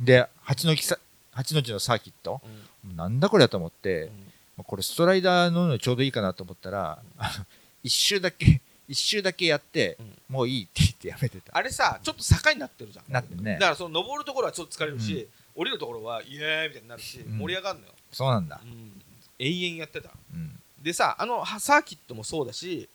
[0.00, 0.98] で、八の木さ、
[1.32, 2.40] 八の字のサーキット、
[2.84, 2.96] うん。
[2.96, 4.08] なんだこれだと思って、うん。
[4.56, 7.46] まあこれストライダーのちょうどいいかなと思ったら、あの
[7.82, 10.18] 一周だけ、 一周だけやって、うん。
[10.28, 11.56] もういいって言ってやめてた。
[11.56, 13.12] あれさちょっと坂になってるじゃん。
[13.12, 13.54] なってね。
[13.54, 13.60] だ。
[13.60, 17.38] からその登るところはちょっと疲れるし、降りるところはイエーイみたいになるし、うん。
[17.38, 18.60] 盛り上がるのよ、そうなんだ。
[18.62, 18.66] う。
[18.66, 19.02] ん、
[19.38, 20.10] 永遠やってた。
[20.32, 20.60] うん。
[20.82, 22.88] でさあのはサーキットもそうだし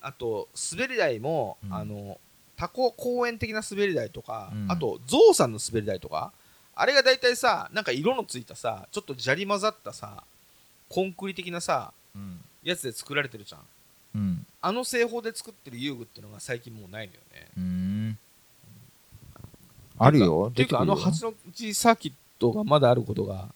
[0.00, 1.74] あと滑り台も、うん。
[1.74, 2.18] あの
[2.56, 4.66] タコ公園的な滑り台とか、うん。
[4.70, 6.32] あとゾウさんの滑り台とか
[6.76, 10.22] あれが大体さなんか色のついたさちょっと砂利混ざったさ
[10.88, 12.38] コンクリ的なさうん。
[12.62, 13.60] やつで作られてるじゃん
[14.14, 14.46] うん。
[14.60, 18.18] あの製法で作ってる遊具っていうのが最近もうないのよねうん。
[19.98, 20.52] あるよ。
[20.54, 23.48] ていうかあの八の字サーキットがまだあることが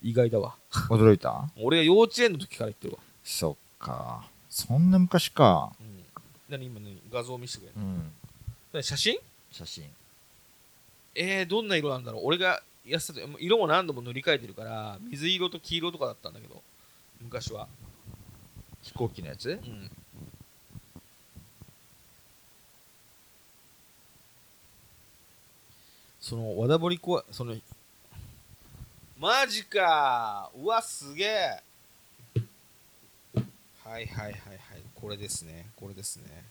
[0.00, 0.54] 意外だわ
[0.88, 1.50] 驚いた？
[1.60, 4.24] 俺が幼稚園の時から言ってるわ、そっか。
[4.48, 5.72] そんな昔か。
[5.80, 6.04] うん、
[6.48, 6.66] 何？
[6.66, 7.02] 今何？
[7.12, 8.12] 画像見せてくれるうん。
[8.72, 8.82] 何？
[8.84, 9.18] 写真？
[9.50, 9.84] 写真。
[11.20, 12.22] えー、どんな色なんだろう。
[12.26, 16.62] 俺がやってた色も何度も塗り替えてるから水色と黄色とかだったんだけど
[17.20, 17.66] 昔は、
[18.82, 19.50] 飛行機のやつ？
[19.50, 19.90] うん、
[26.20, 27.56] その和田堀公園その
[29.18, 30.48] マジか。
[30.56, 31.60] うわすげえ。
[33.84, 34.38] はいはいはいはい。
[34.94, 35.66] これですね。
[35.74, 36.44] これですね。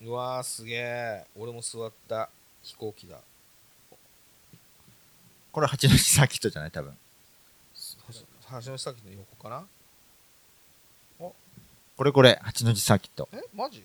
[0.00, 1.24] うわすげえ。
[1.36, 2.30] 俺も座った
[2.64, 3.18] 飛行機だ
[5.52, 6.70] これ八の字サーキットじゃない？
[6.72, 6.96] 多分。
[8.64, 9.64] 橋の先の横かな？
[11.96, 13.28] これこれ、八の字サーキット。
[13.32, 13.40] え？
[13.54, 13.84] マジ？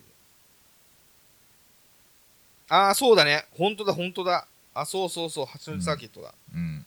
[2.69, 3.45] ああそうだね。
[3.57, 4.47] 本当だ本当だ。
[4.73, 6.85] あそうそうそう八の字サーキットだ、うん。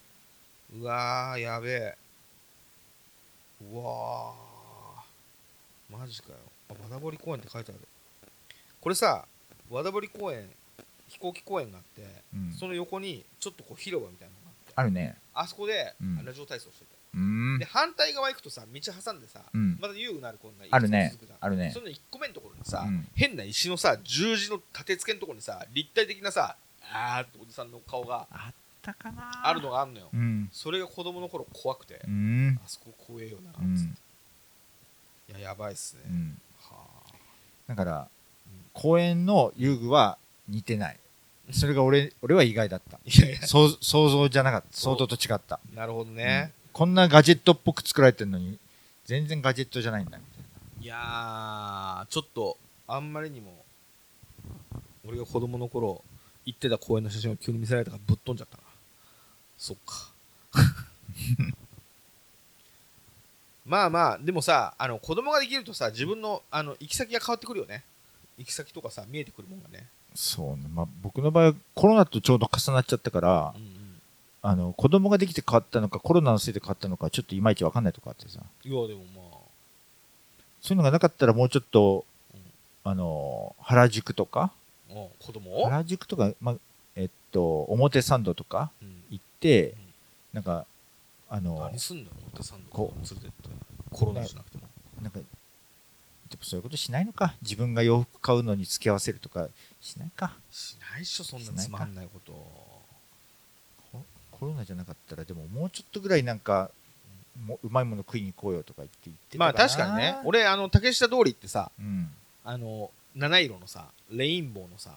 [0.80, 1.94] うわーやべえ。
[3.72, 5.96] うわー。
[5.96, 6.38] マジかよ。
[6.70, 7.80] あ和田堀公園って書いてある。
[8.80, 9.26] これさ
[9.70, 10.48] 和田堀公園
[11.12, 12.02] 飛行機公園があって、
[12.34, 12.52] うん。
[12.52, 14.72] その横にちょっとこう広場みたいなのがあって。
[14.76, 15.16] あるね。
[15.34, 16.24] あそこで、うん。
[16.24, 17.02] ラジオ体操してて。
[17.58, 19.78] で反対側行くとさ道挟んでさ、うん。
[19.78, 21.14] また遊具のある公園があるね。
[21.40, 21.70] あるね。
[21.74, 23.06] その1個目のところにさ、うん。
[23.14, 26.56] 変な石のさ十字の立て付けのところにさ立体的なさ
[26.90, 29.46] あーっておじさんの顔があったかな。
[29.46, 30.48] あるのがあんのよ、うん。
[30.52, 32.60] それが子供の頃怖くて、うーん。
[32.64, 33.76] あそこ怖えよな、うん。
[33.76, 35.32] つって。
[35.32, 36.02] いややばいっすね、
[37.66, 38.08] だから
[38.72, 40.18] 公園の遊具は
[40.52, 40.96] 似てない。
[41.50, 42.98] それが俺俺は意外だった。
[43.46, 44.66] 想想像じゃなかった。
[44.70, 45.58] 想像と違った。
[45.74, 48.58] なるほどね、こんなガジェットっぽく作られてるのに
[49.06, 50.18] 全然ガジェットじゃないんだ。
[50.18, 52.56] みたいいやーちょっと
[52.86, 53.52] あんまりにも
[55.06, 56.02] 俺が子供の頃
[56.44, 58.62] 行ってた公園の写真を急に見せられたからぶっ飛んじゃったな。
[59.58, 60.10] そっか。
[63.64, 67.84] まあまあでもさあの子供ができるとさ自分のあの行き先が変わってくるよね。
[68.38, 69.84] 行き先とかさ見えてくるもんがね、な
[70.14, 70.68] そうね。
[70.72, 73.70] まあ僕の場合はコロナとちょうど重なっちゃったからうんうん、
[74.42, 78.40] あの子供ができて変わったのかコロナのせいで変わったのかちょっといまいちわかんないとこあってさ。
[78.64, 79.38] いやでもまあ。
[80.60, 82.40] そういうのがなかったらもうちょっとうん。
[82.84, 84.52] あの原宿とか
[84.90, 85.64] うん子供？
[85.64, 86.54] 原宿とか、まあ、
[86.96, 89.02] えっと表参道とかうん。
[89.10, 89.76] 行ってうん。
[90.34, 90.66] なんか
[91.28, 92.10] あの何すんの
[92.70, 93.32] こ子連れてって。
[93.90, 94.64] コロナじゃなくても。
[95.00, 95.20] なんか
[96.32, 97.34] でもそういうことしないのか。
[97.42, 99.48] 自分が洋服買うのに付き合わせるとか
[99.82, 100.34] しないか。
[100.50, 102.32] しないっしょそんなつまんないこと。
[103.92, 106.70] ココロナじゃなかったらでももうちょっとぐらいなんか
[107.44, 110.16] もうまいもの食いに行こうよとか言って言ってたまあ確かにね。
[110.24, 112.10] 俺あの竹下通りってさうん。
[112.44, 114.94] あの七色のさレインボーのさ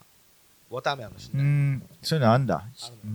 [0.72, 1.84] 綿あめあるの知んうん。
[2.02, 2.64] そういうのあんだ。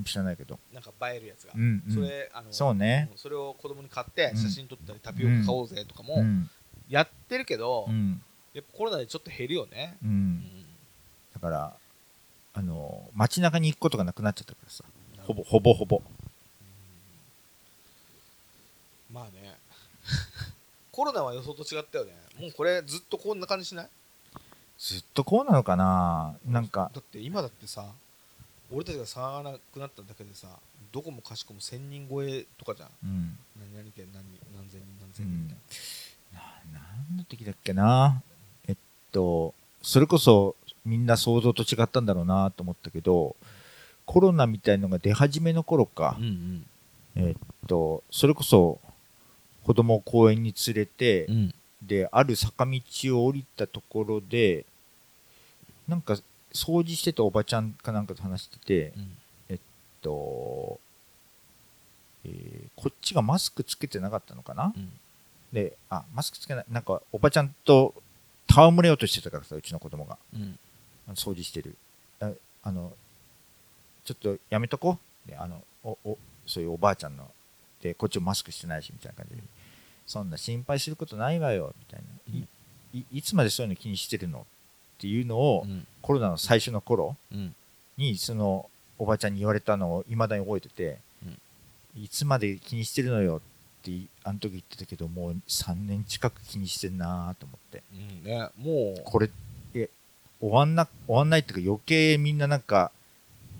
[0.04, 0.58] 知らないけど。
[0.74, 1.94] なんか映えるやつが、うんうん。
[1.94, 3.10] それあのそうね。
[3.14, 4.36] んそれを子供に買ってうん。
[4.36, 6.50] 写真撮ったりタピオカ買おうぜとかもうん
[6.90, 8.20] やってるけど、うん。
[8.52, 10.34] やっぱコロナでちょっと減るよね、ううん。
[10.34, 10.64] ん
[11.32, 11.72] だから
[12.52, 14.84] あの街中に行くことがなくなっちゃったからさ。
[15.24, 16.02] ほぼほぼほぼ。
[19.12, 19.56] まあね。
[20.90, 22.12] コロナは予想と違ったよね。
[22.38, 23.88] もうこれずっとこんな感じしない？
[24.78, 26.36] ずっとこうなのかな。
[26.44, 26.90] なんか。
[26.92, 27.92] だって今だってさ
[28.72, 30.48] 俺たちが騒がなくなっただけでさ
[30.92, 32.90] どこもかしこも1000人超えとかじゃん。
[33.04, 33.38] うん。
[33.60, 35.62] 何々県何人何千人何千人みたいな、な
[36.32, 38.22] 何の時だっけな。
[38.68, 38.76] えっ
[39.12, 43.36] とそれこそみんな想像と違ったんだろうなと思ったけど
[44.06, 46.66] コロナみたいのが出始めの頃か、ん。
[47.16, 48.78] えっとそれこそ
[49.64, 51.54] 子供を公園に連れて、うん。
[51.82, 52.80] である坂道
[53.18, 54.66] を降りたところで
[55.88, 56.14] なんか
[56.52, 59.16] 掃除してたおばちゃんかなんかと話してて、うん。
[59.48, 59.58] えっ
[60.02, 60.78] と、
[62.24, 64.90] えーこっちがマスクつけてなかったのかな、うん
[65.52, 67.94] で、あ、マスクつけない、なんか、おばちゃんと
[68.48, 70.18] 戯れようとしてたからさ、うちの子供が。
[70.34, 70.58] うん
[71.14, 71.76] 掃除してる。
[72.20, 72.30] あ
[72.62, 72.92] あの、
[74.04, 75.28] ちょっとやめとこう。
[75.28, 77.28] で、あの、お、お、そういうおばあちゃんの、
[77.82, 79.42] で、こっちもマスクしてないし、みたいな感じで。
[80.06, 82.00] そんな心配することないわよ、みたい
[82.32, 82.38] な。
[82.38, 84.44] い、いいつまでそういうの気にしてるのっ
[84.98, 87.54] ていうのを、うんコロナの最初の頃うん
[87.96, 90.98] に、その、おばちゃんに言われたのを未だに覚えてて、
[91.96, 93.40] いつまで気にしてるのよっ
[93.82, 97.82] ていあの時言ってたけどもう3年近く気にしてんなと思って。
[97.92, 99.02] うんねもう。
[99.04, 99.30] これ
[99.74, 99.88] え
[100.40, 102.92] 終わんな終わんないっていうか余計みんななんか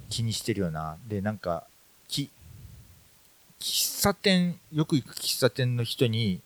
[0.09, 0.97] 気にしてるよな。
[1.09, 1.65] でなんか
[2.09, 2.31] き
[3.61, 6.41] 喫茶店よく行く喫茶店の人にい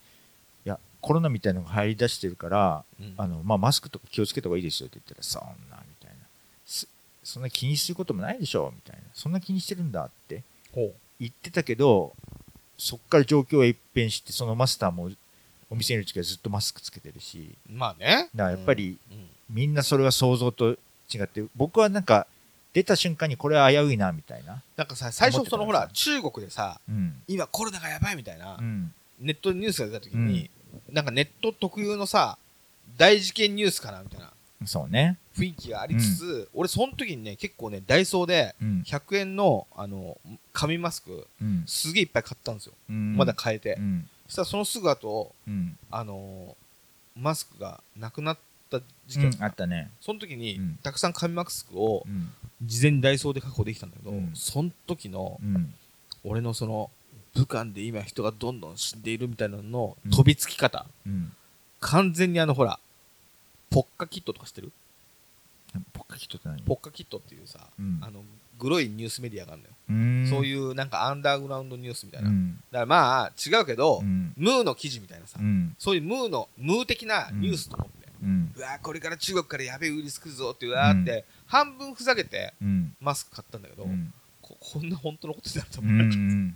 [0.64, 3.14] やコロナみたいなのが入り出してるからうん。
[3.16, 6.16] あの、まあ、マスクとか気をつけた方がいいですよって言ったらそんなみたいな。
[6.66, 6.88] す
[7.22, 9.02] そんな気にすることもないでしょみたいな。
[9.14, 10.42] そんな気にしてるんだって
[10.72, 12.12] ほ言ってたけど
[12.78, 15.10] そっから状況は一変してそのマスターも
[15.70, 17.54] お店にいる時はずっとマスクつけてるし。
[17.70, 18.28] うまあね。
[18.34, 19.28] だからやっぱりうん。
[19.50, 20.76] みんなそれは想像と
[21.12, 22.26] 違って僕はなんか
[22.72, 24.62] 出た瞬間にこれは危ういなみたいな。
[24.76, 27.14] なんかさ最初そのほら中国でさうん。
[27.28, 28.92] 今コロナがやばいみたいなうん。
[29.20, 30.50] ネットニュースが出た時に
[30.90, 32.36] なんかネット特有のさ
[32.96, 34.32] 大事件ニュースかなみたいな
[34.66, 35.18] そうね。
[35.36, 38.82] 雰囲気がありつつ俺その時にね結構ねダイソーでうん。
[38.86, 40.18] 100円のあの
[40.52, 41.64] 紙マスクうん。
[41.66, 42.72] すげえいっぱい買ったんですよ。
[42.88, 43.16] うん。
[43.16, 43.74] まだ買えて。
[43.78, 44.08] うん。
[44.26, 45.76] そしたらそのすぐ後うん。
[45.90, 46.64] あのー
[47.16, 48.38] マスクがなくなっ
[48.70, 49.88] た時期うんあったね。
[50.00, 50.78] その時にうん。
[50.82, 52.30] たくさん紙マスクをうん。
[52.62, 54.30] 事前にダイソーで確保できたんだけど、うん。
[54.34, 55.74] その時のうん。
[56.24, 56.90] 俺のその
[57.34, 60.10] 武漢で今人がどんどん死んでいるみたいなののうん。
[60.10, 61.32] 飛びつき方、うん。
[61.80, 62.78] 完全にあのほら
[63.74, 64.70] ポッカキットとか知ってる？
[65.92, 66.62] ポッカキットって何？
[66.62, 67.98] ポッカキットっていうさ、うん。
[68.00, 68.22] あの
[68.56, 70.30] グロいニュースメディアがあるのよ、うん。
[70.30, 72.60] そういうなんかアンダーグラウンドニュースみたいな、だうん。
[72.70, 74.32] からまあ違うけど、うん。
[74.36, 75.74] ムーの記事みたいなさ、うん。
[75.76, 78.08] そういうムーのムー的なニュースと思って、
[78.56, 82.94] うわーこれから中国からやべえウイルス来るぞってうわーって、半分ふざけてうん。
[83.00, 84.14] マスク買ったんだけど、うん。
[84.40, 86.16] ここんな本当のことになると思わなかった。
[86.16, 86.54] ん。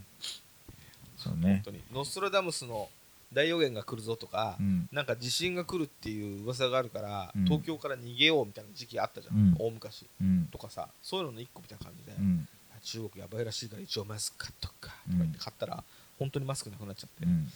[1.16, 1.40] そうね。
[1.42, 1.80] 本当に。
[1.92, 2.88] ノストラダムスの
[3.32, 4.88] 大予言が来るぞとか、うん。
[4.90, 7.44] なんか地震が来るっていう噂があるから、うん。
[7.44, 9.56] 東京から逃げようみたいな時期あったじゃん、うん。
[9.58, 10.06] 大昔。
[10.20, 10.48] うん。
[10.50, 12.48] とかさそういうのの一個みたいな感じで、うん
[12.80, 15.82] 中国やばいらしいから一応マスク買っとくかとか言って買ったら、
[16.16, 17.50] 本当にマスクなくなっちゃって、うん。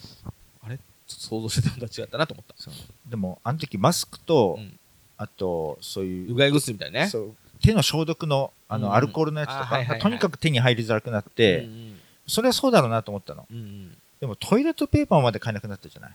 [0.63, 0.79] あれ？
[1.07, 2.55] 想像してたのと違ったなと思った。
[3.09, 4.79] でもあの時マスクとうん。
[5.17, 7.09] あとそういううがい薬みたいね。
[7.63, 8.83] 手の消毒のあうん。
[8.83, 11.69] のアルコールのやつとかとにかく手に入りづらくなっうんて
[12.27, 13.47] それはそうだろうなと思ったの。
[13.49, 16.13] うんうんでもトイレットペーパーまで買えなくなったじゃない？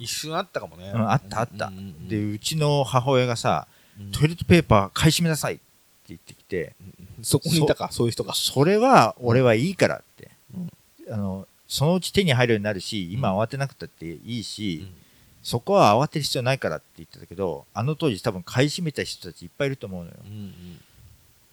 [0.00, 1.66] 一瞬あったかもね、うんあったあった。
[1.68, 3.68] うんうんうんでうちの母親がさ
[4.00, 4.10] うん。
[4.10, 5.62] トイレットペーパー買い占めなさいって
[6.08, 6.74] 言ってきて
[7.22, 8.34] そこにいたかそういう人が。
[8.34, 11.14] それは俺はいいからって、うん。
[11.14, 14.94] あのそのうち手に入るようになるし今慌てなくたっていいし、うん。
[15.44, 20.16] そこは慌てる必要ないからって言ってたけどあの当時多分買い占めた人たちいっぱいいると思うのよ。
[20.26, 20.52] うんうん。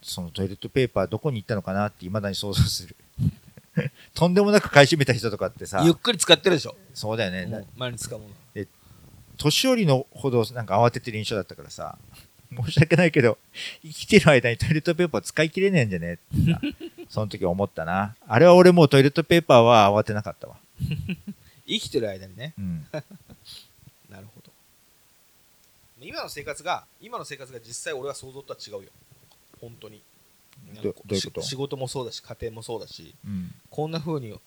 [0.02, 2.96] そのトイレットペーパーどこに行ったのかなって未だに想像する
[4.14, 5.82] とんでもなく買い占めた人とかってさ。
[5.84, 8.34] ゆっくり使ってるでしょ、そうだよね、もう毎日使うもの。
[9.38, 11.96] 年寄りのほどなんか慌ててる印象だったからさ
[12.50, 13.38] 申し訳ないけど
[13.82, 16.60] 生きてる間にトイレットペーパー使い切れねえんじゃねってさ
[17.08, 18.16] その時思ったな。
[18.26, 20.58] あれは俺もうトイレットペーパーは慌てなかったわ。
[21.66, 22.54] 生きてる間にね。
[22.58, 22.86] うん。
[24.10, 24.52] なるほど。
[26.00, 28.90] 今の生活が今の生活が実際俺は想像とは違うよ。
[29.60, 30.02] 本当に
[30.76, 31.42] どどういうこと？
[31.42, 33.52] し仕事もそうだし家庭もそうだしうん。
[33.70, 34.38] こんな風に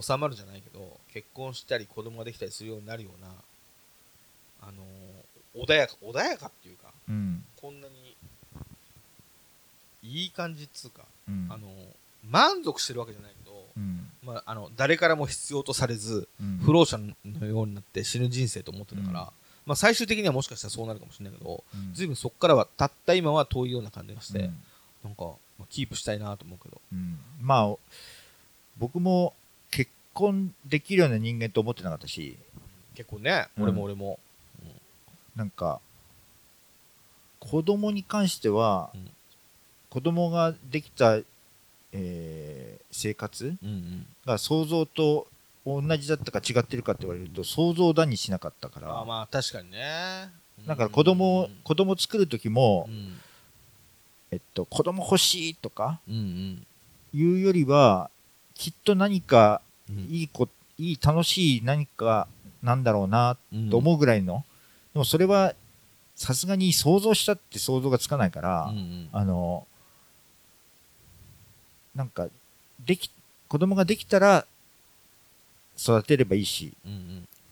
[0.00, 3.28] 収まるじゃないけど結婚したり子供ができたりするようになるような
[4.62, 7.44] あのー穏やか穏やかっていうかうん。
[7.60, 7.94] こんなに
[10.02, 11.46] いい感じっつうか、うん。
[11.50, 11.70] あのー
[12.28, 14.10] 満足してるわけじゃないけど、うん。
[14.24, 16.58] まあ、あの誰からも必要とされずうん。
[16.64, 19.26] 不老者のようになって死ぬ人生と思ってたから、うん。
[19.64, 21.94] まあ、最終的にはもしかしたらそうなるかもしれないけどうん。
[21.94, 24.62] 随分そこからはたった今は遠いような感じがして、うん
[25.06, 25.24] なんか、
[25.58, 26.80] まあ、キープしたいなと思うけど。
[26.92, 27.18] うん。
[27.40, 27.76] まあ
[28.78, 29.34] 僕も
[29.70, 32.36] 結婚できるような人間と思ってなかったし。
[32.94, 33.62] 結構ね、うん。
[33.64, 34.18] 俺も俺も、
[35.36, 35.80] なんか
[37.40, 39.10] 子供に関しては、うん。
[39.90, 41.18] 子供ができた、
[41.92, 44.06] えー生活うんうん。
[44.24, 45.26] が想像と
[45.66, 50.30] 同じだったか違ってるかって言われると想像だにしなかったから、あまあ確かにね。
[50.66, 53.20] だから子供を子供作る時もう、ん
[54.30, 56.12] えっと、子供欲しいとかい
[57.14, 58.10] うよりは
[58.54, 59.98] きっと何かうん。
[60.10, 60.48] いいこ
[60.78, 62.26] いい楽しい何か
[62.62, 63.70] なんだろうなうん。
[63.70, 64.44] と思うぐらいの、
[64.92, 65.54] でもそれは
[66.16, 68.72] さすがに想像したって想像がつかないから、
[69.12, 69.66] あの
[71.94, 72.28] なんか
[72.84, 73.10] でき
[73.48, 74.44] 子供ができたら
[75.78, 76.72] 育てればいいし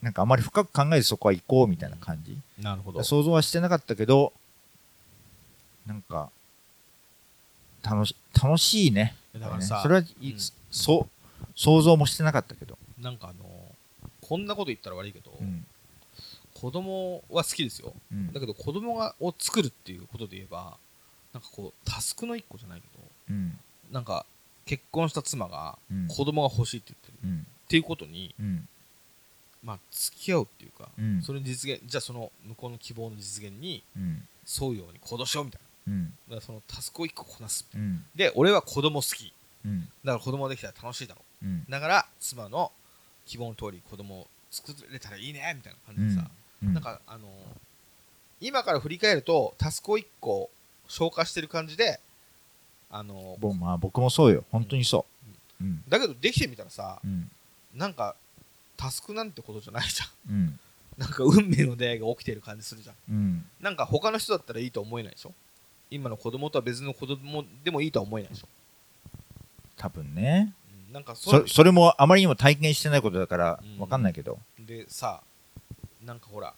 [0.03, 3.05] なんかあまり深く考えずそこは行こうみたいな感じ、なるほど。
[3.05, 4.33] 想像はしてなかったけど
[5.87, 6.31] なんか
[7.85, 9.15] 楽し楽しいね。
[9.39, 10.39] だからさそれは、いうん。
[10.70, 13.44] そう想像もしてなかったけど、なんかあの
[14.23, 15.66] こんなこと言ったら悪いけど、うん。
[16.55, 17.93] 子供は好きですよ。
[18.11, 18.32] うん。
[18.32, 20.77] だけど子供がを作るっていうことで言えば
[21.32, 23.59] なんかこうタスクの一個じゃないけどうん。
[23.93, 24.24] なんか
[24.65, 26.09] 結婚した妻がうん。
[26.09, 27.40] 子供が欲しいって言ってる、うん。
[27.40, 28.69] っていうことにうん。
[29.62, 31.23] まあ付き合うっていうか、うん。
[31.23, 34.27] それに実現じゃあその向こうの希望の実現にうん。
[34.47, 36.02] 沿うように行動しようみたいうん。
[36.05, 37.66] なだからそのタスクを一個こなす。
[37.74, 38.05] うん。
[38.15, 39.32] で俺は子供好き。
[39.65, 39.81] うん。
[40.05, 41.23] だから子供ができたら楽しいだろ。
[41.43, 41.65] うん。
[41.69, 42.73] うだから妻の
[43.27, 46.28] 希望の通り子供を作れたらいいねみたいな感じでさ、
[46.62, 46.74] うん。
[46.74, 47.28] なんかあの
[48.40, 50.51] 今から振り返るとタスクを1個
[50.89, 51.98] 消化してる感じで
[52.90, 54.44] あのぼまあ僕もそうよ。
[54.51, 55.06] 本当にそ
[55.61, 55.65] う。
[55.65, 55.82] うん。
[55.89, 57.31] だけどできてみたらさうん。
[57.74, 58.15] なんか
[58.77, 60.35] タスクなんてことじゃないじゃん。
[60.35, 60.61] うん。
[60.98, 62.94] なんか運命の出会いが起きてる感じするじゃん。
[63.11, 63.44] うん。
[63.61, 65.32] なんか他の人だったらいいと思えないでしょ？
[65.95, 68.49] 今の子供とは別の子供でもいいとは思えないでしょ、
[69.77, 70.53] 多分ね。
[70.89, 73.79] うんなんかそそそれもあまりにも体験してないことだからうん。
[73.79, 74.39] 分かんないけど。
[74.59, 75.23] でさ
[76.05, 76.55] なんかほら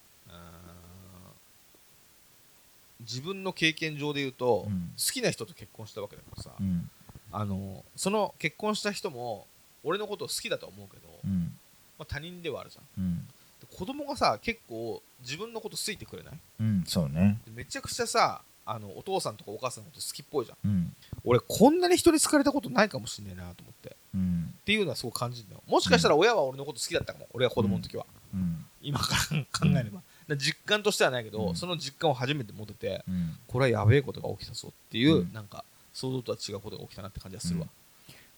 [3.00, 4.92] 自分の経験上で言うと、うん。
[4.96, 6.90] 好きな人と結婚したわけだからさ、うん。
[7.30, 9.46] あのその結婚した人も
[9.84, 11.52] 俺のことを好きだと思うけど、うん。
[11.98, 13.04] まあ、他人ではあるじゃん。
[13.04, 13.26] うん。
[13.60, 16.34] で子供がさ結構自分のこと好いてくれない？
[16.60, 17.38] うんそうね。
[17.46, 20.70] でめちゃくちゃさあのお父さんとかお母さんのこと好きっぽいじゃん。
[20.70, 20.96] うん。
[21.24, 23.90] 俺こんなに人に好かれたことないかもしれないなと思って。
[23.90, 24.54] っうん。
[24.64, 25.62] ていうのはすごい感じるのよ。
[25.66, 28.64] もしかしたら親は俺のこと好きだったかも俺が子供の時は、うん。
[28.82, 30.02] 今から考えれば、
[30.36, 31.56] 実感としてはないけど、うん。
[31.56, 33.36] その実感を初めて持ててうん。
[33.46, 35.32] これはやべえことが起きたぞっていう、うん。
[35.32, 35.64] なんか
[35.96, 37.66] 想像とは違うことが起きたなって感じがするわ、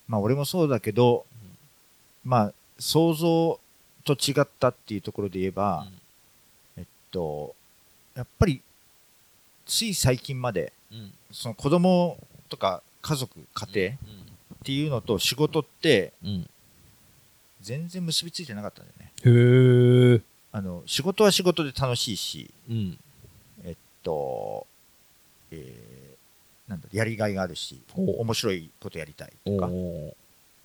[0.07, 1.27] まあ俺もそうだけど
[2.25, 3.59] まあ想像
[4.05, 5.87] と違ったっていうところで言えば
[6.77, 7.57] えっと
[8.15, 8.63] やっぱり
[9.69, 10.99] つい最近までうん。
[10.99, 12.17] うんその子供
[12.49, 13.97] とか家族家庭っ
[14.65, 16.29] ていうのと仕事ってうん。
[16.31, 16.51] うん
[17.61, 19.13] 全然結びついてなかったんだよね。
[19.25, 20.21] へえ
[20.53, 22.99] あの仕事は仕事で楽しいしうん。
[23.65, 24.67] えっと、
[25.51, 29.67] えーなんだやりがいがあるし面白いことやりたいおとか。
[29.67, 30.13] ー。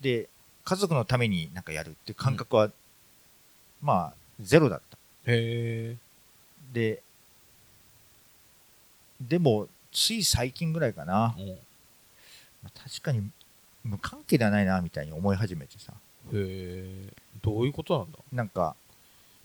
[0.00, 0.28] で
[0.64, 2.70] 家族のためになんかやるっていう感覚は、
[3.82, 4.96] まあゼロだった。
[5.26, 5.96] へえ
[6.72, 7.02] で
[9.28, 11.34] でもつい最近ぐらいかな、
[12.62, 13.30] まあ確かに
[13.84, 15.92] 無関係ではないなみたいに思い始めてさ。
[16.32, 18.18] へえどういうことなんだ？
[18.32, 18.74] なんか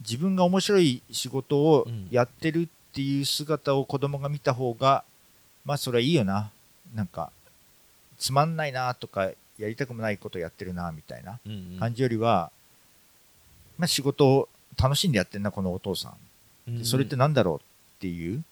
[0.00, 2.08] 自分が面白い仕事をうん。
[2.10, 5.04] やってるっていう姿を子供が見た方が、
[5.64, 6.50] まあそれはいいよな。
[6.94, 7.30] なんか
[8.18, 12.50] つまんないなとかやりたくもないことやってるなみたいなうん感じよりは、
[13.78, 16.14] まあ、仕事を楽しんでやってんなこのお父さ
[16.68, 17.60] ん、でそれって何だろうっ
[18.00, 18.42] ていう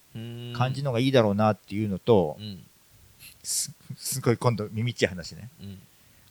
[0.56, 2.64] 感じののがいいだろうなっていうのと、うん
[3.42, 5.48] すすごい今度耳っちい話ね。
[5.60, 5.78] うん。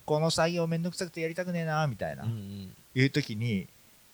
[0.05, 2.72] この作業めんどくさくてやりたくねえなみたいな、うん。
[2.95, 3.68] いう時に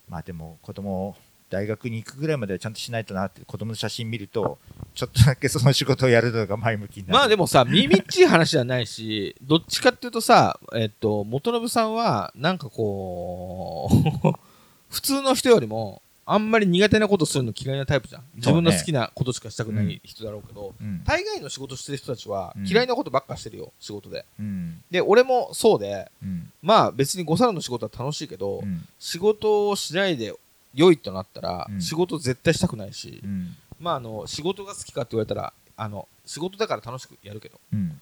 [0.10, 1.16] まあでも子供
[1.50, 4.58] 大学に行くぐらいまではちゃんとしないとなって子供の写真見ると
[4.96, 7.14] ちょっとだけその仕事をやるのが前向きになる。
[7.14, 13.90] まあでもさ、耳っちい話じゃないし、どっちかっていうとさ、えっと、元信さんは、なんかこ
[14.24, 14.32] う、
[14.94, 18.24] 普通の人よりも、あんまり苦手なことするの嫌いなタイプじゃん。
[18.36, 21.04] 自分の好きなことしかしたくない人だろうけど、うん。
[21.04, 22.68] 大概の仕事してる人たちはうん。
[22.68, 24.26] 嫌いなことばっかしてるよ、仕事で。
[24.40, 24.82] うん。
[24.90, 26.52] で、俺もそうで、うん。
[26.62, 28.88] まあ別に誤差の仕事は楽しいけど、うん。
[29.00, 30.34] 仕事をしないで
[30.74, 31.82] 良いとなったら、うん。
[31.82, 33.56] 仕事絶対したくないし、うん。
[33.80, 38.00] まああの、仕事が好きかって言われたら、あの、仕事だから楽しくやるけど、うん。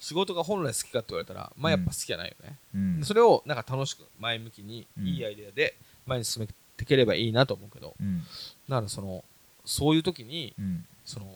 [0.00, 2.58] 仕事が本来好きかって言われたら、まあやっぱ好きじゃないよね。
[2.74, 3.00] うん。
[3.04, 5.06] それをなんか楽しく前向きに、うん。
[5.06, 8.22] いいアイデアで前に進めていければいいなと思うけど、うん
[8.68, 9.24] だからその、
[9.64, 11.26] そういう時に、うんその、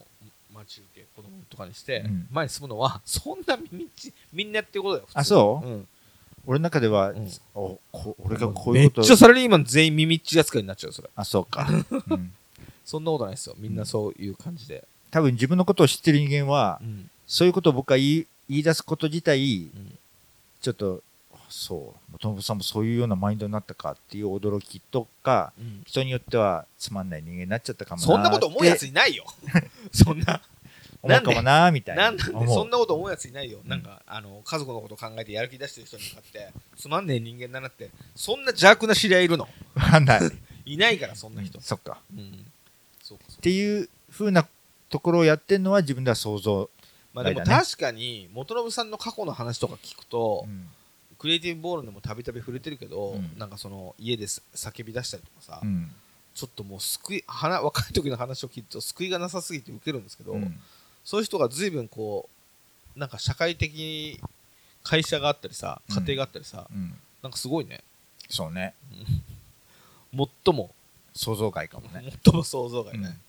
[0.53, 3.89] 待ち受け子供とかにしてうん、前に進むのは、そんなみん
[4.33, 5.09] みんなやってることだよ。
[5.15, 5.67] あそう？
[5.67, 5.89] うん。
[6.47, 11.11] 俺の中では、うんおこ俺がこうめっいうことちゃサラリーマン全員耳っち扱いになっちゃう、それ。
[11.15, 11.69] あそうか、
[12.11, 12.33] うん、
[12.85, 13.55] そんなことないですよ。
[13.59, 14.87] みんなそういう感じで。
[15.11, 17.11] 多分自分のことを知ってる人間はうん。
[17.27, 19.99] そういうことを僕が言い言い出すこと自体うん
[20.61, 21.03] ちょっとあ
[21.51, 22.13] そう。
[22.13, 25.83] 元信さんもそういうようなマインドになったかっていう驚きとかうん。
[25.85, 29.25] 人によってはつまんない人間になっちゃったかもなそんなこと思うやついないよ。
[29.93, 30.41] そんな。
[31.03, 32.05] 思うかもなみたいな。
[32.05, 32.23] なんで？
[32.23, 33.61] そんなこと思うやついないよ。
[33.65, 33.69] ん。
[33.69, 39.49] なんか、あの、家族のこと考えてやる気出してる人に向かって、つまんねえ人間だなって、そんな邪悪な知り合いいるの？
[39.75, 40.21] わかんない。
[40.67, 41.61] いないから、そんな人。
[41.61, 42.01] そっか。
[42.15, 42.53] うん。
[43.03, 44.47] そうか、っていう風な
[44.91, 46.69] ところをやってるのは自分では想像、
[47.13, 50.69] まあでも確かに、元信さんの過去の話とか聞くと、うん
[51.21, 53.39] クリエイティブボールでもたびたび触れてるけど、うん。
[53.39, 55.93] なんかその、家です叫び出したりとかさ、うん。
[56.35, 60.59] ちょっともう救い、話若い時の話を聞いると救いがなさすぎて受けるんですけど、うん。
[61.05, 62.31] そういう人が随分こ
[62.97, 64.19] う、なんか社会的に
[64.83, 65.97] 会社があったりさ、うん。
[65.97, 66.95] 家庭があったりさ、うん。
[67.23, 67.85] なんかすごいね。
[68.31, 68.73] そうね。
[70.17, 70.75] 最も、
[71.13, 73.09] 想像外かもね、 最も想像外ね。
[73.09, 73.21] うん。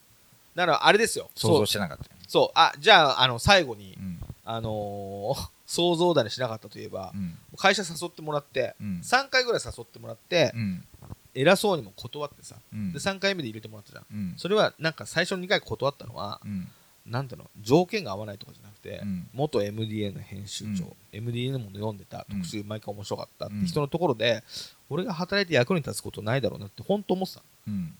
[0.55, 1.29] だからあれですよ。
[1.35, 2.25] 想像してなかったよね。
[2.29, 2.51] そう。
[2.55, 4.21] あ、じゃあ、あの、最後に、うん。
[4.45, 7.37] あのー想像だにしなかったといえばう、ん。
[7.57, 9.01] 会社誘ってもらって、うん。
[9.01, 10.83] 3回ぐらい誘ってもらってう、ん。
[11.33, 12.91] 偉そうにも断ってさ、うん。
[12.91, 14.05] で、3回目で入れてもらったじゃん。
[14.11, 14.33] うん。
[14.35, 16.67] それは、なんか最初の2回断ったのは、うん。
[17.05, 19.29] なんていうの、条件が合わないとかじゃなくて、うん。
[19.33, 22.37] 元 MDA の編集長、MDA のもの読んでた、うん。
[22.41, 23.65] 特集毎回面白かったってうん。
[23.65, 24.43] 人のところで、
[24.89, 27.41] 俺が働いて役に立つことないだろうなって本当思ってた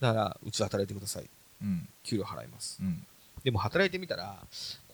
[0.00, 1.30] だから、うちで働いてください。
[1.62, 1.88] うん。
[2.02, 2.78] 給料払います。
[2.82, 3.06] うん。
[3.44, 4.38] でも働いてみたら、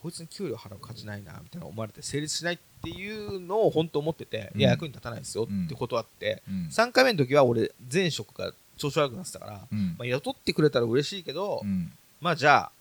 [0.02, 4.60] こいつに給料払う価値ないな、みたいな思われて成立しないっていうのを本当思ってて、うん。
[4.60, 6.68] いや、役に立たないですようんってことあって、うん。
[6.70, 9.96] 3回目の時は俺、前職が調子悪くなってたから、うん。
[9.98, 11.92] まあ、雇ってくれたら嬉しいけど、うん。
[12.20, 12.72] まあじゃあ、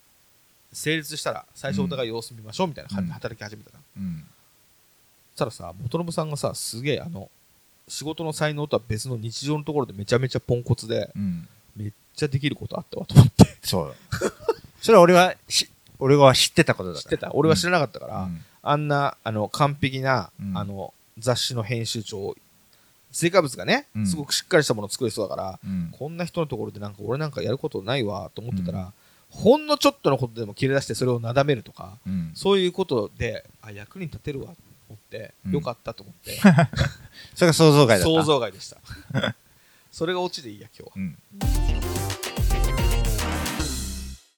[0.73, 3.13] 成立したら最初お互い様子見ましょうみたいな感じでうん。
[3.13, 3.83] 働き始めたから。
[4.01, 4.23] うん。
[5.31, 7.29] そしたらさ、元信さんがさ、すげえあの、
[7.87, 11.47] 仕事の才能とは別の日常のところでめちゃめちゃポンコツで、うん。
[11.75, 13.57] めっちゃできることあったわと思って。
[13.63, 13.95] そう
[14.81, 15.69] それは俺はし
[15.99, 17.03] 俺は知ってたことだから。
[17.03, 17.33] 知ってた？
[17.33, 18.41] 俺は知らなかったから、うん。
[18.61, 20.57] あんな、あの、完璧な、うん。
[20.57, 22.35] あの、雑誌の編集長、
[23.11, 24.07] 成果物がね、うん。
[24.07, 25.89] すごくしっかりしたものを作る人だから、うん。
[25.91, 28.91] こんな人のところでなんか俺なんかやることないわと思ってたら、
[29.29, 32.31] ほんのちょっとのことでも切れ出してそれをなだめるとか、うん。
[32.35, 34.53] そういうことで、あ、役に立てるわと
[34.89, 35.51] 思って、うん。
[35.53, 36.37] よかったと思って、
[37.33, 38.03] それが想像外だった。
[38.05, 38.77] 想像外でした。
[39.91, 40.91] それがオチでいいや、今日は。
[40.95, 41.17] うん